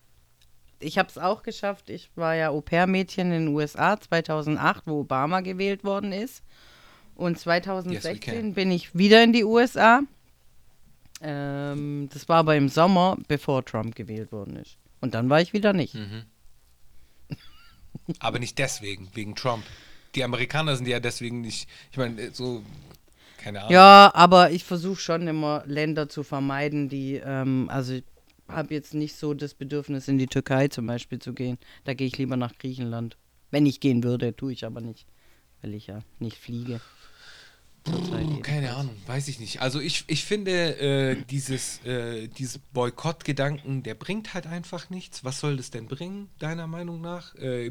ich 0.81 0.99
habe 0.99 1.09
es 1.09 1.19
auch 1.19 1.43
geschafft. 1.43 1.91
Ich 1.91 2.11
war 2.17 2.35
ja 2.35 2.51
Au-pair-Mädchen 2.51 3.33
in 3.33 3.47
den 3.47 3.55
USA 3.55 3.99
2008, 3.99 4.87
wo 4.87 5.01
Obama 5.01 5.41
gewählt 5.41 5.85
worden 5.85 6.13
ist. 6.13 6.43
Und 7.15 7.37
Yes, 7.37 7.47
we 7.47 7.63
2016 7.63 8.21
can. 8.21 8.55
bin 8.55 8.71
ich 8.71 8.95
wieder 8.95 9.23
in 9.25 9.33
die 9.33 9.45
USA. 9.45 10.03
Ähm, 11.23 12.09
das 12.13 12.29
war 12.29 12.39
aber 12.39 12.57
im 12.57 12.69
Sommer, 12.69 13.17
bevor 13.27 13.65
Trump 13.65 13.95
gewählt 13.95 14.33
worden 14.33 14.57
ist. 14.57 14.77
Und 15.01 15.15
dann 15.15 15.31
war 15.31 15.41
ich 15.41 15.53
wieder 15.53 15.73
nicht. 15.73 15.95
Hm. 15.95 16.25
aber 18.19 18.39
nicht 18.39 18.59
deswegen, 18.59 19.09
wegen 19.15 19.35
Trump. 19.35 19.65
Die 20.15 20.25
Amerikaner 20.25 20.77
sind 20.77 20.87
ja 20.89 21.01
deswegen 21.01 21.41
nicht, 21.41 21.69
ich 21.91 21.97
meine, 21.97 22.21
äh, 22.21 22.31
so, 22.33 22.63
keine 23.39 23.61
Ahnung. 23.61 23.73
Ja, 23.73 24.11
aber 24.15 24.51
ich 24.51 24.65
versuche 24.65 25.01
schon 25.01 25.27
immer 25.27 25.63
Länder 25.67 26.09
zu 26.09 26.23
vermeiden, 26.23 26.89
die, 26.89 27.15
ähm, 27.25 27.71
also 27.71 27.99
habe 28.49 28.75
jetzt 28.75 28.95
nicht 28.95 29.17
so 29.17 29.35
das 29.35 29.55
Bedürfnis, 29.55 30.09
in 30.09 30.19
die 30.19 30.27
Türkei 30.27 30.69
zum 30.69 30.87
Beispiel 30.87 31.19
zu 31.19 31.33
gehen. 31.33 31.59
Da 31.85 31.95
gehe 31.95 32.07
ich 32.07 32.19
lieber 32.19 32.37
nach 32.37 32.57
Griechenland. 32.59 33.17
Wenn 33.51 33.67
ich 33.67 33.81
gehen 33.81 34.03
würde, 34.03 34.35
tue 34.35 34.53
ich 34.53 34.65
aber 34.65 34.81
nicht, 34.81 35.07
weil 35.63 35.75
ich 35.75 35.87
ja 35.87 36.01
nicht 36.19 36.37
fliege. 36.37 36.81
Oh, 37.89 38.41
keine. 38.41 38.75
Ahnung, 38.75 38.97
weiß 39.07 39.29
ich 39.29 39.39
nicht. 39.39 39.61
Also 39.61 39.81
ich, 39.81 40.05
ich 40.09 40.25
finde, 40.25 40.79
äh, 40.79 41.17
dieses, 41.31 41.85
äh, 41.85 42.29
dieses 42.29 42.59
Boykott-Gedanken, 42.73 43.83
der 43.83 43.95
bringt 43.95 44.35
halt 44.35 44.47
einfach 44.47 44.91
nichts. 44.91 45.25
Was 45.25 45.41
soll 45.41 45.57
das 45.57 45.71
denn 45.71 45.87
bringen, 45.87 46.29
deiner 46.39 46.67
Meinung 46.67 47.01
nach? 47.01 47.35
Äh, 47.37 47.71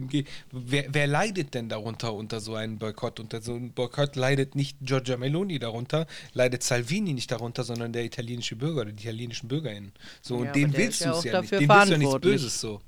wer, 0.52 0.86
wer 0.90 1.08
leidet 1.08 1.54
denn 1.54 1.70
darunter 1.70 2.14
unter 2.14 2.40
so 2.40 2.56
einem 2.56 2.78
Boykott? 2.78 3.20
Unter 3.20 3.42
so 3.42 3.56
einem 3.56 3.72
Boykott 3.72 4.16
leidet 4.16 4.56
nicht 4.56 4.78
Giorgia 4.82 5.18
Meloni 5.18 5.60
darunter, 5.60 6.08
leidet 6.34 6.64
Salvini 6.64 7.14
nicht 7.14 7.32
darunter, 7.32 7.64
sondern 7.64 7.92
der 7.94 8.06
italienische 8.06 8.56
Bürger 8.56 8.82
oder 8.82 8.92
die 8.92 9.04
italienischen 9.04 9.48
BürgerInnen. 9.48 9.92
So, 10.22 10.44
Ja, 10.44 10.48
und 10.48 10.56
dem 10.56 10.76
willst 10.76 11.02
du 11.02 11.06
ja 11.06 11.12
es 11.12 11.18
auch 11.18 11.26
ja 11.26 11.42
nicht. 11.42 11.52
Dem 11.52 11.70
willst 11.70 11.88
du 11.88 11.92
ja 11.92 11.98
nichts. 11.98 12.20
Böses 12.22 12.62
so. 12.62 12.82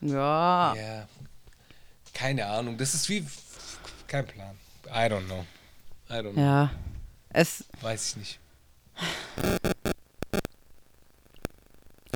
Ja, 0.00 0.74
Ja, 0.74 1.08
keine 2.12 2.46
Ahnung. 2.46 2.76
Das 2.76 2.94
ist 2.94 3.08
wie, 3.08 3.24
kein 4.06 4.26
Plan. 4.26 4.54
I 4.86 5.08
don't 5.10 5.24
know. 5.26 5.44
I 6.12 6.16
don't 6.16 6.34
know. 6.34 6.42
ja. 6.42 6.70
Es, 7.30 7.64
Weiß 7.80 8.10
ich 8.10 8.16
nicht. 8.16 8.38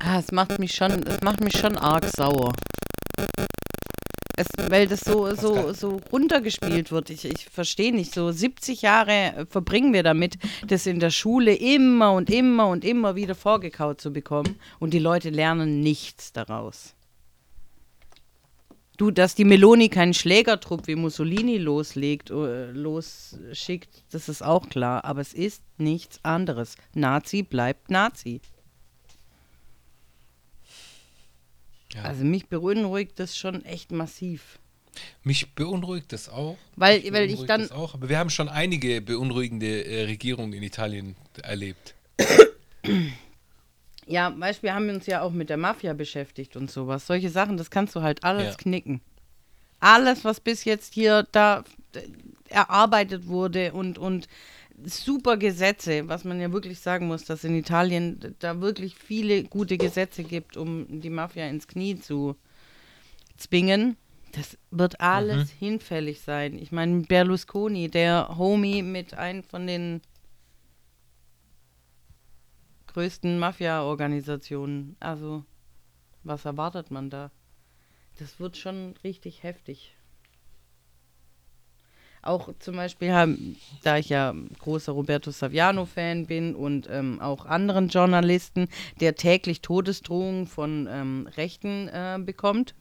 ah, 0.03 0.19
es 0.19 0.31
macht 0.31 0.59
mich 0.59 0.75
schon, 0.75 1.03
es 1.07 1.23
macht 1.23 1.41
mich 1.41 1.57
schon 1.57 1.79
arg 1.79 2.05
sauer. 2.15 2.53
Es, 4.37 4.47
weil 4.69 4.87
das 4.87 5.01
so, 5.01 5.35
so, 5.35 5.73
so 5.73 5.99
runtergespielt 6.13 6.93
wird. 6.93 7.09
Ich, 7.09 7.25
ich 7.25 7.47
verstehe 7.47 7.95
nicht. 7.95 8.13
So 8.13 8.31
70 8.31 8.83
Jahre 8.83 9.13
äh, 9.13 9.47
verbringen 9.47 9.95
wir 9.95 10.03
damit, 10.03 10.37
das 10.67 10.85
in 10.85 11.01
der 11.01 11.09
Schule 11.09 11.55
immer 11.55 12.13
und 12.13 12.29
immer 12.29 12.69
und 12.69 12.85
immer 12.85 13.17
wieder 13.17 13.35
vorgekaut 13.35 13.99
zu 13.99 14.13
bekommen. 14.13 14.61
Und 14.79 14.93
die 14.93 14.99
Leute 14.99 15.31
lernen 15.31 15.81
nichts 15.81 16.35
daraus. 16.35 16.96
Du, 18.97 19.11
dass 19.11 19.35
die 19.35 19.45
Meloni 19.45 19.89
keinen 19.91 20.15
Schlägertrupp 20.15 20.87
wie 20.87 20.95
Mussolini 20.95 21.59
loslegt, 21.59 22.31
äh, 22.31 22.71
losschickt, 22.71 23.91
das 24.11 24.29
ist 24.31 24.43
auch 24.43 24.69
klar. 24.71 25.05
Aber 25.05 25.21
es 25.21 25.35
ist 25.35 25.63
nichts 25.77 26.19
anderes. 26.23 26.77
Nazi 26.95 27.43
bleibt 27.43 27.91
Nazi. 27.91 28.41
Ja. 31.93 32.03
Also 32.03 32.25
mich 32.25 32.47
beunruhigt 32.47 33.19
das 33.19 33.37
schon 33.37 33.65
echt 33.65 33.93
massiv. 33.93 34.59
Mich 35.23 35.55
beunruhigt 35.55 36.13
das 36.13 36.29
auch. 36.31 36.57
Weil- 36.75 37.03
weil 37.13 37.31
ich 37.31 37.45
dann- 37.45 37.61
Das 37.63 37.73
auch. 37.73 37.95
Aber 37.95 38.09
wir 38.09 38.19
haben 38.19 38.31
schon 38.31 38.49
einige 38.49 39.03
beunruhigende 39.03 39.85
äh, 39.85 40.05
Regierungen 40.05 40.53
in 40.55 40.63
Italien 40.63 41.17
erlebt. 41.43 41.95
Ja, 44.07 44.33
weißt 44.39 44.63
wir 44.63 44.75
haben 44.75 44.89
uns 44.89 45.07
ja 45.07 45.23
auch 45.23 45.33
mit 45.33 45.51
der 45.51 45.57
Mafia 45.57 45.93
beschäftigt 45.93 46.57
und 46.57 46.71
sowas. 46.71 47.07
Solche 47.07 47.29
Sachen, 47.31 47.57
das 47.57 47.71
kannst 47.71 47.95
du 47.97 48.03
halt 48.03 48.23
alles 48.25 48.53
Ja. 48.53 48.57
knicken. 48.57 49.01
Alles, 49.81 50.25
was 50.25 50.41
bis 50.41 50.65
jetzt 50.65 50.95
hier 50.95 51.27
da 51.33 51.65
äh, 51.95 52.03
erarbeitet 52.49 53.27
wurde 53.27 53.73
und, 53.73 53.99
und 53.99 54.29
super 54.85 55.37
Gesetze, 55.37 56.09
was 56.09 56.25
man 56.25 56.41
ja 56.41 56.53
wirklich 56.53 56.81
sagen 56.81 57.09
muss, 57.09 57.25
dass 57.25 57.45
in 57.45 57.57
Italien 57.57 58.37
da 58.39 58.61
wirklich 58.61 58.95
viele 58.95 59.43
gute 59.45 59.77
Gesetze 59.79 60.23
gibt, 60.23 60.57
um 60.57 61.01
die 61.01 61.11
Mafia 61.11 61.47
ins 61.49 61.67
Knie 61.67 61.99
zu 61.99 62.37
zwingen. 63.37 63.97
Das 64.33 64.59
wird 64.71 65.01
alles 65.01 65.51
hinfällig 65.51 66.21
sein. 66.21 66.59
Ich 66.59 66.71
meine, 66.73 67.01
Berlusconi, 67.03 67.89
der 67.89 68.37
Homie 68.37 68.83
mit 68.83 69.15
einem 69.15 69.43
von 69.43 69.67
den 69.67 70.03
größten 72.97 73.39
Mafia-Organisationen. 73.39 74.97
Also, 75.01 75.45
was 76.25 76.47
erwartet 76.47 76.91
man 76.91 77.11
da? 77.11 77.31
Das 78.19 78.41
wird 78.41 78.57
schon 78.57 78.95
richtig 79.05 79.43
heftig. 79.43 79.95
Auch 82.23 82.49
zum 82.59 82.77
Beispiel, 82.77 83.13
haben, 83.13 83.57
da 83.83 83.99
ich 83.99 84.09
ja 84.09 84.35
großer 84.61 84.93
Roberto 84.93 85.31
Saviano-Fan 85.31 86.27
bin 86.27 86.55
und 86.55 86.89
ähm, 86.91 87.21
auch 87.21 87.45
anderen 87.45 87.89
Journalisten, 87.89 88.67
der 89.01 89.15
täglich 89.15 89.61
Todesdrohungen 89.61 90.47
von 90.47 90.89
ähm, 90.91 91.29
Rechten 91.37 91.89
äh, 91.89 92.19
bekommt, 92.19 92.75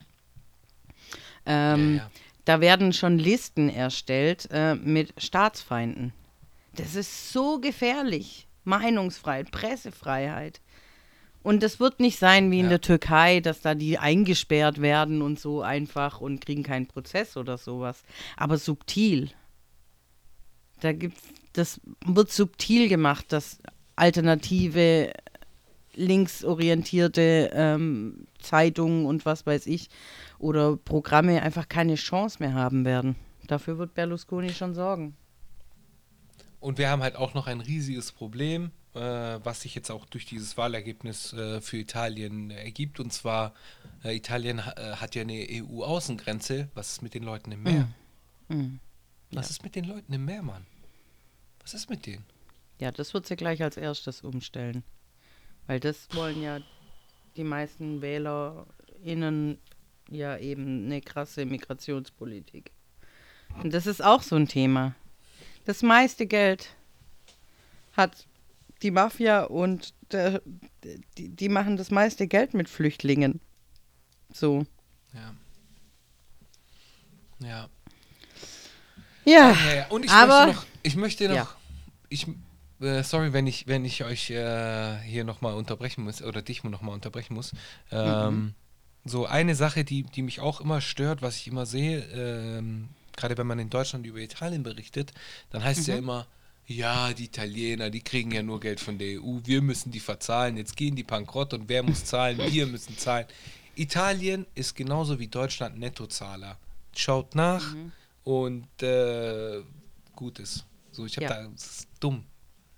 Ähm, 1.44 1.96
Ja, 1.96 2.02
ja. 2.02 2.10
Da 2.46 2.60
werden 2.60 2.92
schon 2.92 3.18
Listen 3.18 3.68
erstellt 3.68 4.48
äh, 4.50 4.76
mit 4.76 5.12
Staatsfeinden. 5.18 6.12
Das 6.76 6.94
ist 6.94 7.32
so 7.32 7.60
gefährlich. 7.60 8.45
Meinungsfreiheit, 8.66 9.50
Pressefreiheit. 9.50 10.60
Und 11.42 11.62
das 11.62 11.78
wird 11.78 12.00
nicht 12.00 12.18
sein 12.18 12.50
wie 12.50 12.58
in 12.58 12.64
Ja. 12.66 12.70
der 12.70 12.80
Türkei, 12.80 13.38
dass 13.40 13.60
da 13.60 13.74
die 13.76 13.98
eingesperrt 13.98 14.80
werden 14.82 15.22
und 15.22 15.38
so 15.38 15.62
einfach 15.62 16.20
und 16.20 16.44
kriegen 16.44 16.64
keinen 16.64 16.86
Prozess 16.86 17.36
oder 17.36 17.56
sowas. 17.56 18.02
Aber 18.36 18.58
subtil. 18.58 19.30
Da 20.80 20.92
gibt's, 20.92 21.22
das 21.52 21.80
wird 22.04 22.32
subtil 22.32 22.88
gemacht, 22.88 23.26
dass 23.28 23.58
alternative, 23.94 25.12
linksorientierte 25.94 27.50
ähm, 27.54 28.26
Zeitungen 28.40 29.06
und 29.06 29.24
was 29.24 29.46
weiß 29.46 29.66
ich 29.66 29.88
oder 30.38 30.76
Programme 30.76 31.42
einfach 31.42 31.68
keine 31.68 31.94
Chance 31.94 32.38
mehr 32.40 32.54
haben 32.54 32.84
werden. 32.84 33.16
Dafür 33.46 33.78
wird 33.78 33.94
Berlusconi 33.94 34.50
schon 34.52 34.74
sorgen. 34.74 35.16
Und 36.60 36.78
wir 36.78 36.88
haben 36.90 37.02
halt 37.02 37.16
auch 37.16 37.34
noch 37.34 37.46
ein 37.46 37.60
riesiges 37.60 38.12
Problem, 38.12 38.70
äh, 38.94 39.00
was 39.00 39.60
sich 39.60 39.74
jetzt 39.74 39.90
auch 39.90 40.06
durch 40.06 40.24
dieses 40.24 40.56
Wahlergebnis 40.56 41.32
äh, 41.32 41.60
für 41.60 41.76
Italien 41.76 42.50
ergibt. 42.50 42.98
Und 42.98 43.12
zwar, 43.12 43.54
äh, 44.04 44.16
Italien 44.16 44.58
äh, 44.58 44.96
hat 44.96 45.14
ja 45.14 45.22
eine 45.22 45.46
EU-Außengrenze. 45.50 46.68
Was 46.74 46.92
ist 46.92 47.02
mit 47.02 47.14
den 47.14 47.22
Leuten 47.22 47.52
im 47.52 47.62
Meer? 47.62 47.88
Mhm. 48.48 48.80
Was 49.32 49.50
ist 49.50 49.62
mit 49.64 49.74
den 49.74 49.84
Leuten 49.84 50.12
im 50.12 50.24
Meer, 50.24 50.42
Mann? 50.42 50.66
Was 51.60 51.74
ist 51.74 51.90
mit 51.90 52.06
denen? 52.06 52.24
Ja, 52.78 52.90
das 52.90 53.12
wird 53.12 53.26
sie 53.26 53.36
gleich 53.36 53.62
als 53.62 53.76
erstes 53.76 54.22
umstellen. 54.22 54.84
Weil 55.66 55.80
das 55.80 56.08
wollen 56.12 56.40
ja 56.42 56.60
die 57.36 57.44
meisten 57.44 58.00
WählerInnen 58.00 59.58
ja 60.08 60.38
eben 60.38 60.84
eine 60.84 61.00
krasse 61.00 61.44
Migrationspolitik. 61.44 62.70
Und 63.62 63.74
das 63.74 63.86
ist 63.86 64.02
auch 64.02 64.22
so 64.22 64.36
ein 64.36 64.48
Thema. 64.48 64.94
Das 65.66 65.82
meiste 65.82 66.26
Geld 66.26 66.70
hat 67.92 68.26
die 68.82 68.90
Mafia 68.90 69.44
und 69.44 69.92
der, 70.12 70.40
die, 71.18 71.28
die 71.28 71.48
machen 71.48 71.76
das 71.76 71.90
meiste 71.90 72.26
Geld 72.26 72.54
mit 72.54 72.68
Flüchtlingen. 72.68 73.40
So. 74.32 74.64
Ja. 75.12 75.34
Ja. 77.40 77.68
Ja, 79.24 79.50
Ja, 79.66 79.74
ja. 79.74 79.86
Und 79.88 80.04
ich 80.04 80.10
aber 80.10 80.46
möchte 80.46 80.60
noch, 80.60 80.66
ich 80.82 80.96
möchte 80.96 81.28
noch, 81.28 81.34
Ja. 81.34 81.48
ich, 82.08 82.26
äh, 82.80 83.02
sorry, 83.02 83.32
wenn 83.32 83.46
ich, 83.48 83.66
wenn 83.66 83.84
ich 83.84 84.04
euch 84.04 84.30
äh, 84.30 84.98
hier 85.00 85.24
nochmal 85.24 85.54
unterbrechen 85.54 86.04
muss 86.04 86.22
oder 86.22 86.42
dich 86.42 86.62
nochmal 86.62 86.94
unterbrechen 86.94 87.34
muss. 87.34 87.52
Ähm, 87.90 88.54
So 89.04 89.26
eine 89.26 89.54
Sache, 89.54 89.84
die, 89.84 90.02
die 90.04 90.22
mich 90.22 90.40
auch 90.40 90.60
immer 90.60 90.80
stört, 90.80 91.22
was 91.22 91.36
ich 91.36 91.48
immer 91.48 91.64
sehe, 91.66 92.00
ähm, 92.12 92.88
gerade 93.16 93.36
wenn 93.38 93.46
man 93.46 93.58
in 93.58 93.70
Deutschland 93.70 94.06
über 94.06 94.18
Italien 94.18 94.62
berichtet, 94.62 95.12
dann 95.50 95.62
heißt 95.64 95.80
es 95.80 95.86
ja 95.86 95.96
immer, 95.96 96.26
ja, 96.66 97.12
die 97.12 97.24
Italiener, 97.26 97.90
die 97.90 98.00
kriegen 98.02 98.30
ja 98.32 98.42
nur 98.42 98.58
Geld 98.60 98.80
von 98.80 98.98
der 98.98 99.20
EU, 99.22 99.38
wir 99.44 99.62
müssen 99.62 99.92
die 99.92 100.00
verzahlen, 100.00 100.56
jetzt 100.56 100.76
gehen 100.76 100.96
die 100.96 101.04
bankrott 101.04 101.54
und 101.54 101.68
wer 101.68 101.82
muss 101.82 102.04
zahlen? 102.04 102.38
Wir 102.38 102.66
müssen 102.66 102.96
zahlen. 102.98 103.26
Italien 103.76 104.46
ist 104.54 104.74
genauso 104.74 105.18
wie 105.18 105.28
Deutschland 105.28 105.78
Nettozahler. 105.78 106.58
Schaut 106.94 107.34
nach 107.34 107.74
und 108.24 108.66
äh, 108.82 109.62
gut 110.14 110.38
ist. 110.40 110.64
So, 110.92 111.04
ich 111.06 111.16
habe 111.16 111.24
Ja. 111.26 111.42
da, 111.44 111.48
das 111.48 111.66
ist 111.80 111.88
dumm. 112.00 112.24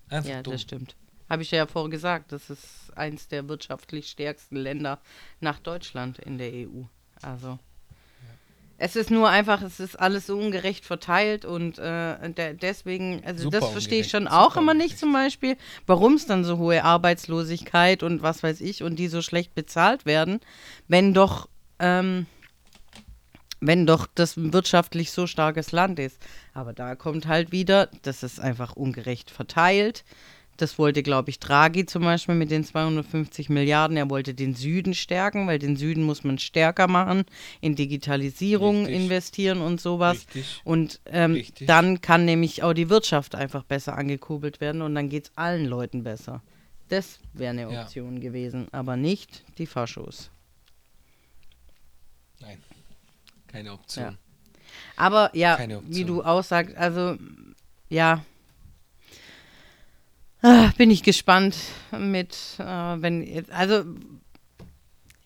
Einfach 0.09 0.29
Ja, 0.31 0.43
dumm. 0.43 0.53
das 0.53 0.63
stimmt. 0.63 0.97
Habe 1.31 1.43
ich 1.43 1.51
ja 1.51 1.67
vorher 1.67 1.91
gesagt, 1.91 2.33
das 2.33 2.51
ist 2.51 2.91
eins 2.97 3.29
der 3.29 3.49
wirtschaftlich 3.49 4.09
stärksten 4.09 4.57
Länder 4.57 5.01
nach 5.41 5.61
Deutschland 5.61 6.19
in 6.19 6.37
der 6.39 6.51
EU. 6.53 6.83
Also 7.23 7.59
es 8.81 8.95
ist 8.95 9.11
nur 9.11 9.29
einfach, 9.29 9.61
es 9.63 9.81
ist 9.81 9.97
alles 9.97 10.27
so 10.27 10.39
ungerecht 10.39 10.85
verteilt 10.85 11.45
und 11.45 11.79
äh, 11.79 12.31
de 12.31 12.55
deswegen, 12.55 13.21
also 13.25 13.45
Super 13.45 13.61
das 13.61 13.71
verstehe 13.71 14.01
ich 14.01 14.09
schon 14.09 14.25
super 14.25 14.41
auch 14.41 14.57
immer 14.57 14.73
nicht 14.73 14.99
zum 14.99 15.13
Beispiel, 15.13 15.57
warum 15.87 16.15
es 16.15 16.27
dann 16.27 16.45
so 16.45 16.59
hohe 16.59 16.85
Arbeitslosigkeit 16.85 18.05
und 18.05 18.23
was 18.23 18.45
weiß 18.45 18.61
ich 18.61 18.85
und 18.85 18.97
die 18.97 19.09
so 19.09 19.21
schlecht 19.21 19.55
bezahlt 19.57 20.07
werden, 20.07 20.41
wenn 20.87 21.13
doch 21.13 21.49
ähm, 21.81 22.27
wenn 23.61 23.87
doch 23.87 24.07
das 24.15 24.35
wirtschaftlich 24.37 25.11
so 25.11 25.27
starkes 25.27 25.73
Land 25.73 25.99
ist. 25.99 26.23
Aber 26.55 26.73
da 26.73 26.95
kommt 26.95 27.27
halt 27.27 27.51
wieder, 27.51 27.89
das 28.03 28.23
ist 28.23 28.39
einfach 28.39 28.77
ungerecht 28.77 29.33
verteilt. 29.33 30.05
Das 30.59 30.77
wollte, 30.79 31.05
glaube 31.05 31.31
ich, 31.31 31.39
Draghi 31.39 31.87
zum 31.87 32.03
Beispiel 32.03 32.35
mit 32.35 32.51
den 32.51 32.65
250 32.65 33.49
Milliarden. 33.49 33.97
Er 33.97 34.11
wollte 34.11 34.35
den 34.35 34.55
Süden 34.57 34.93
stärken, 34.93 35.47
weil 35.47 35.61
den 35.61 35.77
Süden 35.77 36.03
muss 36.03 36.25
man 36.25 36.37
stärker 36.39 36.89
machen, 36.89 37.25
in 37.61 37.77
Digitalisierung 37.77 38.79
Richtig. 38.85 38.97
investieren 39.03 39.61
und 39.61 39.81
sowas. 39.81 40.27
Richtig. 40.35 40.61
Und 40.65 41.01
ähm, 41.07 41.43
dann 41.61 42.01
kann 42.01 42.25
nämlich 42.25 42.65
auch 42.65 42.73
die 42.73 42.91
Wirtschaft 42.91 43.37
einfach 43.37 43.63
besser 43.63 43.97
angekurbelt 43.97 44.61
werden 44.61 44.83
und 44.83 44.97
dann 44.97 45.09
geht 45.09 45.27
es 45.27 45.33
allen 45.37 45.65
Leuten 45.65 46.03
besser. 46.03 46.43
Das 46.89 47.21
wäre 47.35 47.51
eine 47.51 47.73
Ja. 47.73 47.83
Option 47.83 48.21
gewesen, 48.21 48.67
aber 48.73 48.97
nicht 48.97 49.45
die 49.59 49.67
Faschos. 49.67 50.31
Nein, 52.41 52.59
keine 53.47 53.73
Option. 53.75 54.05
Ja. 54.05 54.15
Aber 54.97 55.31
ja, 55.35 55.57
wie 55.85 56.05
du 56.05 56.23
aussagst, 56.23 56.77
also 56.77 57.17
ja, 57.89 58.25
ah, 60.43 60.71
bin 60.77 60.91
ich 60.91 61.03
gespannt 61.03 61.57
mit, 61.99 62.37
äh, 62.59 62.63
wenn, 62.65 63.23
jetzt- 63.23 63.51
also 63.51 63.85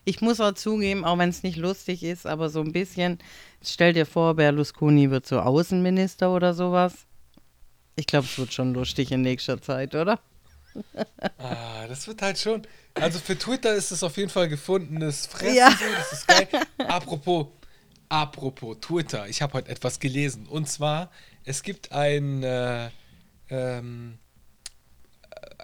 ich 0.05 0.21
muss 0.21 0.39
auch 0.41 0.53
zugeben, 0.53 1.05
auch 1.05 1.17
wenn 1.17 1.29
es 1.29 1.43
nicht 1.43 1.57
lustig 1.57 2.03
ist, 2.03 2.25
aber 2.27 2.49
so 2.49 2.61
ein 2.61 2.73
bisschen, 2.73 3.19
stell 3.63 3.93
dir 3.93 4.05
vor, 4.05 4.35
Berlusconi 4.35 5.09
wird 5.11 5.25
so 5.25 5.39
Außenminister 5.39 6.33
oder 6.33 6.53
sowas. 6.53 6.93
Ich 7.95 8.07
glaube, 8.07 8.25
es 8.25 8.37
wird 8.37 8.53
schon 8.53 8.73
lustig 8.73 9.11
in 9.11 9.21
nächster 9.21 9.61
Zeit, 9.61 9.95
oder? 9.95 10.19
Ah, 11.37 11.85
das 11.87 12.07
wird 12.07 12.21
halt 12.21 12.37
schon. 12.39 12.63
Also 12.95 13.19
für 13.19 13.37
Twitter 13.37 13.73
ist 13.75 13.91
es 13.91 14.03
auf 14.03 14.17
jeden 14.17 14.29
Fall 14.29 14.49
gefundenes 14.49 15.27
Fressen. 15.27 15.55
Ja. 15.55 15.69
So, 15.71 15.85
das 15.95 16.13
ist 16.13 16.27
geil. 16.27 16.47
apropos, 16.87 17.47
apropos 18.09 18.77
Twitter. 18.81 19.27
Ich 19.27 19.41
habe 19.43 19.53
heute 19.53 19.69
etwas 19.69 19.99
gelesen. 19.99 20.47
Und 20.47 20.67
zwar, 20.67 21.11
es 21.45 21.61
gibt 21.61 21.91
ein, 21.91 22.41
äh, 22.43 22.89
ähm, 23.49 24.17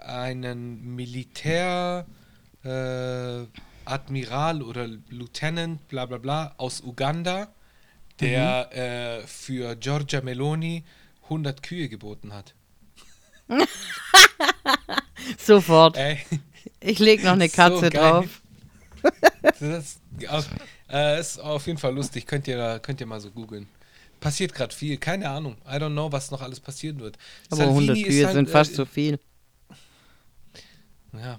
einen 0.06 0.94
Militär, 0.94 2.06
äh, 2.64 3.46
Admiral 3.84 4.62
oder 4.62 4.86
Lieutenant, 5.08 5.86
bla 5.88 6.06
bla 6.06 6.18
bla, 6.18 6.54
aus 6.56 6.80
Uganda, 6.82 7.48
der 8.20 8.76
äh, 8.76 9.26
für 9.26 9.76
Giorgia 9.76 10.20
Meloni 10.20 10.84
100 11.24 11.62
Kühe 11.62 11.88
geboten 11.88 12.32
hat. 12.32 12.54
Sofort. 15.38 15.96
Ey. 15.96 16.18
Ich 16.80 16.98
lege 16.98 17.24
noch 17.24 17.32
eine 17.32 17.48
So 17.48 17.56
Katze 17.56 17.90
geil. 17.90 18.10
drauf. 18.10 18.42
Das 19.42 19.62
ist, 19.62 20.00
auf, 20.28 20.46
äh, 20.90 21.18
ist 21.18 21.38
auf 21.38 21.66
jeden 21.66 21.78
Fall 21.78 21.94
lustig. 21.94 22.26
Könnt 22.26 22.46
ihr, 22.46 22.78
könnt 22.80 23.00
ihr 23.00 23.06
mal 23.06 23.20
so 23.20 23.30
googeln. 23.30 23.66
Passiert 24.20 24.54
gerade 24.54 24.74
viel. 24.74 24.98
Keine 24.98 25.30
Ahnung. 25.30 25.56
I 25.66 25.76
don't 25.76 25.92
know, 25.92 26.12
was 26.12 26.30
noch 26.30 26.42
alles 26.42 26.60
passieren 26.60 27.00
wird. 27.00 27.16
Aber 27.50 27.62
100 27.62 27.96
ist 27.96 28.04
Kühe 28.04 28.26
halt, 28.26 28.34
sind 28.34 28.50
fast 28.50 28.72
äh, 28.72 28.74
so 28.74 28.84
viel. 28.84 29.18
Ja, 31.12 31.38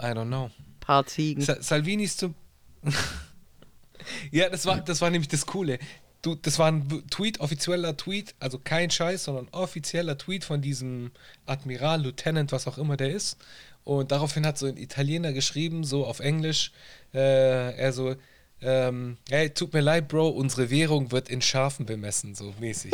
I 0.00 0.12
don't 0.12 0.26
know. 0.26 0.50
Paar 0.80 1.06
Ziegen. 1.06 1.42
Sa 1.42 1.62
Salvini 1.62 2.04
ist 2.04 2.18
zum. 2.18 2.34
ja, 4.30 4.48
das 4.48 4.66
war, 4.66 4.80
das 4.80 5.00
war 5.00 5.10
nämlich 5.10 5.28
das 5.28 5.46
Coole. 5.46 5.78
Du, 6.22 6.34
das 6.34 6.58
war 6.58 6.70
ein 6.70 6.86
Tweet, 7.08 7.40
offizieller 7.40 7.96
Tweet, 7.96 8.34
also 8.40 8.58
kein 8.58 8.90
Scheiß, 8.90 9.24
sondern 9.24 9.48
offizieller 9.52 10.18
Tweet 10.18 10.44
von 10.44 10.60
diesem 10.60 11.12
Admiral, 11.46 12.02
Lieutenant, 12.02 12.52
was 12.52 12.66
auch 12.66 12.76
immer 12.76 12.98
der 12.98 13.10
ist. 13.10 13.38
Und 13.84 14.12
daraufhin 14.12 14.44
hat 14.44 14.58
so 14.58 14.66
ein 14.66 14.76
Italiener 14.76 15.32
geschrieben, 15.32 15.82
so 15.84 16.04
auf 16.04 16.20
Englisch, 16.20 16.72
äh, 17.14 17.74
er 17.74 17.92
so, 17.94 18.16
ähm, 18.60 19.16
hey, 19.30 19.48
tut 19.48 19.72
mir 19.72 19.80
leid, 19.80 20.08
Bro, 20.08 20.28
unsere 20.28 20.68
Währung 20.68 21.10
wird 21.10 21.30
in 21.30 21.40
Schafen 21.40 21.86
bemessen, 21.86 22.34
so 22.34 22.54
mäßig. 22.60 22.92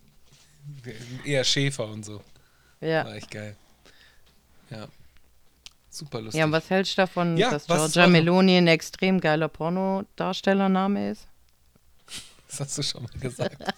Eher 1.24 1.44
Schäfer 1.44 1.88
und 1.88 2.04
so. 2.04 2.20
Ja. 2.80 3.04
War 3.04 3.14
echt 3.14 3.30
geil. 3.30 3.56
Ja. 4.70 4.88
Super 5.94 6.22
lustig. 6.22 6.38
Ja, 6.38 6.46
und 6.46 6.52
was 6.52 6.70
hältst 6.70 6.96
du 6.96 7.02
davon, 7.02 7.36
Ja, 7.36 7.50
dass 7.50 7.66
Giorgia 7.66 7.82
war 7.82 8.06
so- 8.06 8.10
Meloni 8.10 8.56
ein 8.56 8.66
extrem 8.66 9.20
geiler 9.20 9.48
Pornodarstellername 9.48 11.10
ist? 11.10 11.28
Das 12.48 12.60
hast 12.60 12.78
du 12.78 12.82
schon 12.82 13.02
mal 13.04 13.18
gesagt. 13.18 13.56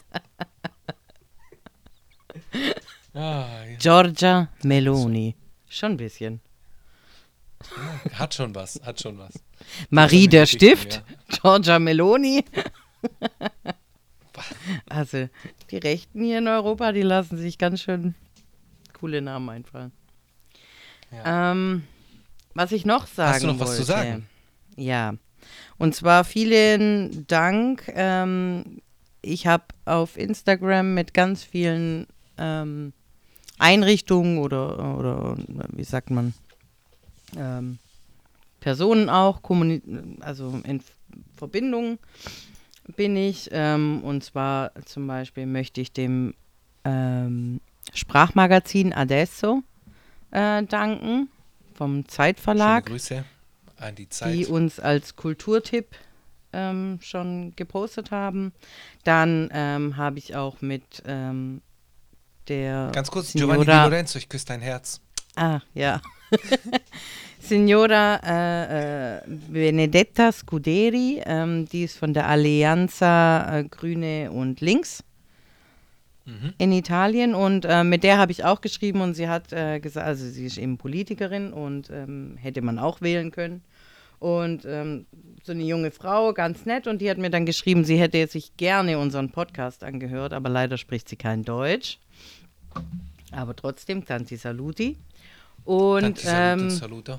ah, 3.15 3.65
ja. 3.65 3.77
Giorgia 3.79 4.49
Meloni. 4.65 5.37
Schon 5.69 5.93
ein 5.93 5.97
bisschen. 5.97 6.41
Hat 8.15 8.35
schon 8.35 8.53
was, 8.55 8.81
hat 8.85 9.01
schon 9.01 9.17
was. 9.19 9.33
Marie 9.91 10.27
der 10.29 10.47
Stift, 10.47 11.03
Giorgia 11.29 11.79
Meloni. 11.79 12.45
also, 14.89 15.29
die 15.71 15.79
Rechten 15.79 16.25
hier 16.25 16.39
in 16.39 16.49
Europa, 16.49 16.91
die 16.93 17.03
lassen 17.03 17.39
sich 17.39 17.59
ganz 17.59 17.81
schön 17.81 18.15
coole 18.93 19.23
Namen 19.23 19.49
einfallen. 19.51 19.93
Ja. 21.13 21.53
Ähm, 21.53 21.85
was 22.55 22.73
ich 22.73 22.87
noch 22.87 23.07
sagen 23.07 23.35
Hast 23.35 23.43
du 23.43 23.47
noch 23.49 23.61
was 23.61 23.69
wollte. 23.69 23.83
zu 23.83 23.87
sagen? 23.87 24.27
Ja. 24.77 25.15
Und 25.79 25.95
zwar 25.95 26.25
vielen 26.25 27.27
Dank. 27.27 27.91
Ähm, 27.95 28.81
ich 29.23 29.47
habe 29.47 29.65
auf 29.85 30.17
Instagram 30.17 30.95
mit 30.95 31.15
ganz 31.15 31.43
vielen 31.43 32.07
ähm, 32.39 32.93
Einrichtungen 33.59 34.39
oder, 34.39 34.99
oder 34.99 35.37
wie 35.73 35.85
sagt 35.85 36.11
man, 36.11 36.35
ähm, 37.37 37.79
Personen 38.61 39.11
auch, 39.11 39.41
also 40.21 40.61
in 40.65 40.81
Verbindung 41.37 41.99
bin 42.97 43.17
ich. 43.17 43.49
Ähm, 43.53 44.01
und 44.03 44.25
zwar 44.25 44.73
zum 44.85 45.07
Beispiel 45.07 45.47
möchte 45.47 45.81
ich 45.81 45.93
dem 45.93 46.35
ähm, 46.85 47.61
Sprachmagazin 47.93 48.93
Adesso 48.93 49.63
äh, 50.31 50.63
danken 50.63 51.29
vom 51.75 52.09
Zeitverlag. 52.09 52.85
Schöne 52.85 52.97
Grüße 52.97 53.25
an 53.77 53.95
die 53.95 54.09
Zeit. 54.09 54.35
Die 54.35 54.47
uns 54.47 54.81
als 54.81 55.17
Kulturtipp 55.17 55.97
ähm, 56.53 56.99
schon 57.03 57.55
gepostet 57.57 58.11
haben. 58.11 58.53
Dann 59.03 59.51
ähm, 59.53 59.97
habe 59.97 60.19
ich 60.19 60.37
auch 60.37 60.61
mit 60.61 61.03
ähm, 61.07 61.61
der. 62.49 62.91
Ganz 62.95 63.11
kurz, 63.11 63.33
Signora, 63.33 63.57
Giovanni 63.57 63.71
Di 63.71 63.91
Lorenzo, 63.91 64.19
ich 64.19 64.29
küsse 64.29 64.47
dein 64.47 64.61
Herz. 64.61 65.01
Ah, 65.37 65.61
ja. 65.75 66.01
Signora 67.41 68.21
äh, 68.25 69.17
äh, 69.17 69.21
Benedetta 69.27 70.33
Scuderi, 70.33 71.21
ähm, 71.27 71.67
die 71.67 71.85
ist 71.85 71.99
von 71.99 72.15
der 72.15 72.27
Alleanza 72.27 73.59
äh, 73.59 73.65
Grüne 73.65 74.31
und 74.33 74.61
Links 74.61 75.05
mhm. 76.25 76.55
in 76.59 76.73
Italien 76.73 77.35
und 77.35 77.65
äh, 77.65 77.85
mit 77.85 78.03
der 78.05 78.19
habe 78.19 78.33
ich 78.33 78.45
auch 78.45 78.61
geschrieben 78.61 79.01
und 79.01 79.15
sie 79.15 79.29
hat 79.29 79.53
äh, 79.53 79.81
gesagt, 79.81 80.07
also 80.07 80.27
sie 80.29 80.47
ist 80.47 80.59
eben 80.59 80.79
Politikerin 80.79 81.53
und 81.53 81.91
ähm, 81.91 82.37
hätte 82.41 82.63
man 82.63 82.79
auch 82.79 83.01
wählen 83.01 83.31
können. 83.31 83.63
Und 84.19 84.65
ähm, 84.65 85.07
so 85.43 85.53
eine 85.53 85.65
junge 85.65 85.91
Frau, 85.91 86.33
ganz 86.33 86.65
nett, 86.65 86.87
und 86.87 87.03
die 87.03 87.11
hat 87.11 87.19
mir 87.19 87.29
dann 87.29 87.45
geschrieben, 87.45 87.85
sie 87.85 87.99
hätte 87.99 88.27
sich 88.27 88.57
gerne 88.57 88.99
unseren 88.99 89.31
Podcast 89.31 89.85
angehört, 89.85 90.33
aber 90.33 90.49
leider 90.49 90.79
spricht 90.79 91.09
sie 91.09 91.17
kein 91.17 91.43
Deutsch. 91.43 91.99
Aber 93.33 93.55
trotzdem, 93.55 94.05
Tanti 94.05 94.37
Saluti. 94.37 94.97
Und 95.65 96.01
Tanti 96.01 96.23
Salute, 96.23 96.63
ähm, 96.63 96.71
Saluta. 96.71 97.19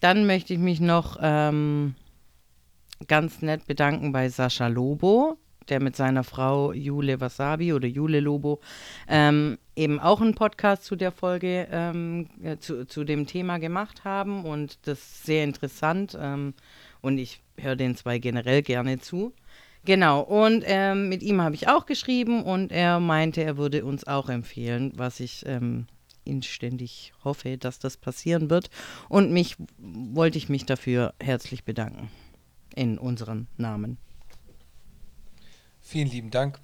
dann 0.00 0.26
möchte 0.26 0.52
ich 0.52 0.58
mich 0.58 0.80
noch 0.80 1.18
ähm, 1.22 1.94
ganz 3.06 3.42
nett 3.42 3.66
bedanken 3.66 4.12
bei 4.12 4.28
Sascha 4.28 4.66
Lobo, 4.66 5.38
der 5.68 5.80
mit 5.80 5.96
seiner 5.96 6.24
Frau 6.24 6.72
Jule 6.72 7.20
Wasabi 7.20 7.72
oder 7.72 7.86
Jule 7.86 8.20
Lobo 8.20 8.60
ähm, 9.08 9.58
eben 9.76 10.00
auch 10.00 10.20
einen 10.20 10.34
Podcast 10.34 10.84
zu 10.84 10.96
der 10.96 11.12
Folge, 11.12 11.68
ähm, 11.70 12.28
äh, 12.42 12.56
zu, 12.58 12.86
zu 12.86 13.04
dem 13.04 13.26
Thema 13.26 13.58
gemacht 13.58 14.04
haben 14.04 14.44
und 14.44 14.78
das 14.86 14.98
ist 14.98 15.24
sehr 15.24 15.44
interessant 15.44 16.16
ähm, 16.20 16.54
und 17.00 17.18
ich 17.18 17.40
höre 17.58 17.76
den 17.76 17.96
zwei 17.96 18.18
generell 18.18 18.62
gerne 18.62 18.98
zu. 18.98 19.32
Genau, 19.84 20.20
und 20.20 20.64
ähm, 20.66 21.10
mit 21.10 21.22
ihm 21.22 21.42
habe 21.42 21.54
ich 21.54 21.68
auch 21.68 21.84
geschrieben 21.84 22.42
und 22.42 22.72
er 22.72 23.00
meinte, 23.00 23.44
er 23.44 23.58
würde 23.58 23.84
uns 23.84 24.06
auch 24.06 24.30
empfehlen, 24.30 24.92
was 24.96 25.20
ich 25.20 25.44
ähm, 25.46 25.86
inständig 26.24 27.12
hoffe, 27.22 27.58
dass 27.58 27.78
das 27.78 27.98
passieren 27.98 28.48
wird. 28.48 28.70
Und 29.08 29.30
mich 29.32 29.56
wollte 29.78 30.38
ich 30.38 30.48
mich 30.48 30.64
dafür 30.64 31.12
herzlich 31.20 31.64
bedanken 31.64 32.10
in 32.74 32.98
unserem 32.98 33.46
Namen. 33.58 33.98
Vielen 35.84 36.08
lieben 36.08 36.30
Dank. 36.30 36.58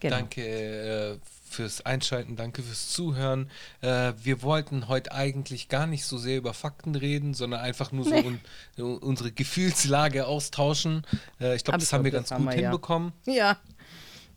Genau. 0.00 0.16
Danke 0.16 0.42
äh, 0.46 1.18
fürs 1.48 1.86
Einschalten, 1.86 2.36
danke 2.36 2.62
fürs 2.62 2.90
Zuhören. 2.90 3.50
Äh, 3.80 4.12
wir 4.22 4.42
wollten 4.42 4.88
heute 4.88 5.12
eigentlich 5.12 5.68
gar 5.70 5.86
nicht 5.86 6.04
so 6.04 6.18
sehr 6.18 6.36
über 6.36 6.52
Fakten 6.52 6.94
reden, 6.96 7.32
sondern 7.32 7.60
einfach 7.60 7.92
nur 7.92 8.04
so 8.04 8.10
Nee. 8.10 8.38
un 8.82 8.98
unsere 8.98 9.32
Gefühlslage 9.32 10.26
austauschen. 10.26 11.06
Äh, 11.40 11.56
ich 11.56 11.64
glaube, 11.64 11.78
das 11.78 11.92
haben 11.94 12.04
wir 12.04 12.10
ganz 12.10 12.28
gut 12.28 12.44
wir, 12.44 12.54
ja. 12.56 12.60
hinbekommen. 12.60 13.12
Ja, 13.24 13.56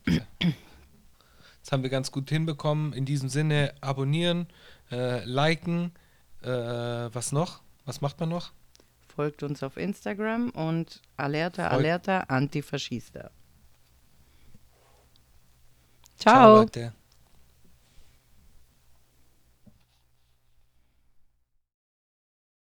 Das 0.06 1.72
haben 1.72 1.84
wir 1.84 1.90
ganz 1.90 2.12
gut 2.12 2.30
hinbekommen. 2.30 2.94
In 2.94 3.06
diesem 3.06 3.28
Sinne 3.30 3.74
abonnieren, 3.82 4.48
äh, 4.92 5.24
liken. 5.26 5.92
Äh, 6.42 6.48
was 6.48 7.32
noch? 7.32 7.62
Was 7.86 8.00
macht 8.02 8.20
man 8.20 8.30
noch? 8.30 8.52
folgt 9.14 9.44
uns 9.44 9.62
auf 9.64 9.76
Instagram 9.76 10.50
und 10.52 11.02
Alerta, 11.18 11.64
Folgt- 11.64 11.74
Alerta, 11.80 12.20
Antifaschista. 12.30 13.32
Ciao 16.20 16.66
Ciao. 16.66 16.99